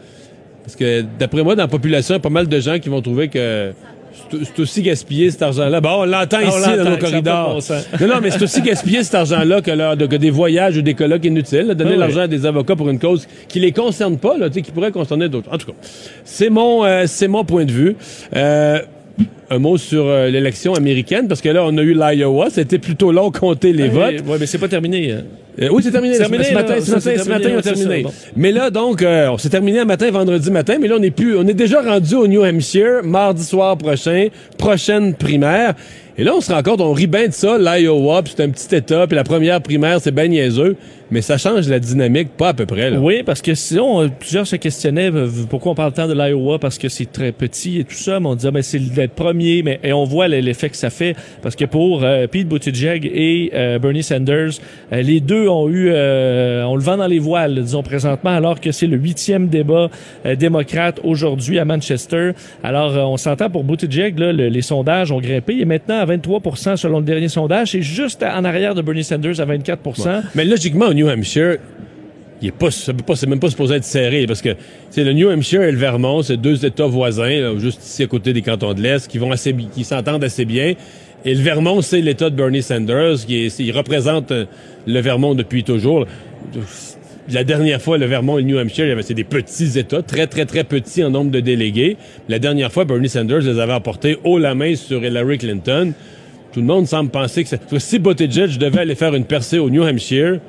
[0.65, 2.89] Parce que d'après moi, dans la population, il y a pas mal de gens qui
[2.91, 3.73] vont trouver que
[4.31, 5.81] c'est- aussi gaspillé cet argent-là.
[5.81, 7.55] Bon, on l'entend Ah, ici dans nos corridors.
[7.55, 7.75] bon
[8.07, 10.83] non, non, mais c'est aussi gaspiller cet argent-là que, leur- de- que des voyages ou
[10.83, 11.69] des colloques inutiles.
[11.69, 11.99] là, donner Ah oui.
[12.01, 15.29] l'argent à des avocats pour une cause qui les concerne pas, là, qui pourrait concerner
[15.31, 15.49] d'autres.
[15.53, 15.79] En tout cas,
[16.25, 17.97] c'est mon, euh, c'est mon point de vue.
[18.37, 18.81] Euh,
[19.51, 22.51] un mot sur euh, l'élection américaine, parce que là, on a eu l'Iowa.
[22.51, 24.23] C'était plutôt long compter les votes.
[24.27, 25.13] Oui, mais c'est pas terminé.
[25.13, 25.23] hein.
[25.61, 26.15] Euh, oui, c'est terminé.
[26.15, 28.03] Ce- terminé, ce matin, ce matin, ce matin, on a terminé.
[28.03, 28.13] bon.
[28.37, 31.11] Mais là, donc, euh, on s'est terminé un matin, vendredi matin, mais là, on est
[31.11, 35.75] plus, on est déjà rendu au New Hampshire, mardi soir prochain, prochaine primaire.
[36.21, 38.75] Et là, on se rend compte, on rit bien de ça, l'Iowa, c'est un petit
[38.75, 40.75] État, puis la première primaire, c'est bien niaiseux,
[41.12, 42.91] mais ça change la dynamique, pas à peu près.
[42.91, 42.99] Là.
[42.99, 46.59] Oui, parce que sinon, euh, plusieurs se questionnaient euh, pourquoi on parle tant de l'Iowa,
[46.59, 49.62] parce que c'est très petit et tout ça, mais on disait, mais c'est d'être premier,
[49.62, 53.53] mais et on voit l'effet que ça fait, parce que pour euh, Pete Buttigieg et
[53.55, 54.51] euh, Bernie Sanders,
[54.93, 58.61] euh, les deux ont eu, euh, on le vend dans les voiles, disons présentement, alors
[58.61, 59.89] que c'est le huitième débat
[60.37, 62.33] démocrate aujourd'hui à Manchester.
[62.64, 66.99] Alors, on s'entend pour Buttigieg, là, le- les sondages ont grimpé, est maintenant 23% selon
[66.99, 70.21] le dernier sondage, c'est juste en arrière de Bernie Sanders à 24 Ouais.
[70.35, 71.57] Mais logiquement, au New Hampshire,
[72.41, 74.51] il est pas, ça peut pas, c'est même pas supposé être serré parce que
[74.91, 78.33] c'est le New Hampshire et le Vermont, c'est deux États voisins, juste ici à côté
[78.33, 80.75] des cantons de l'Est, qui vont assez, qui s'entendent assez bien.
[81.25, 84.45] Et le Vermont, c'est l'État de Bernie Sanders, qui il représente euh,
[84.87, 86.07] le Vermont depuis toujours.
[87.31, 90.47] La dernière fois, le Vermont et le New Hampshire, c'est des petits États, très, très,
[90.47, 91.99] très petits en nombre de délégués.
[92.26, 95.93] La dernière fois, Bernie Sanders les avait emportés haut la main sur Hillary Clinton.
[96.53, 99.83] Tout le monde semble penser que si Buttigieg devait aller faire une percée au New
[99.83, 100.41] Hampshire,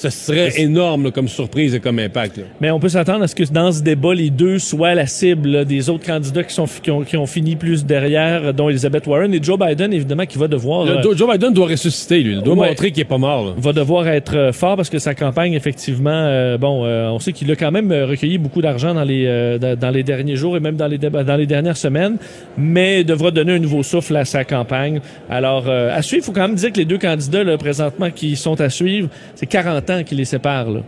[0.00, 2.38] ce serait énorme là, comme surprise et comme impact.
[2.38, 2.44] là.
[2.60, 5.48] Mais on peut s'attendre à ce que dans ce débat, les deux soient la cible
[5.50, 9.06] là, des autres candidats qui, sont, qui, ont, qui ont fini plus derrière, dont Elizabeth
[9.06, 10.84] Warren et Joe Biden, évidemment, qui va devoir...
[10.84, 12.34] Le- euh, Joe Biden doit ressusciter, lui.
[12.34, 12.68] Il doit Ouais.
[12.68, 13.46] montrer qu'il est pas mort.
[13.46, 13.52] là.
[13.58, 17.32] va devoir être euh, fort parce que sa campagne, effectivement, euh, bon, euh, on sait
[17.32, 20.76] qu'il a quand même recueilli beaucoup d'argent dans les dans, les derniers jours et même
[20.76, 22.16] dans les dans les dernières semaines,
[22.56, 25.00] mais devra donner un nouveau souffle à sa campagne.
[25.30, 28.36] Alors, à suivre, il faut quand même dire que les deux candidats là, présentement qui
[28.36, 30.70] sont à suivre, c'est 40 ans qui les séparent.
[30.70, 30.80] Là.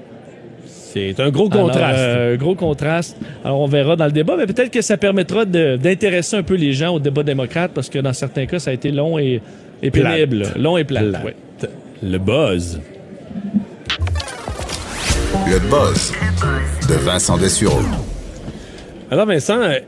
[0.67, 1.99] C'est un gros Alors, contraste.
[1.99, 3.17] euh, gros contraste.
[3.45, 6.55] Alors, on verra dans le débat, mais peut-être que ça permettra de- d'intéresser un peu
[6.55, 9.41] les gens au débat démocrate parce que dans certains cas, ça a été long et,
[9.83, 10.13] et Plate.
[10.15, 10.47] pénible.
[10.59, 11.37] Long et ouais.
[12.03, 12.81] Le buzz.
[15.47, 16.13] Le buzz
[16.89, 17.81] de Vincent Dessureau.
[19.11, 19.79] Alors, Vincent, euh,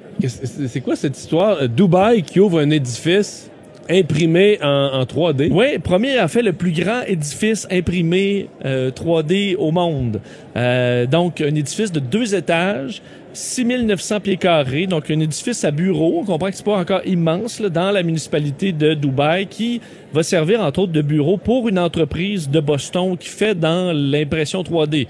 [0.68, 1.58] c'est quoi cette histoire?
[1.62, 3.50] Euh, Dubaï qui ouvre un édifice
[3.88, 5.50] imprimé en, en 3D.
[5.50, 10.20] Oui, premier, en fait, le plus grand édifice imprimé euh, 3D au monde.
[10.56, 13.02] Euh, donc, un édifice de deux étages,
[13.32, 16.20] 6900 pieds carrés, donc un édifice à bureau.
[16.20, 19.80] On comprend que c'est pas encore immense là, dans la municipalité de Dubaï, qui
[20.12, 24.62] va servir entre autres de bureau pour une entreprise de Boston qui fait dans l'impression
[24.62, 25.06] 3D.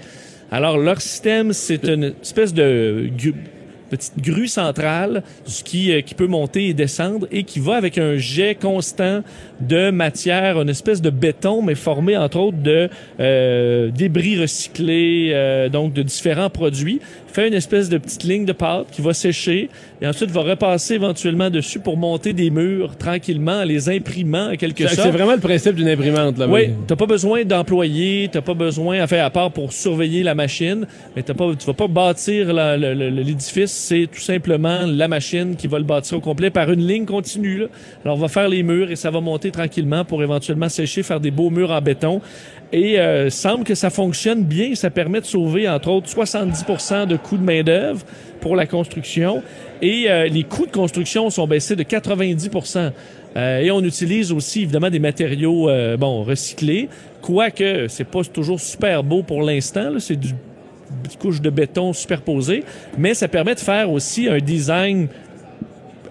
[0.51, 3.09] Alors, leur système, c'est une espèce de
[3.97, 8.55] petite grue centrale euh, qui peut monter et descendre et qui va avec un jet
[8.55, 9.21] constant
[9.61, 12.89] de matière, une espèce de béton, mais formé entre autres de
[13.19, 17.01] euh, débris recyclés, euh, donc de différents produits,
[17.33, 19.69] fait une espèce de petite ligne de pâte qui va sécher
[20.01, 24.55] et ensuite va repasser éventuellement dessus pour monter des murs tranquillement en les imprimant en
[24.55, 25.01] quelque sorte.
[25.01, 26.37] c'est vraiment le principe d'une imprimante.
[26.37, 30.35] Là, Oui, t'as pas besoin d'employés, t'as pas besoin, enfin à part pour surveiller la
[30.35, 35.67] machine, mais t'as pas, tu vas pas bâtir l'édifice, c'est tout simplement la machine qui
[35.67, 37.57] va le bâtir au complet par une ligne continue.
[37.57, 37.65] là.
[38.05, 41.19] Alors on va faire les murs et ça va monter tranquillement pour éventuellement sécher, faire
[41.19, 42.21] des beaux murs en béton.
[42.73, 47.15] Et euh, semble que ça fonctionne bien, ça permet de sauver entre autres 70% de
[47.17, 48.03] coûts de main d'œuvre
[48.41, 49.43] pour la construction
[49.81, 52.91] et euh, les coûts de construction sont baissés de 90%.
[53.35, 56.89] Euh, et on utilise aussi évidemment des matériaux euh, bon recyclés,
[57.21, 59.99] quoique c'est pas toujours super beau pour l'instant.
[59.99, 60.33] C'est du
[61.19, 62.63] couche de béton superposée,
[62.97, 65.07] mais ça permet de faire aussi un design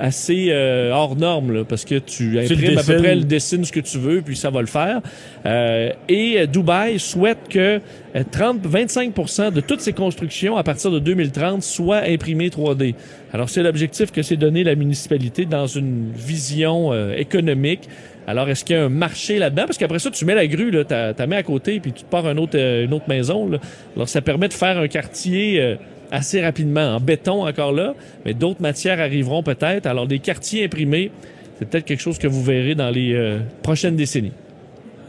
[0.03, 3.71] assez euh, hors norme là, parce que tu imprimes à peu près le dessine ce
[3.71, 5.01] que tu veux puis ça va le faire
[5.45, 7.81] Euh, et euh, Dubaï souhaite que
[8.17, 12.95] euh, 30 25 de toutes ces constructions à partir de 2030 soient imprimées 3D
[13.33, 17.89] alors c'est l'objectif que s'est donné la municipalité dans une vision euh, économique
[18.27, 19.65] alors, est-ce qu'il y a un marché là-dedans?
[19.67, 22.05] Parce qu'après ça, tu mets la grue, là, t'as, t'as mets à côté, puis tu
[22.05, 23.49] te pars un autre, euh, une autre maison.
[23.49, 23.59] Là.
[23.97, 25.75] Alors, ça permet de faire un quartier euh,
[26.13, 27.95] assez rapidement, en béton encore là,
[28.25, 29.87] mais d'autres matières arriveront peut-être.
[29.87, 31.11] Alors, des quartiers imprimés,
[31.59, 34.33] c'est peut-être quelque chose que vous verrez dans les euh, prochaines décennies.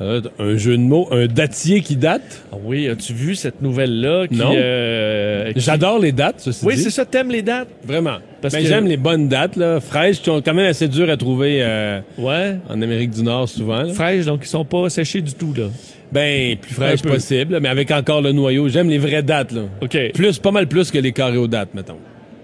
[0.02, 2.44] Euh, un jeu de mots, un datier qui date?
[2.52, 4.28] Ah oui, as-tu vu cette nouvelle-là?
[4.28, 4.52] Qui, Non.
[4.56, 6.82] euh, qui- J'adore les dates, ceci Oui, dit.
[6.82, 7.68] c'est ça, t'aimes les dates?
[7.86, 8.18] Vraiment.
[8.42, 9.80] Parce Mais que- j'aime les bonnes dates, là.
[9.80, 12.56] Fraîches, qui sont quand même assez dures à trouver euh, Ouais.
[12.70, 13.84] en Amérique du Nord, souvent.
[13.84, 13.94] là.
[13.94, 15.66] Fraîches, donc ils sont pas séchés du tout, là.
[16.14, 17.10] Ben, plus fraîches Un peu.
[17.16, 18.68] possible, mais avec encore le noyau.
[18.70, 19.64] J'aime les vraies dates, là.
[19.82, 19.98] OK.
[20.14, 21.98] Plus, pas mal plus que les carrés aux dates, mettons.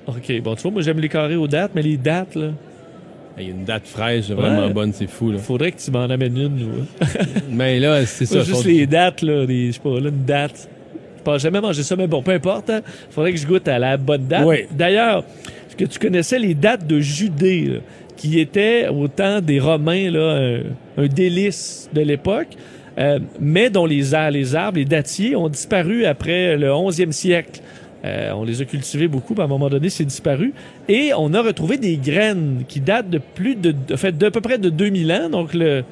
[0.07, 2.49] OK, bon, tu vois, moi, j'aime les carrés aux dates, mais les dates, là,
[3.37, 4.73] Il y a une date fraîche, vraiment Ouais.
[4.73, 5.37] bonne, c'est fou, là.
[5.37, 7.07] faudrait que tu m'en amènes une, là.
[7.49, 8.41] Mais là, c'est ça.
[8.43, 10.67] Juste les dates, là, des, je sais pas, là, une date.
[11.19, 12.69] Je pense jamais manger ça, mais bon, peu importe.
[12.69, 12.81] Hein.
[13.11, 14.45] Faudrait que je goûte à la bonne date.
[14.45, 14.65] Oui.
[14.71, 15.23] D'ailleurs,
[15.67, 17.79] est-ce que tu connaissais les dates de Judée, là,
[18.17, 20.37] qui étaient au temps des Romains là,
[20.97, 22.47] un, un délice de l'époque,
[22.97, 27.61] euh, mais dont les, ar- les arbres, les dattiers, ont disparu après le 11e siècle.
[28.05, 30.53] Euh, on les a cultivés beaucoup, puis à un moment donné, c'est disparu.
[30.87, 34.39] Et on a retrouvé des graines qui datent de plus de, de fait, d'à peu
[34.41, 35.29] près de 2000 ans.
[35.29, 35.83] Donc, le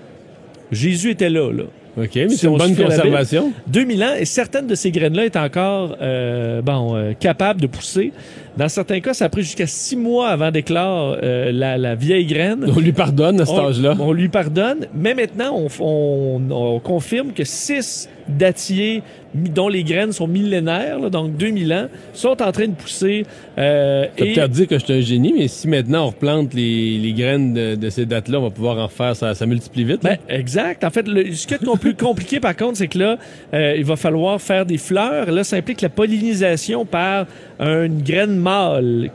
[0.71, 1.63] Jésus était là, là.
[1.97, 3.51] OK, mais Si c'est une bonne conservation.
[3.67, 8.13] 2000 ans, et certaines de ces graines-là est encore euh, bon, capables de pousser.
[8.57, 12.25] Dans certains cas, ça a pris jusqu'à six mois avant d'éclore euh, la, la vieille
[12.25, 12.65] graine.
[12.75, 13.95] On lui pardonne à cet âge-là.
[13.99, 19.03] On lui pardonne, mais maintenant, on, on- on confirme que six dattiers
[19.33, 23.25] dont les graines sont millénaires, là, donc 2000 ans, sont en train de pousser.
[23.57, 26.97] Euh, et- peut-être dire que je suis un génie, mais si maintenant on replante les,
[26.97, 30.05] les graines de, de ces dates-là, on va pouvoir en refaire, ça, ça multiplie vite.
[30.05, 30.15] hein?
[30.27, 30.83] Ben, exact.
[30.83, 33.17] En fait, le, ce qui est plus compliqué, par contre, c'est que là,
[33.53, 35.29] euh, il va falloir faire des fleurs.
[35.31, 37.27] Là, ça implique la pollinisation par
[37.59, 38.37] une graine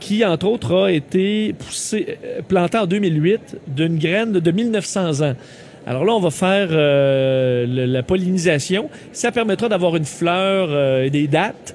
[0.01, 1.55] qui, entre autres, a été
[1.95, 5.35] euh, plantée en 2008 d'une graine de 1900 ans.
[5.87, 8.89] Alors là, on va faire euh, la pollinisation.
[9.13, 11.75] Ça permettra d'avoir une fleur euh, et des dates.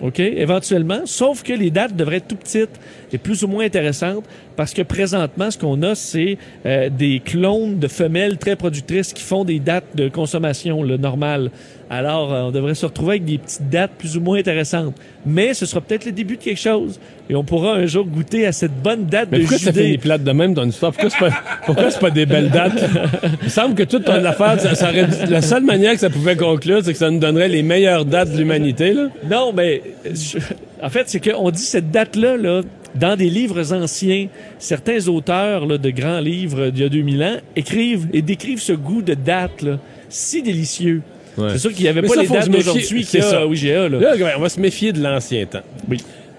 [0.00, 1.02] OK, éventuellement.
[1.04, 2.80] Sauf que les dates devraient être tout petites
[3.12, 4.24] est plus ou moins intéressante
[4.56, 6.36] parce que présentement, ce qu'on a, c'est
[6.66, 11.50] euh, des clones de femelles très productrices qui font des dates de consommation là, normales.
[11.90, 14.94] Alors, euh, on devrait se retrouver avec des petites dates plus ou moins intéressantes.
[15.24, 17.00] Mais ce sera peut-être le début de quelque chose.
[17.30, 19.86] Et on pourra un jour goûter à cette bonne date Mais de pourquoi ça juillet.
[19.86, 20.92] finit plate de même ton histoire?
[20.92, 22.84] Pourquoi c'est pas, pourquoi c'est pas des belles dates?
[23.40, 26.10] Il me semble que toute ton affaire, ça, ça aurait la seule manière que ça
[26.10, 29.08] pouvait conclure, c'est que ça nous donnerait les meilleures dates de l'humanité, là.
[29.30, 30.38] Non, mais je-
[30.82, 32.60] en fait, c'est qu'on dit cette date-là, là,
[32.94, 34.28] dans des livres anciens,
[34.58, 38.72] certains auteurs là, de grands livres d'il y a 2000 ans écrivent et décrivent ce
[38.72, 39.78] goût de date là,
[40.08, 41.02] si délicieux.
[41.36, 41.50] Ouais.
[41.52, 43.42] C'est sûr qu'il n'y avait Mais pas ça, les dates d'aujourd'hui qu'il y a ça.
[43.42, 43.88] à IGA.
[43.88, 44.00] Là.
[44.00, 45.62] Là, regarde, on va se méfier de l'ancien temps.
[45.88, 45.98] Oui.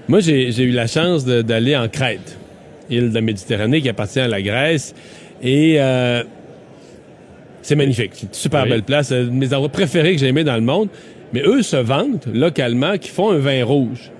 [0.10, 2.38] Moi, j'ai eu la chance d'aller en Crète,
[2.90, 4.94] île de la Méditerranée qui appartient à la Grèce.
[5.42, 6.24] Et euh,
[7.62, 8.12] c'est magnifique.
[8.14, 8.70] C'est une super Oui.
[8.72, 9.10] belle place.
[9.10, 10.90] C'est un de mes endroits préférés que j'ai aimé dans le monde.
[11.32, 14.12] Mais eux se vantent localement qu'ils font un vin rouge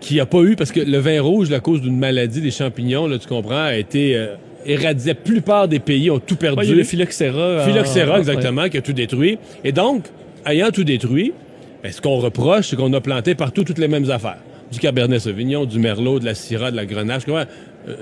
[0.00, 3.06] qui n'a pas eu, parce que le vin rouge, à cause d'une maladie des champignons,
[3.06, 4.34] là, tu comprends, a été euh,
[4.64, 5.08] éradié.
[5.08, 6.58] La plupart des pays ont tout perdu.
[6.60, 7.64] Ouais, il y a le phylloxéra.
[7.66, 9.38] Phylloxéra, en- exactement, qui a tout détruit.
[9.64, 10.04] Et donc,
[10.46, 11.32] ayant tout détruit,
[11.82, 14.38] ben, ce qu'on reproche, c'est qu'on a planté partout toutes les mêmes affaires.
[14.70, 17.22] Du Cabernet Sauvignon, du Merlot, de la Syrah, de la Grenache.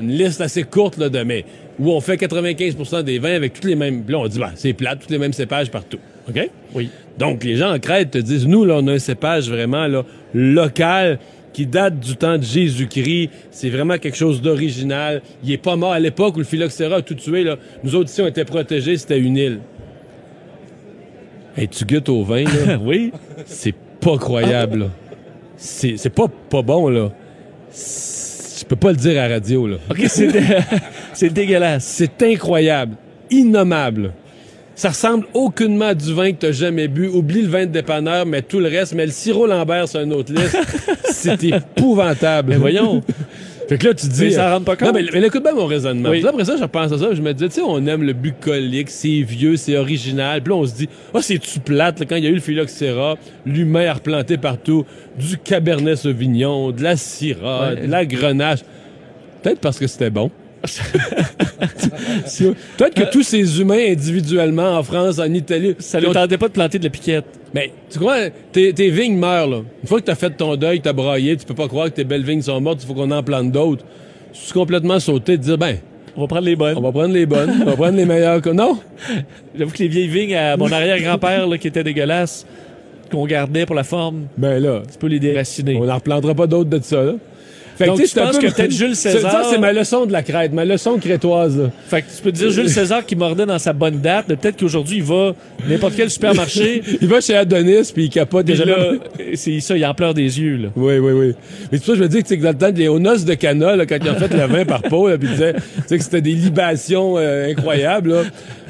[0.00, 1.44] Une liste assez courte là, de mais
[1.78, 4.02] où on fait 95% des vins avec toutes les mêmes.
[4.08, 5.98] Là, on dit, bah, c'est plate, toutes les mêmes cépages partout.
[6.28, 6.50] OK?
[6.74, 6.90] Oui.
[7.18, 10.02] Donc, les gens en Crète te disent, nous, là, on a un cépage vraiment là,
[10.34, 11.18] local
[11.56, 13.30] qui date du temps de Jésus-Christ.
[13.50, 15.22] C'est vraiment quelque chose d'original.
[15.42, 17.44] Il est pas mort à l'époque où le phylloxéra a tout tué.
[17.44, 17.56] Là.
[17.82, 19.60] Nous autres, ici, on était protégés, c'était une île.
[21.56, 22.78] Hey, tu goûtes au vin, là?
[22.82, 23.10] oui.
[23.46, 24.86] C'est pas croyable, là.
[25.56, 27.10] C'est c'est pas, pas bon, là.
[27.72, 29.76] Je peux pas le dire à la radio, là.
[29.90, 30.42] OK, c'est dé-
[31.14, 31.86] c'est dégueulasse.
[31.86, 32.96] C'est incroyable.
[33.30, 34.12] Innommable.
[34.76, 37.08] Ça ressemble aucunement à du vin que t'as jamais bu.
[37.08, 38.94] Oublie le vin de dépanneur, mais tout le reste.
[38.94, 40.56] Mais le sirop Lambert, c'est un autre liste.
[41.06, 42.50] c'est épouvantable.
[42.50, 43.02] Mais voyons.
[43.68, 44.24] Fait que là, tu te dis.
[44.24, 44.88] Mais ça rend pas compte.
[44.88, 46.10] Non, mais, mais écoute bien mon raisonnement.
[46.10, 46.16] Oui.
[46.18, 47.14] Puis là, après ça, je repense à ça.
[47.14, 50.42] Je me disais, tu sais, on aime le bucolique, c'est vieux, c'est original.
[50.42, 52.40] Puis là, on se dit, ah, c'est-tu plate, là, quand il y a eu le
[52.40, 53.16] phylloxéra,
[53.46, 54.84] l'humain a replanté partout,
[55.18, 57.86] du cabernet sauvignon, de la syrah, Ouais.
[57.86, 58.60] de la grenache.
[59.42, 60.30] Peut-être parce que c'était bon.
[62.76, 65.74] Peut-être que tous ces humains individuellement en France, en Italie.
[65.78, 67.24] Ça ne tentait pas de planter de la piquette.
[67.54, 69.56] mais tu crois, tes, tes vignes meurent, là.
[69.82, 72.04] Une fois que t'as fait ton deuil, t'as braillé, tu peux pas croire que tes
[72.04, 73.84] belles vignes sont mortes, il faut qu'on en plante d'autres.
[74.32, 75.76] Tu complètement sauté de dire, ben,
[76.16, 76.76] On va prendre les bonnes.
[76.76, 78.42] on va prendre les bonnes, on va prendre les meilleures.
[78.42, 78.78] que- Non?
[79.58, 82.46] J'avoue que les vieilles vignes à mon arrière-grand-père qui étaient dégueulasses,
[83.10, 85.76] qu'on gardait pour la forme, Ben là, tu peux les déraciner.
[85.80, 87.12] on n'en replantera pas d'autres de ça, là.
[87.76, 90.22] Fait Donc, tu penses peu- que peut-être Jules César- Ça, c'est ma leçon de la
[90.22, 91.70] crête, ma leçon crétoise, là.
[91.88, 94.36] Fait que tu peux te dire Jules César qui mordait dans sa bonne date, mais
[94.36, 95.34] peut-être qu'aujourd'hui il va
[95.68, 96.82] n'importe quel supermarché.
[97.02, 98.64] Il va chez Adonis, puis il capote déjà.
[98.64, 98.92] là,
[99.34, 100.56] c'est ça, il en pleure des yeux.
[100.56, 100.68] Là.
[100.74, 101.34] Oui, oui, oui.
[101.70, 103.34] Mais c'est ça que je me dis que, que dans le temps des noces de
[103.34, 105.60] Cana, là, quand ils ont fait le vin par pot, là, puis ils disaient tu
[105.86, 108.22] sais, que c'était des libations euh, incroyables, là.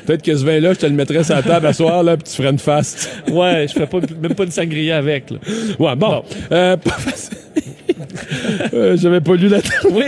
[0.06, 2.24] Peut-être que ce vin-là, je te le mettrais sur la table à soir, là, puis
[2.30, 3.10] tu ferais une faste.
[3.30, 5.30] Ouais, je ferais pas, même pas une sangria avec.
[5.30, 5.38] Là.
[5.78, 6.22] Ouais, bon.
[6.52, 7.38] Euh, pas facile.
[8.74, 9.58] Euh, J'avais pas lu la
[9.90, 10.04] Oui.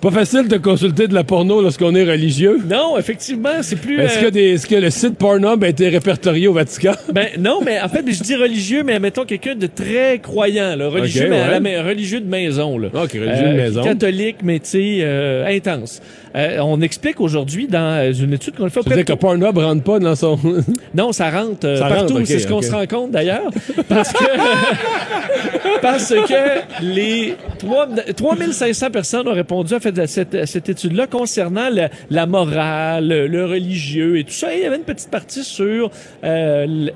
[0.00, 2.58] Pas facile de consulter de la porno lorsqu'on est religieux.
[2.68, 4.00] non, effectivement, c'est plus.
[4.00, 6.92] Est-ce euh, que, des- est-ce que le site Pornhub a été répertorié au Vatican?
[7.12, 10.88] Ben non, mais en fait, je dis religieux, mais mettons quelqu'un de très croyant, là,
[10.88, 12.88] religieux, mais à la religieux de maison, là.
[12.94, 13.82] Ok, religieux de maison.
[13.82, 16.00] Catholique, mais tu sais, euh, intense.
[16.36, 19.14] Euh, on explique aujourd'hui dans euh, une étude qu'on a fait Tu veux dire auprès
[19.14, 19.20] que.
[19.20, 20.36] Pornhub rentre pas dans son...
[20.94, 22.24] Non, ça rentre euh, Ça partout.
[22.24, 23.50] c'est ce qu'on se rend compte d'ailleurs.
[23.88, 24.24] Parce que,
[25.82, 31.06] parce que les 3, 3500 personnes ont répondu à, fait, à cette, à cette étude-là
[31.06, 34.52] concernant la, la morale, le, le religieux et tout ça.
[34.52, 35.90] Et il y avait une petite partie sur
[36.24, 36.88] euh,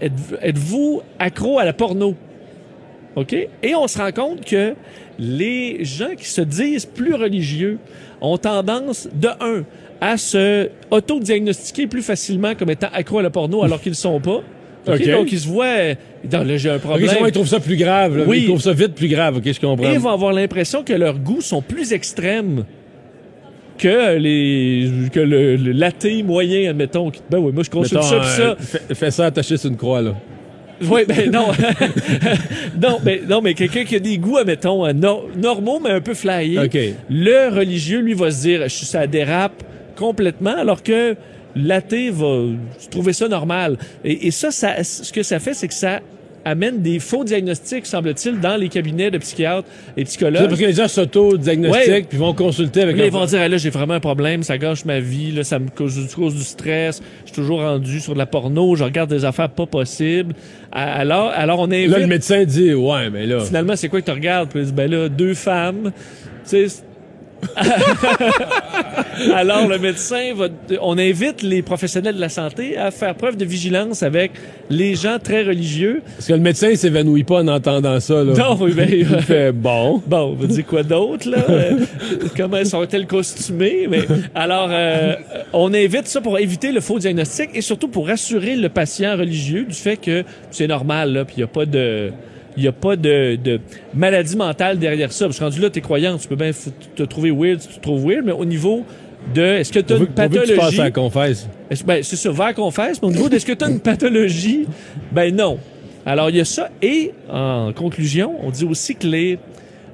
[0.43, 2.17] êtes-vous accro à la porno?
[3.15, 3.33] OK?
[3.35, 4.75] Et on se rend compte que
[5.19, 7.79] les gens qui se disent plus religieux
[8.21, 9.65] ont tendance, de un,
[10.01, 14.21] à se auto-diagnostiquer plus facilement comme étant accro à la porno alors qu'ils ne sont
[14.21, 14.41] pas.
[14.87, 17.11] Donc, ils se voient, dans le j'ai un problème.
[17.19, 18.17] moi, ils trouvent ça plus grave.
[18.17, 18.25] Là.
[18.27, 18.41] Oui.
[18.43, 19.37] Ils trouvent ça vite plus grave.
[19.37, 19.89] Ok, je comprends.
[19.91, 22.65] et ils vont avoir l'impression que leurs goûts sont plus extrêmes
[23.77, 27.13] que les que le, le latte moyen, admettons.
[27.31, 28.43] Ben oui, moi je Mettons, ça pis ça.
[28.43, 30.15] euh, fais, fais ça attaché sur une croix, là.
[30.83, 31.49] Oui, ben non.
[32.81, 36.01] non, mais, non, mais quelqu'un qui a des goûts, admettons, euh, no- normaux, mais un
[36.01, 36.59] peu flyés.
[36.59, 36.79] OK.
[37.11, 39.63] Le religieux, lui, va se dire, je- ça dérape
[39.97, 41.17] complètement, alors que
[41.57, 42.45] l'athée va
[42.91, 43.77] trouver ça normal.
[44.05, 46.01] Et, et ça, ça, ce que ça fait, c'est que ça
[46.49, 50.49] amène des faux diagnostics, semble-t-il, dans les cabinets de psychiatres et C'est psychologues.
[50.49, 52.03] parce que les gens s'auto-diagnostiquent Ouais.
[52.09, 54.59] puis vont consulter avec Là, ils vont dire, Ah, là, j'ai vraiment un problème, ça
[54.59, 58.15] gâche ma vie, là, ça me cause, cause du stress, je suis toujours rendu sur
[58.15, 60.35] de la porno, je regarde des affaires pas possibles.
[60.73, 61.91] Alors, alors on invite...
[61.91, 63.41] Là, le médecin dit, ouais, mais là.
[63.41, 64.49] Finalement, c'est quoi que tu regardes?
[64.51, 65.93] Puis il dit, ben là, deux femmes.
[66.49, 66.83] Tu sais.
[69.35, 70.49] Alors, le médecin va.
[70.81, 74.33] On invite les professionnels de la santé à faire preuve de vigilance avec
[74.71, 76.03] les gens très religieux.
[76.17, 78.33] Parce que le médecin, s'évanouit pas en entendant ça, là.
[78.35, 80.03] Non, oui, ben, il fait bon.
[80.07, 81.39] Bon, on va dire quoi d'autre, là?
[81.49, 81.87] Euh,
[82.37, 83.87] Comment sont-elles costumées?
[83.89, 84.03] Mais,
[84.35, 85.15] alors, euh,
[85.53, 89.65] on invite ça pour éviter le faux diagnostic et surtout pour rassurer le patient religieux
[89.65, 92.13] du fait que c'est normal, là, puis il n'y a pas de...
[92.59, 93.61] Il n'y a pas de, de
[93.95, 95.27] maladie mentale derrière ça.
[95.27, 96.51] Parce que rendu là, t'es croyant, tu peux bien
[96.97, 98.85] te trouver weird si tu te trouves weird, mais au niveau
[99.35, 100.81] de est-ce que tu as On une veut que tu pathologie?
[100.81, 101.49] à la confesse.
[101.71, 103.65] Est-ce- Ben, c'est ça, va à la confesse, mais au niveau de est-ce que tu
[103.65, 104.67] as une pathologie,
[105.13, 105.59] ben non.
[106.05, 106.69] Alors, il y a ça.
[106.83, 109.39] Et, en conclusion, on dit aussi que les,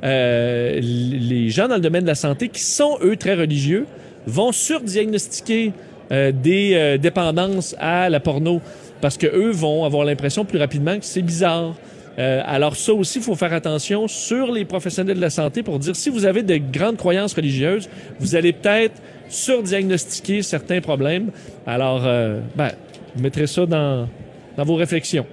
[0.04, 3.86] euh, les gens dans le domaine de la santé qui sont, eux, très religieux,
[4.26, 5.72] vont surdiagnostiquer
[6.12, 8.60] euh, des euh, dépendances à la porno
[9.00, 11.74] parce que eux vont avoir l'impression plus rapidement que c'est bizarre.
[12.18, 15.78] Euh, alors ça aussi, il faut faire attention sur les professionnels de la santé pour
[15.78, 17.88] dire si vous avez de grandes croyances religieuses,
[18.20, 21.30] vous allez peut-être surdiagnostiquer certains problèmes.
[21.66, 22.70] Alors, euh, ben,
[23.14, 24.08] vous mettrez ça dans,
[24.56, 25.26] dans vos réflexions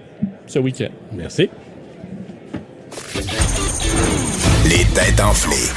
[0.48, 0.90] ce week-end.
[1.14, 1.50] Merci.
[4.66, 5.72] Les têtes enflées.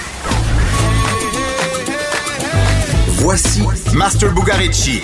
[3.19, 3.63] Voici
[3.95, 5.01] Master Bugarici.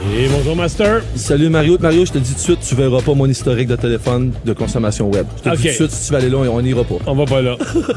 [0.00, 1.02] Et bonjour, Master.
[1.16, 1.76] Salut Mario.
[1.80, 4.52] Mario, je te dis tout de suite, tu verras pas mon historique de téléphone de
[4.52, 5.26] consommation web.
[5.44, 6.94] Je te dis tout de suite, si tu vas aller là, on n'ira pas.
[7.06, 7.56] On va pas là.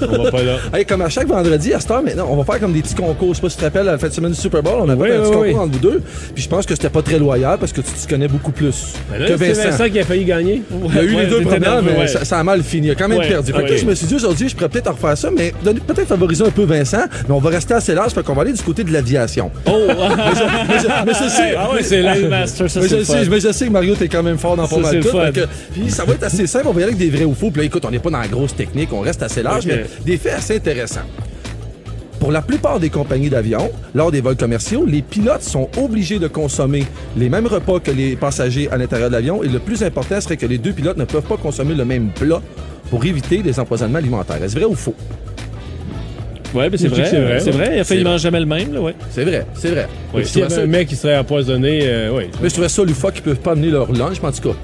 [0.09, 0.57] On va pas là.
[0.73, 2.95] Hey, comme à chaque vendredi, à cette heure maintenant, on va faire comme des petits
[2.95, 3.29] concours.
[3.29, 4.89] Je sais pas si tu te rappelles, la fin de semaine du Super Bowl, on
[4.89, 5.47] a Oui, fait un oui, petit oui.
[5.51, 6.01] concours entre vous deux.
[6.33, 8.93] Puis je pense que c'était pas très loyal parce que tu te connais beaucoup plus
[9.11, 9.69] Ben là, que c'est Vincent.
[9.69, 10.63] Vincent qui a failli gagner.
[10.89, 12.07] Il y a eu Ouais, les deux premières, mais ouais.
[12.07, 12.87] ça, ça a mal fini.
[12.87, 13.53] Il a quand même Ouais, perdu.
[13.53, 15.53] Fait que là, je me suis dit aujourd'hui, je pourrais peut-être en refaire ça, mais
[15.63, 18.53] peut-être favoriser un peu Vincent, mais on va rester assez large, fait qu'on va aller
[18.53, 19.51] du côté de l'aviation.
[19.67, 19.71] Oh!
[19.87, 21.13] Mais je, mais je-
[21.75, 23.39] mais je sais, Ah ouais, c'est Live Master, ça mais c'est je le sais, mais
[23.39, 25.17] je sais que Mario, t'es quand même fort dans pas mal tout.
[25.17, 27.33] le Puis ça va être assez simple, on va y aller avec des vrais ou
[27.33, 27.51] faux.
[27.51, 29.85] Puis là, écoute, on n'est pas dans la grosse technique, on reste assez large, mais
[30.05, 31.01] des faits assez intéressants.
[32.19, 36.27] Pour la plupart des compagnies d'avion, lors des vols commerciaux, les pilotes sont obligés de
[36.27, 36.85] consommer
[37.17, 40.37] les mêmes repas que les passagers à l'intérieur de l'avion et le plus important serait
[40.37, 42.39] que les deux pilotes ne peuvent pas consommer le même plat
[42.91, 44.43] pour éviter des empoisonnements alimentaires.
[44.43, 44.93] Est-ce vrai ou faux?
[46.53, 47.05] Ouais, mais c'est vrai.
[47.05, 47.39] c'est vrai.
[47.39, 47.83] C'est vrai.
[48.01, 48.95] Il a jamais le même, là, ouais.
[49.09, 49.87] C'est vrai, c'est vrai.
[50.13, 52.23] S'il y trouvais avait ça- un mec qui serait empoisonné, euh, oui.
[52.41, 54.55] Mais je trouvais ça loufoque qu'ils peuvent pas amener leur lunch, mais en tout cas.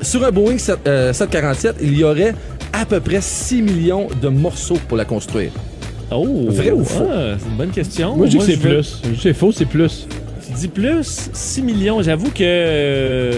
[0.00, 2.34] Sur un Boeing 7, euh, 747, il y aurait
[2.72, 5.50] à peu près 6 millions de morceaux pour la construire.
[6.10, 6.46] Oh!
[6.48, 7.06] Vrai ou faux?
[7.12, 8.16] Ah, c'est une bonne question.
[8.16, 9.00] Moi, je dis que c'est plus.
[9.04, 10.06] Je dis que c'est faux, c'est plus.
[10.46, 11.28] Tu dis plus?
[11.32, 12.00] 6 millions.
[12.02, 13.32] J'avoue que.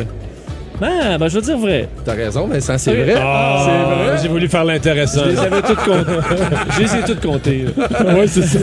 [0.83, 1.89] Ah, ben, je vais dire vrai.
[2.05, 3.15] T'as raison, Vincent, c'est vrai.
[3.17, 4.19] Ah, c'est vrai.
[4.23, 5.23] J'ai voulu faire l'intéressant.
[5.25, 6.13] Je les avais toutes comptées.
[6.71, 7.65] je les ai toutes comptées.
[8.17, 8.59] ouais, c'est ça.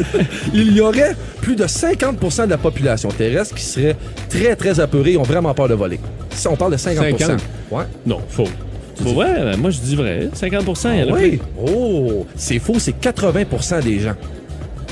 [0.53, 3.95] Il y aurait plus de 50% de la population terrestre qui serait
[4.29, 5.99] très, très apeurée et ont vraiment peur de voler.
[6.31, 7.41] Si on parle de 50 50?
[7.71, 7.83] Ouais.
[8.05, 8.47] Non, faux.
[9.01, 10.29] Bon, ouais, ben, moi, je dis vrai.
[10.33, 11.39] 50 il y en a oui?
[11.59, 14.15] Oh, c'est faux, c'est 80% des gens.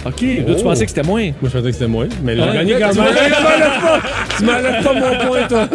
[0.06, 0.22] OK.
[0.22, 0.64] Là, tu Oh.
[0.64, 1.23] pensais que c'était moins.
[1.23, 2.06] Moi, je pensais que c'était moi.
[2.23, 3.07] Mais j'ai gagné quand tu même.
[4.38, 5.68] Tu m'enlèves pas mon point, toi.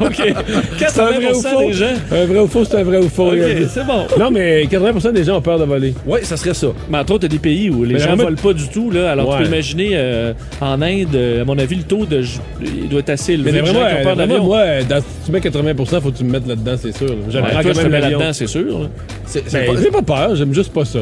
[0.06, 0.34] OK.
[0.78, 1.60] C'est un vrai ou 80 faux?
[1.60, 1.86] des gens.
[2.12, 3.28] Un vrai ou faux, c'est un vrai ou faux.
[3.32, 3.38] OK,
[3.70, 4.06] c'est bon.
[4.18, 5.94] Non, mais 80% des gens ont peur de voler.
[6.06, 6.68] Oui, ça serait ça.
[6.90, 8.90] Mais entre autres, t'as des pays où les Mais gens vraiment- volent pas du tout.
[8.90, 9.10] Là.
[9.12, 9.38] Alors, tu Ouais.
[9.42, 12.22] peux imaginer, euh, en Inde, euh, à mon avis, le taux de,
[12.62, 13.52] il doit être assez élevé.
[13.52, 14.44] Mais vraiment, gens qui ont peur vraiment, d'avion.
[14.44, 17.06] moi, dans- si tu mets 80% faut que tu me mettes là-dedans, c'est sûr.
[17.08, 17.14] là.
[17.30, 18.88] J'aime Ouais, quand même là-dedans, c'est sûr.
[19.32, 21.00] j'ai pas peur, j'aime juste pas ça.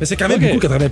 [0.00, 0.86] Mais c'est quand même beaucoup, 80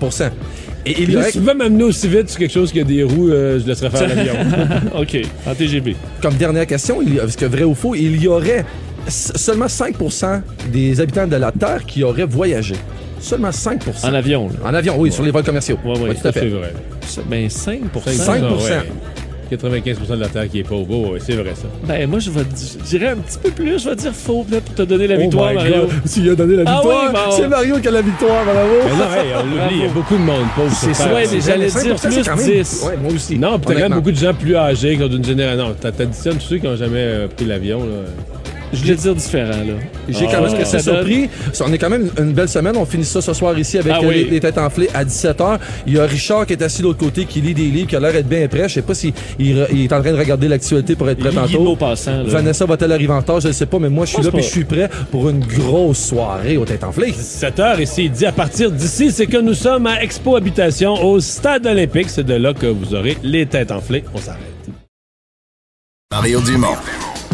[0.86, 2.80] Et il y Là, aurait, si tu veux m'amener aussi vite sur quelque chose qui
[2.80, 4.34] a des roues, euh, je laisserais faire l'avion.
[5.00, 5.16] OK.
[5.46, 5.96] En TGV.
[6.22, 8.64] comme dernière question, il y a, parce que vrai ou faux, il y aurait
[9.08, 10.40] seulement 5%
[10.72, 12.74] des habitants de la Terre qui auraient voyagé.
[13.20, 13.78] Seulement 5%
[14.08, 14.48] En avion.
[14.48, 14.68] là.
[14.70, 15.78] En avion, oui, sur les vols commerciaux.
[15.84, 16.48] Ouais, Oui, tout à c'est fait.
[16.48, 16.72] vrai.
[17.06, 18.82] Ça, Ben, 5 5 ouais.
[19.50, 20.86] 95% de la Terre qui est pauvre.
[20.90, 21.66] Oh, ouais, c'est vrai ça.
[21.86, 23.82] Ben, moi, je, vais, je dirais un petit peu plus.
[23.82, 25.74] Je vais dire faux, peut-être, pour te donner la Oh victoire, my Mario.
[25.82, 25.90] God.
[26.04, 27.30] S'il a donné la Ah victoire, oui, bon.
[27.36, 28.70] c'est Mario qui a la victoire, bravo.
[28.84, 30.72] Mais non, hey, on l'oublie, il y a beaucoup de monde pauvre.
[30.74, 32.84] C'est ça, Ouais, mais j'allais 5%, dire c'est plus même- 10.
[32.88, 33.38] Ouais, moi aussi.
[33.38, 35.68] Non, puis t'as quand même beaucoup de gens plus âgés qui ont d'une génération.
[35.68, 37.80] Non, t'a- t'additionnes tous ceux qui n'ont jamais euh, pris l'avion.
[37.80, 38.02] là.
[38.76, 39.74] Je vais dire différent, là.
[40.08, 41.28] J'ai Ah, quand même parce que donne- surpris.
[41.60, 42.76] On est quand même une belle semaine.
[42.76, 44.14] On finit ça ce soir ici avec Ah euh, oui.
[44.24, 45.58] les, les têtes enflées à 17h.
[45.86, 47.96] Il y a Richard qui est assis de l'autre côté, qui lit des livres, qui
[47.96, 48.68] a l'air d'être bien prêt.
[48.68, 51.76] Je sais pas s'il il, est en train de regarder l'actualité pour être prêt tantôt.
[52.26, 53.40] Vanessa va-t-elle arriver en retard?
[53.40, 55.40] Je ne sais pas, mais moi, je suis là et je suis prêt pour une
[55.40, 57.12] grosse soirée aux têtes enflées.
[57.12, 60.94] 17 h et c'est dit à partir d'ici, c'est que nous sommes à Expo Habitation
[61.04, 62.08] au Stade olympique.
[62.10, 64.04] C'est de là que vous aurez les têtes enflées.
[64.14, 64.40] On s'arrête.
[66.10, 66.76] Mario Dumont.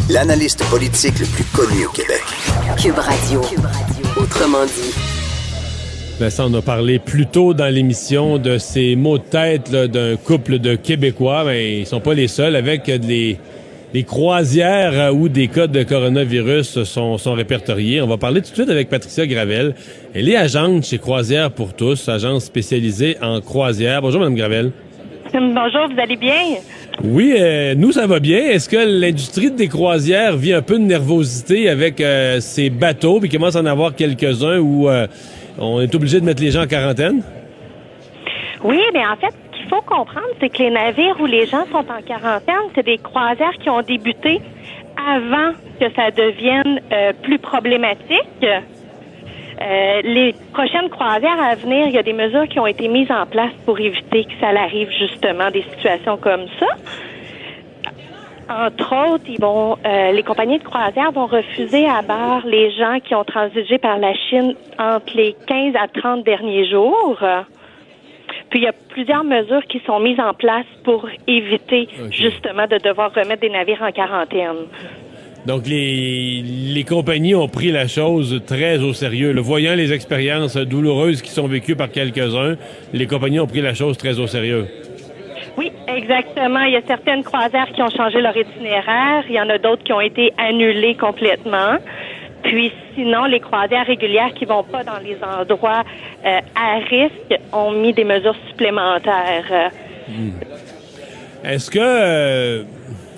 [0.09, 2.21] L'analyste politique le plus connu au Québec.
[2.77, 3.39] Cube Radio.
[4.17, 4.93] Autrement dit.
[6.19, 10.59] Vincent, on a parlé plus tôt dans l'émission de ces mots de tête d'un couple
[10.59, 13.37] de Québécois, mais ils sont pas les seuls avec des,
[13.93, 18.01] des croisières euh, où des cas de coronavirus sont, sont répertoriés.
[18.01, 19.73] On va parler tout de suite avec Patricia Gravel.
[20.13, 24.01] Elle est agente chez Croisière pour tous, agence spécialisée en croisière.
[24.01, 24.71] Bonjour, Mme Gravel.
[25.33, 26.59] Bonjour, vous allez bien?
[27.03, 28.37] Oui, euh, nous, ça va bien.
[28.37, 33.29] Est-ce que l'industrie des croisières vit un peu de nervosité avec euh, ces bateaux, puis
[33.29, 35.07] commence à en avoir quelques-uns où euh,
[35.57, 37.23] on est obligé de mettre les gens en quarantaine?
[38.63, 41.65] Oui, mais en fait, ce qu'il faut comprendre, c'est que les navires où les gens
[41.71, 44.39] sont en quarantaine, c'est des croisières qui ont débuté
[44.95, 46.79] avant que ça devienne
[47.23, 48.45] plus problématique.
[49.63, 53.09] Euh, les prochaines croisières à venir, il y a des mesures qui ont été mises
[53.11, 56.67] en place pour éviter que ça arrive justement des situations comme ça.
[58.49, 62.99] Entre autres, ils vont, euh, les compagnies de croisière vont refuser à bord les gens
[62.99, 67.23] qui ont transigé par la Chine entre les 15 à 30 derniers jours.
[68.49, 72.77] Puis il y a plusieurs mesures qui sont mises en place pour éviter justement de
[72.77, 74.67] devoir remettre des navires en quarantaine.
[75.45, 79.33] Donc, les, les compagnies ont pris la chose très au sérieux.
[79.33, 82.55] Le voyant les expériences douloureuses qui sont vécues par quelques-uns,
[82.93, 84.67] les compagnies ont pris la chose très au sérieux.
[85.57, 86.61] Oui, exactement.
[86.61, 89.23] Il y a certaines croisières qui ont changé leur itinéraire.
[89.29, 91.77] Il y en a d'autres qui ont été annulées complètement.
[92.43, 95.83] Puis sinon, les croisières régulières qui vont pas dans les endroits
[96.25, 99.71] euh, à risque ont mis des mesures supplémentaires.
[101.43, 102.63] Est-ce que, euh,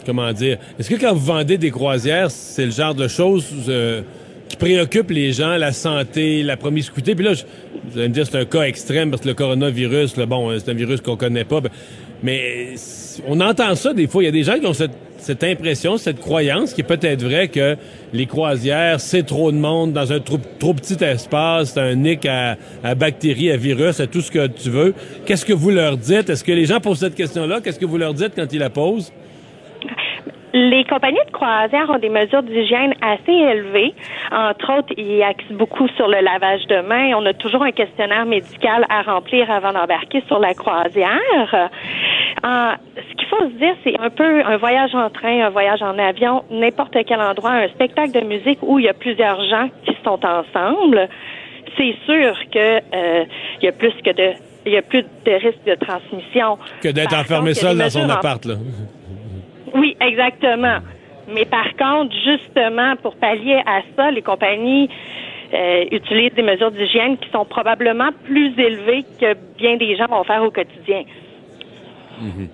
[0.06, 4.02] comment dire, est-ce que quand vous vendez des croisières, c'est le genre de choses euh,
[4.48, 7.16] qui préoccupent les gens, la santé, la promiscuité?
[7.16, 7.44] Puis là, je-
[7.92, 10.58] vous allez me dire, c'est un cas extrême parce que le coronavirus, là, bon, euh,
[10.60, 11.62] c'est un virus qu'on connaît pas.
[11.62, 11.70] ben,
[12.24, 12.70] Mais
[13.28, 14.24] on entend ça des fois.
[14.24, 17.24] Il y a des gens qui ont cette, cette impression, cette croyance qui est peut-être
[17.24, 17.76] vrai que
[18.14, 22.26] les croisières, c'est trop de monde dans un trop, trop petit espace, c'est un nick
[22.26, 24.94] à, à bactéries, à virus, à tout ce que tu veux.
[25.26, 26.30] Qu'est-ce que vous leur dites?
[26.30, 27.60] Est-ce que les gens posent cette question-là?
[27.64, 29.12] Qu'est-ce que vous leur dites quand ils la posent?
[30.58, 33.94] Les compagnies de croisière ont des mesures d'hygiène assez élevées.
[34.32, 37.12] Entre autres, ils axent beaucoup sur le lavage de mains.
[37.18, 41.10] On a toujours un questionnaire médical à remplir avant d'embarquer sur la croisière.
[41.54, 45.82] Euh, ce qu'il faut se dire, c'est un peu un voyage en train, un voyage
[45.82, 49.68] en avion, n'importe quel endroit, un spectacle de musique où il y a plusieurs gens
[49.86, 51.10] qui sont ensemble.
[51.78, 53.26] C'est sûr que euh,
[53.62, 56.58] il y a plus que de il y a plus de risque de transmission.
[56.82, 58.56] Que d'être enfermé seul dans son appart, là.
[59.76, 60.78] oui, exactement.
[61.34, 64.90] Mais par contre, justement, pour pallier à ça, les compagnies
[65.54, 70.24] euh, utilisent des mesures d'hygiène qui sont probablement plus élevées que bien des gens vont
[70.24, 71.04] faire au quotidien.
[72.22, 72.48] Mhm.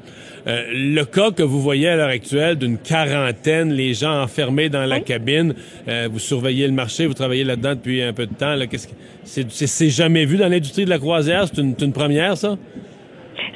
[0.47, 4.85] Euh, le cas que vous voyez à l'heure actuelle d'une quarantaine, les gens enfermés dans
[4.85, 5.53] la cabine,
[5.87, 8.55] euh, vous surveillez le marché, vous travaillez là-dedans depuis un peu de temps.
[8.55, 8.65] là.
[8.65, 8.93] Qu'est-ce que-
[9.23, 11.45] c'est, c'est- c'est jamais vu dans l'industrie de la croisière?
[11.47, 12.55] C'est une, c'est une première, ça?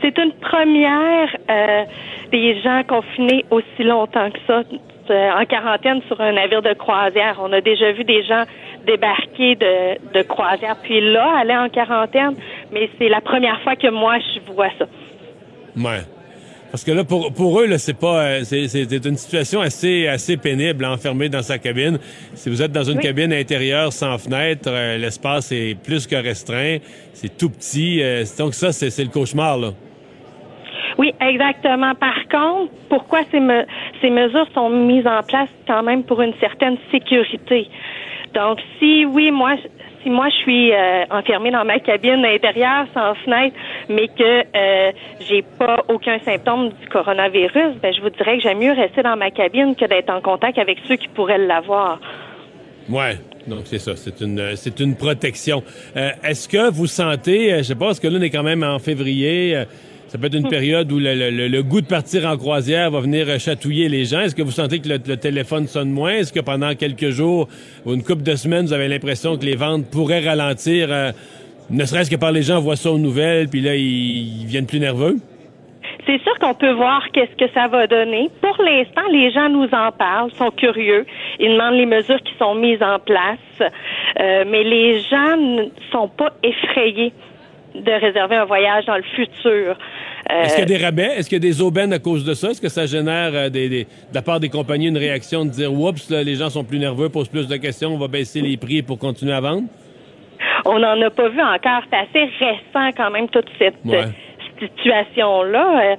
[0.01, 1.83] C'est une première euh,
[2.31, 4.61] des gens confinés aussi longtemps que ça,
[5.09, 7.39] euh, en quarantaine sur un navire de croisière.
[7.41, 8.43] On a déjà vu des gens
[8.85, 12.35] débarquer de, de croisière, puis là, aller en quarantaine,
[12.71, 14.85] mais c'est la première fois que moi, je vois ça.
[15.77, 16.01] Ouais.
[16.71, 20.35] Parce que là, pour, pour eux, là, c'est pas, euh, c'est, une situation assez, assez
[20.35, 21.99] pénible, enfermé dans sa cabine.
[22.33, 23.03] Si vous êtes dans une Oui.
[23.03, 26.77] cabine intérieure sans fenêtre, euh, l'espace est plus que restreint.
[27.13, 28.01] C'est tout petit.
[28.03, 29.69] euh, donc ça, c'est, c'est le cauchemar, là.
[30.97, 31.93] Oui, exactement.
[31.95, 33.65] Par contre, pourquoi ces, me-
[34.01, 37.69] ces mesures sont mises en place quand même pour une certaine sécurité?
[38.33, 39.55] Donc, si oui, moi,
[40.05, 43.55] si moi je suis euh, enfermée dans ma cabine intérieure sans fenêtre,
[43.89, 44.91] mais que euh,
[45.27, 49.17] j'ai pas aucun symptôme du coronavirus, ben je vous dirais que j'aime mieux rester dans
[49.17, 51.99] ma cabine que d'être en contact avec ceux qui pourraient l'avoir.
[52.87, 53.15] Ouais.
[53.47, 55.63] Donc c'est ça, c'est une euh, c'est une protection.
[55.95, 58.63] Euh, Est-ce que vous sentez, euh, je sais pas, que là on est quand même
[58.63, 59.65] en février,
[60.15, 63.37] ça peut être une période où le, goût de partir en croisière va venir euh,
[63.37, 64.21] chatouiller les gens.
[64.21, 66.11] Est-ce que vous sentez que le, téléphone sonne moins?
[66.11, 67.49] Est-ce que pendant quelques jours
[67.85, 71.11] ou une couple de semaines, vous avez l'impression que les ventes pourraient ralentir, euh,
[71.69, 74.67] ne serait-ce que par les gens voient ça aux nouvelles, puis là ils, ils viennent
[74.67, 75.17] plus nerveux?
[76.05, 78.29] C'est sûr qu'on peut voir qu'est-ce que ça va donner.
[78.41, 81.05] Pour l'instant, les gens nous en parlent, sont curieux.
[81.41, 83.69] Ils demandent les mesures qui sont mises en place.
[84.21, 87.11] Euh, mais les gens ne sont pas effrayés
[87.81, 89.77] de réserver un voyage dans le futur.
[90.31, 91.11] Euh, Est-ce qu'il y a des rabais?
[91.17, 92.49] Est-ce qu'il y a des aubaines à cause de ça?
[92.49, 95.51] Est-ce que ça génère euh, des, des- de la part des compagnies une réaction de
[95.51, 98.41] dire Oups, là, les gens sont plus nerveux, posent plus de questions, on va baisser
[98.41, 99.63] les prix pour continuer à vendre?
[100.65, 101.81] on n'en a pas vu encore.
[101.91, 103.97] C'est assez récent quand même toute cette Ouais.
[103.97, 104.07] euh,
[104.59, 105.93] situation-là.
[105.93, 105.95] Euh,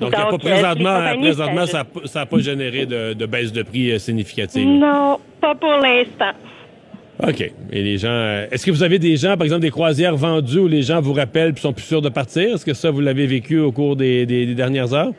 [0.00, 1.84] Donc, y a pas euh, présentement, présentement ça
[2.20, 4.66] n'a pas généré de, de baisse de prix euh, significative.
[4.66, 6.32] Non, pas pour l'instant.
[7.26, 7.40] OK.
[7.72, 8.08] Et les gens.
[8.10, 11.00] euh, Est-ce que vous avez des gens, par exemple, des croisières vendues où les gens
[11.00, 12.54] vous rappellent et sont plus sûrs de partir?
[12.54, 15.10] Est-ce que ça, vous l'avez vécu au cours des, des- des dernières heures?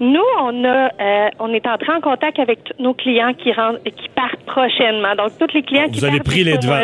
[0.00, 3.82] Nous, on a, euh, on est entré en contact avec tous nos clients qui rentrent,
[3.84, 5.14] qui partent prochainement.
[5.14, 6.82] Donc, tous les clients qui Vous avez partent pris les devants.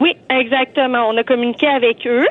[0.00, 1.08] Oui, exactement.
[1.10, 2.26] On a communiqué avec eux.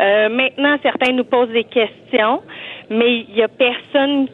[0.00, 2.42] Euh, maintenant, certains nous posent des questions,
[2.90, 4.26] mais il y a personne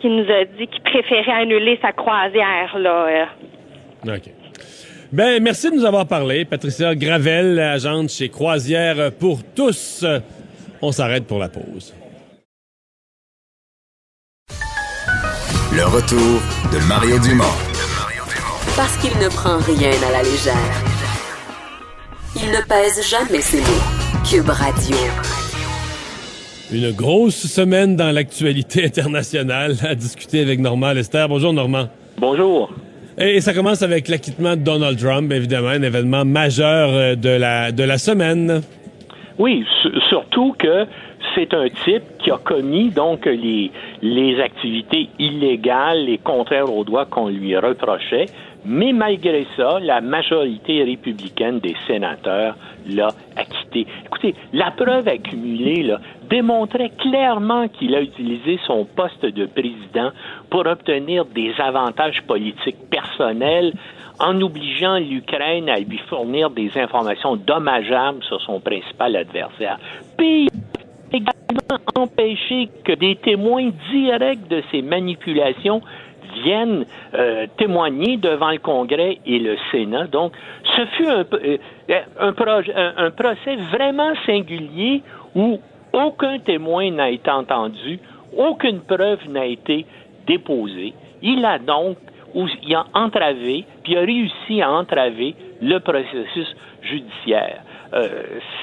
[0.00, 2.76] qui nous a dit qu'il préférait annuler sa croisière.
[2.78, 3.26] Là.
[4.06, 4.30] OK.
[5.12, 6.44] Ben, merci de nous avoir parlé.
[6.44, 10.04] Patricia Gravel, agente chez Croisière pour tous.
[10.80, 11.92] On s'arrête pour la pause.
[15.72, 16.40] Le retour
[16.72, 17.44] de Mario Dumont.
[18.76, 20.54] Parce qu'il ne prend rien à la légère.
[22.36, 24.24] Il ne pèse jamais ses mots.
[24.28, 24.96] Cube Radio.
[26.70, 31.26] Une grosse semaine dans l'actualité internationale à discuter avec Normand Lester.
[31.28, 31.88] Bonjour, Normand.
[32.16, 32.72] Bonjour.
[33.20, 37.70] Et ça commence avec l'acquittement de Donald Trump, évidemment, un événement majeur euh, de la,
[37.70, 38.62] de la semaine.
[39.38, 40.86] Oui, su- surtout que
[41.34, 43.70] c'est un type qui a commis donc les,
[44.02, 48.26] les activités illégales et contraires aux droits qu'on lui reprochait,
[48.64, 52.56] mais malgré ça, la majorité républicaine des sénateurs
[52.88, 53.86] l'a acquitté.
[54.06, 60.10] Écoutez, la preuve accumulée là, démontrait clairement qu'il a utilisé son poste de président
[60.50, 63.72] pour obtenir des avantages politiques personnels
[64.18, 69.78] en obligeant l'Ukraine à lui fournir des informations dommageables sur son principal adversaire.
[71.12, 75.80] Également empêcher que des témoins directs de ces manipulations
[76.42, 76.84] viennent
[77.14, 80.06] euh, témoigner devant le Congrès et le Sénat.
[80.06, 80.32] Donc,
[80.76, 81.56] ce fut un, euh,
[82.20, 85.02] un, un- procès vraiment singulier
[85.34, 85.58] où
[85.92, 87.98] aucun témoin n'a été entendu,
[88.36, 89.84] aucune preuve n'a été
[90.26, 90.92] déposée.
[91.22, 91.96] Il a donc
[92.34, 97.62] il a entravé, puis a réussi à entraver le processus judiciaire.
[97.92, 98.08] Euh,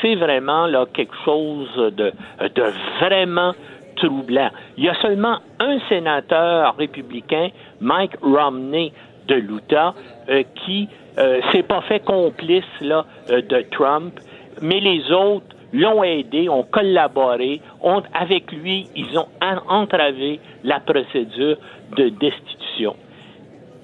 [0.02, 2.12] c'est vraiment là quelque chose de,
[2.56, 2.64] de
[3.00, 3.54] vraiment
[3.98, 4.50] troublant.
[4.78, 7.50] Il y a seulement un sénateur républicain,
[7.82, 8.94] Mike Romney
[9.28, 9.94] de l'Utah,
[10.30, 10.88] euh, qui
[11.18, 14.14] euh, s'est pas fait complice là euh, de Trump,
[14.62, 20.80] mais les autres l'ont aidé, ont collaboré, ont avec lui, ils ont en- entravé la
[20.80, 21.58] procédure
[21.98, 22.96] de destitution.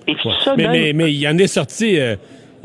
[0.08, 2.00] Et puis ça, Mais, mais, mais il en est sorti.
[2.00, 2.16] euh,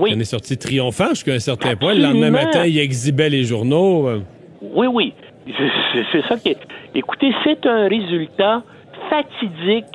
[0.06, 1.94] Il en est sorti triomphant jusqu'à un certain point.
[1.94, 4.08] Le lendemain matin, il exhibait les journaux.
[4.08, 4.20] euh.
[4.62, 5.12] Oui, oui.
[5.46, 6.58] C'est- C'est ça qui est.
[6.94, 8.62] Écoutez, c'est un résultat
[9.10, 9.86] fatidique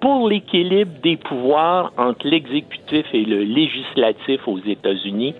[0.00, 5.34] pour l'équilibre des pouvoirs entre l'exécutif et le législatif aux États-Unis.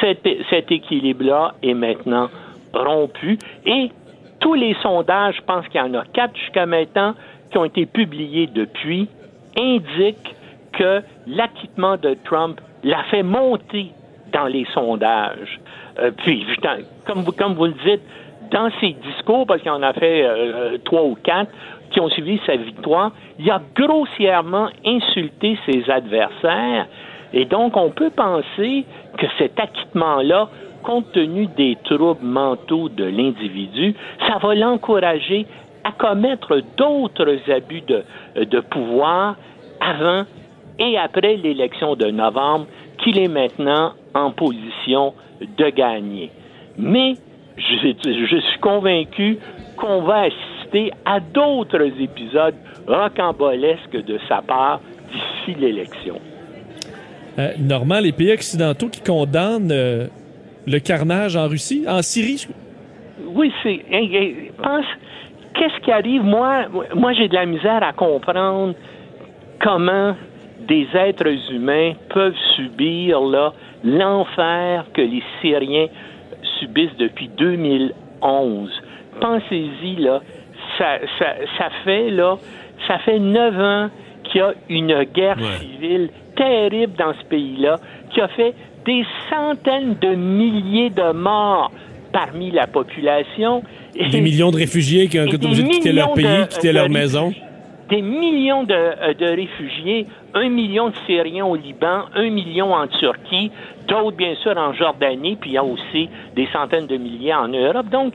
[0.00, 2.28] Cet, cet équilibre-là est maintenant
[2.72, 3.90] rompu et
[4.38, 7.14] tous les sondages, je pense qu'il y en a quatre jusqu'à maintenant,
[7.50, 9.08] qui ont été publiés depuis,
[9.58, 10.34] indiquent
[10.72, 13.92] que l'acquittement de Trump l'a fait monter
[14.32, 15.60] dans les sondages.
[15.98, 16.46] Euh, puis,
[17.06, 18.02] comme vous, comme vous le dites,
[18.50, 21.50] dans ses discours, parce qu'il en a fait euh, trois ou quatre
[21.90, 26.86] qui ont suivi sa victoire, il a grossièrement insulté ses adversaires.
[27.32, 28.84] Et donc, on peut penser
[29.18, 30.48] que cet acquittement-là,
[30.82, 33.94] compte tenu des troubles mentaux de l'individu,
[34.26, 35.46] ça va l'encourager
[35.84, 38.04] à commettre d'autres abus de,
[38.36, 39.36] de pouvoir
[39.80, 40.24] avant
[40.80, 42.66] et après l'élection de novembre
[42.98, 46.30] qu'il est maintenant en position de gagner.
[46.76, 47.14] Mais
[47.56, 49.38] je, je suis convaincu
[49.76, 52.54] qu'on va assister à d'autres épisodes
[52.86, 54.80] rocambolesques de sa part
[55.12, 56.18] d'ici l'élection.
[57.38, 60.06] Euh, Normand, les pays occidentaux qui condamnent euh,
[60.66, 62.46] le carnage en Russie, en Syrie,
[63.26, 63.84] Oui, c'est.
[63.92, 64.32] hein, hein,
[64.62, 64.84] Pense,
[65.54, 66.22] qu'est-ce qui arrive?
[66.22, 68.74] Moi, moi j'ai de la misère à comprendre
[69.62, 70.14] comment
[70.68, 73.52] des êtres humains peuvent subir là
[73.84, 75.86] l'enfer que les Syriens
[76.58, 78.70] subissent depuis 2011.
[79.20, 80.20] Pensez-y là,
[80.78, 81.26] ça, ça,
[81.58, 82.36] ça fait là,
[82.86, 83.88] ça fait neuf ans
[84.24, 87.76] qu'il y a une guerre civile terrible dans ce pays-là,
[88.12, 88.54] qui a fait
[88.86, 91.70] des centaines de milliers de morts
[92.12, 93.62] parmi la population.
[94.10, 96.72] Des millions de réfugiés qui ont été obligés de quitter leur pays, de- quitter de
[96.74, 97.32] leur maison.
[97.90, 102.86] Des millions de, euh, de réfugiés, un million de Syriens au Liban, un million en
[102.86, 103.50] Turquie,
[103.88, 107.48] d'autres bien sûr en Jordanie, puis il y a aussi des centaines de milliers en
[107.48, 107.88] Europe.
[107.90, 108.14] Donc,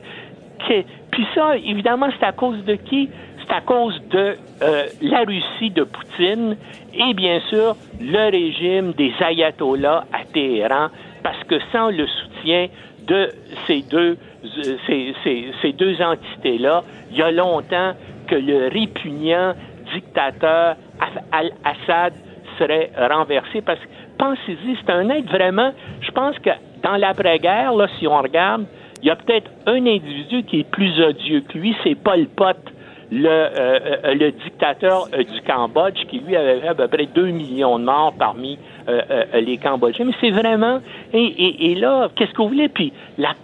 [0.66, 3.10] que- puis ça, évidemment, c'est à cause de qui?
[3.46, 6.56] C'est à cause de euh, la Russie de Poutine
[6.94, 10.88] et bien sûr le régime des ayatollahs à Téhéran,
[11.22, 12.68] parce que sans le soutien
[13.06, 13.30] de
[13.66, 14.16] ces deux
[14.58, 17.92] euh, ces, ces- ces deux entités-là, il y a longtemps
[18.26, 19.54] que le répugnant
[19.94, 20.76] dictateur
[21.32, 22.14] Al-Assad
[22.58, 23.86] serait renversé parce que
[24.18, 26.50] pensez-y, c'est un être vraiment, je pense que
[26.82, 28.64] dans l'après-guerre, là, si on regarde,
[29.02, 32.56] il y a peut-être un individu qui est plus odieux que lui, c'est Pol Pot,
[33.12, 37.06] le, euh, euh, le dictateur euh, du Cambodge, qui lui avait fait à peu près
[37.06, 38.58] 2 millions de morts parmi
[38.88, 40.06] euh, euh, les Cambodgiens.
[40.06, 40.80] Mais c'est vraiment...
[41.12, 42.68] Et, et- et là, qu'est-ce que vous voulez?
[42.68, 43.34] Puis la,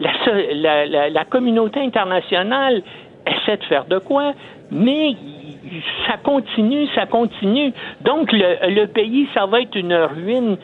[0.00, 2.82] la, la- la communauté internationale
[3.26, 4.32] essaie de faire de quoi?
[4.70, 5.14] Mais
[6.06, 7.72] ça continue, ça continue.
[8.02, 10.56] Donc, le, le pays, ça va être une ruine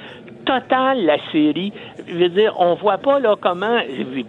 [0.44, 1.72] totale, la série.
[2.06, 3.78] Je veux dire, on voit pas là comment,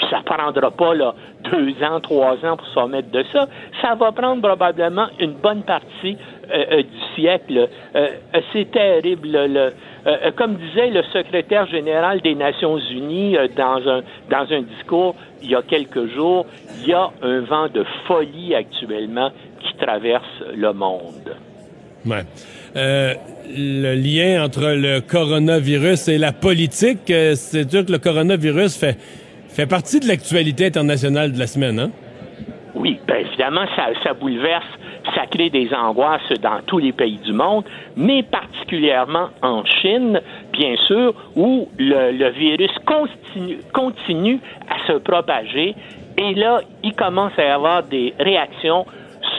[0.10, 1.14] ça prendra pas là
[1.52, 3.48] deux ans, trois ans pour se remettre de ça.
[3.82, 6.18] Ça va prendre probablement une bonne partie
[6.52, 7.68] euh, euh, du siècle.
[7.96, 9.74] Euh, euh, c'est terrible.
[10.08, 15.16] Euh, comme disait le secrétaire général des Nations Unies euh, dans un dans un discours
[15.42, 16.46] il y a quelques jours,
[16.82, 20.24] il y a un vent de folie actuellement qui traverse
[20.56, 21.36] le monde.
[22.06, 22.24] Ouais.
[22.76, 23.14] Euh,
[23.48, 28.98] le lien entre le coronavirus et la politique, c'est sûr que le coronavirus fait,
[29.50, 31.92] fait partie de l'actualité internationale de la semaine, hein?
[32.76, 34.66] Oui, bien évidemment, ça, ça bouleverse,
[35.16, 37.64] ça crée des angoisses dans tous les pays du monde,
[37.96, 40.20] mais particulièrement en Chine,
[40.52, 44.40] bien sûr, où le, le virus continue, continue
[44.70, 45.74] à se propager.
[46.18, 48.86] Et là, il commence à y avoir des réactions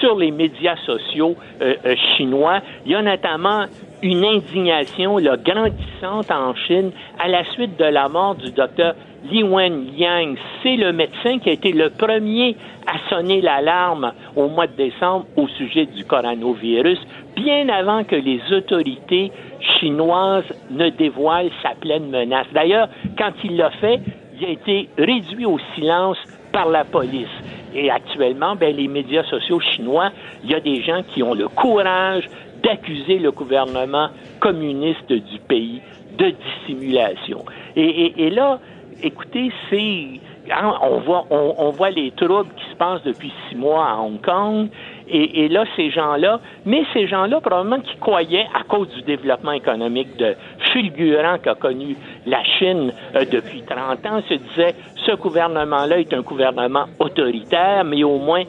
[0.01, 2.61] sur les médias sociaux euh, euh, chinois.
[2.85, 3.67] Il y a notamment
[4.03, 8.95] une indignation là, grandissante en Chine à la suite de la mort du docteur
[9.31, 10.37] Li Wenliang.
[10.63, 15.27] C'est le médecin qui a été le premier à sonner l'alarme au mois de décembre
[15.37, 16.99] au sujet du coronavirus,
[17.35, 19.33] bien avant que les autorités
[19.79, 22.47] chinoises ne dévoilent sa pleine menace.
[22.53, 22.89] D'ailleurs,
[23.19, 24.01] quand il l'a fait,
[24.39, 26.19] il a été réduit au silence
[26.53, 27.27] par la police.
[27.75, 30.11] Et actuellement, ben, les médias sociaux chinois,
[30.45, 32.29] il y a des gens qui ont le courage
[32.63, 34.09] d'accuser le gouvernement
[34.41, 35.81] communiste du pays
[36.19, 36.33] de
[36.67, 37.45] dissimulation.
[37.77, 38.59] Et là,
[39.03, 40.21] écoutez, c'est
[40.53, 44.69] hein, on voit les troubles qui se passent depuis six mois à Hong Kong.
[45.09, 49.53] Et, et là, ces gens-là, mais ces gens-là, probablement qui croyaient, à cause du développement
[49.53, 50.35] économique de
[50.73, 51.97] fulgurant qu'a connu
[52.27, 54.75] la Chine euh, depuis 30 ans, se disaient,
[55.07, 58.43] ce gouvernement-là est un gouvernement autoritaire, mais au moins,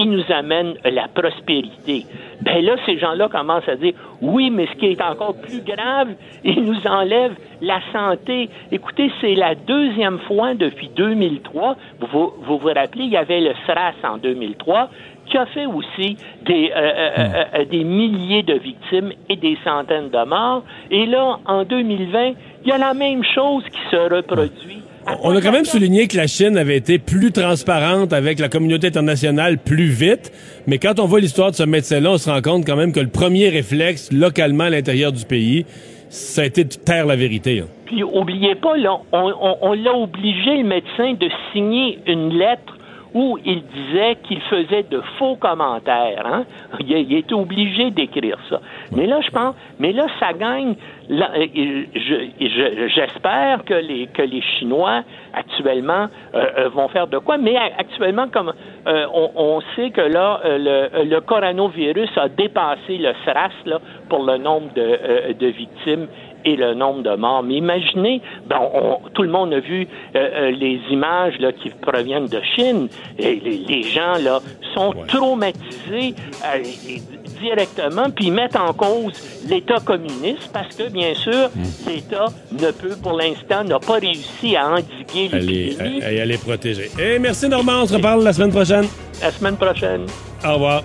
[0.00, 2.06] il nous amène la prospérité.
[2.40, 6.08] Ben là, ces gens-là commencent à dire, oui, mais ce qui est encore plus grave,
[6.42, 8.48] il nous enlève la santé.
[8.72, 13.52] Écoutez, c'est la deuxième fois depuis 2003, vous vous, vous rappelez, il y avait le
[13.66, 14.88] SRAS en 2003,
[15.26, 19.56] qui a fait aussi des, euh, euh, euh, euh, des milliers de victimes et des
[19.62, 20.64] centaines de morts.
[20.90, 22.32] Et là, en 2020,
[22.64, 24.82] il y a la même chose qui se reproduit.
[25.22, 28.88] On a quand même souligné que la Chine avait été plus transparente avec la communauté
[28.88, 30.30] internationale plus vite,
[30.66, 33.00] mais quand on voit l'histoire de ce médecin-là, on se rend compte quand même que
[33.00, 35.64] le premier réflexe, localement à l'intérieur du pays,
[36.10, 37.60] ça a été de taire la vérité.
[37.60, 37.66] hein.
[37.86, 42.76] Puis oubliez pas, là, on, on- on l'a obligé, le médecin, de signer une lettre
[43.12, 46.24] où il disait qu'il faisait de faux commentaires.
[46.26, 46.44] Hein?
[46.78, 48.60] Il, a- il était obligé d'écrire ça.
[48.94, 50.74] Mais là, je pense, mais là, ça gagne.
[51.10, 51.46] Là, euh,
[51.94, 55.02] je- je- J'espère que les que les Chinois
[55.34, 57.36] actuellement euh, euh, vont faire de quoi.
[57.36, 58.52] Mais actuellement, comme
[58.86, 63.78] euh, on, on sait que là, euh, le, le coronavirus a dépassé le SRAS là,
[64.08, 66.06] pour le nombre de, euh, de victimes
[66.46, 67.42] et le nombre de morts.
[67.42, 72.28] Mais imaginez, ben, on- tout le monde a vu euh, les images là, qui proviennent
[72.28, 72.88] de Chine.
[73.18, 74.38] Et les, les gens là
[74.74, 76.14] sont traumatisés
[76.44, 76.58] euh,
[76.88, 79.12] et- directement, puis mettent en cause
[79.48, 81.50] l'État communiste parce que, bien sûr,
[81.86, 86.00] l'État ne peut, pour l'instant, n'a pas réussi à endiguer l'épidémie.
[86.02, 86.90] elle, elle est protégée.
[86.98, 88.86] Et merci Normand, on se reparle la semaine prochaine.
[89.22, 90.06] La semaine prochaine.
[90.44, 90.82] Au revoir.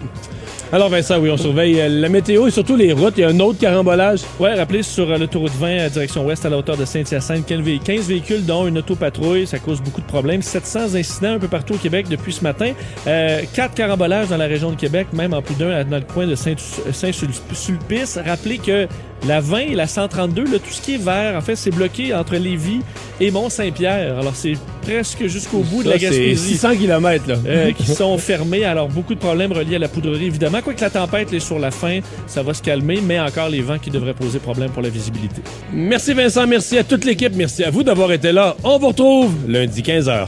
[0.76, 3.14] Alors Vincent, oui, on surveille euh, la météo et surtout les routes.
[3.16, 4.20] Il y a un autre carambolage.
[4.42, 7.62] Ouais, rappelez sur euh, l'autoroute 20 à direction ouest à la hauteur de Saint-Hyacinthe, 15
[7.62, 10.42] vé- 15 véhicules dont une autopatrouille, ça cause beaucoup de problèmes.
[10.42, 12.74] 700 incidents un peu partout au Québec depuis ce matin.
[13.08, 16.28] Euh, quatre carambolages dans la région de Québec, même en plus d'un dans le coin
[16.28, 16.56] de Saint-
[16.92, 18.20] Saint-Sulpice.
[18.26, 18.86] Rappelez que
[19.28, 22.14] la 20 et la 132, là, tout ce qui est vert, en fait, c'est bloqué
[22.14, 22.82] entre Lévis
[23.20, 24.20] et Mont-Saint-Pierre.
[24.20, 26.50] Alors, c'est presque jusqu'au bout de la c'est Gaspésie.
[26.54, 27.36] 600 kilomètres, là.
[27.48, 28.66] Euh, qui sont fermés.
[28.66, 30.62] Alors, beaucoup de problèmes reliés à la poudrerie, évidemment.
[30.62, 33.80] Quoique la tempête est sur la fin, ça va se calmer, mais encore les vents
[33.80, 35.42] qui devraient poser problème pour la visibilité.
[35.74, 38.56] Merci Vincent, merci à toute l'équipe, merci à vous d'avoir été là.
[38.64, 40.28] On vous retrouve lundi 15h.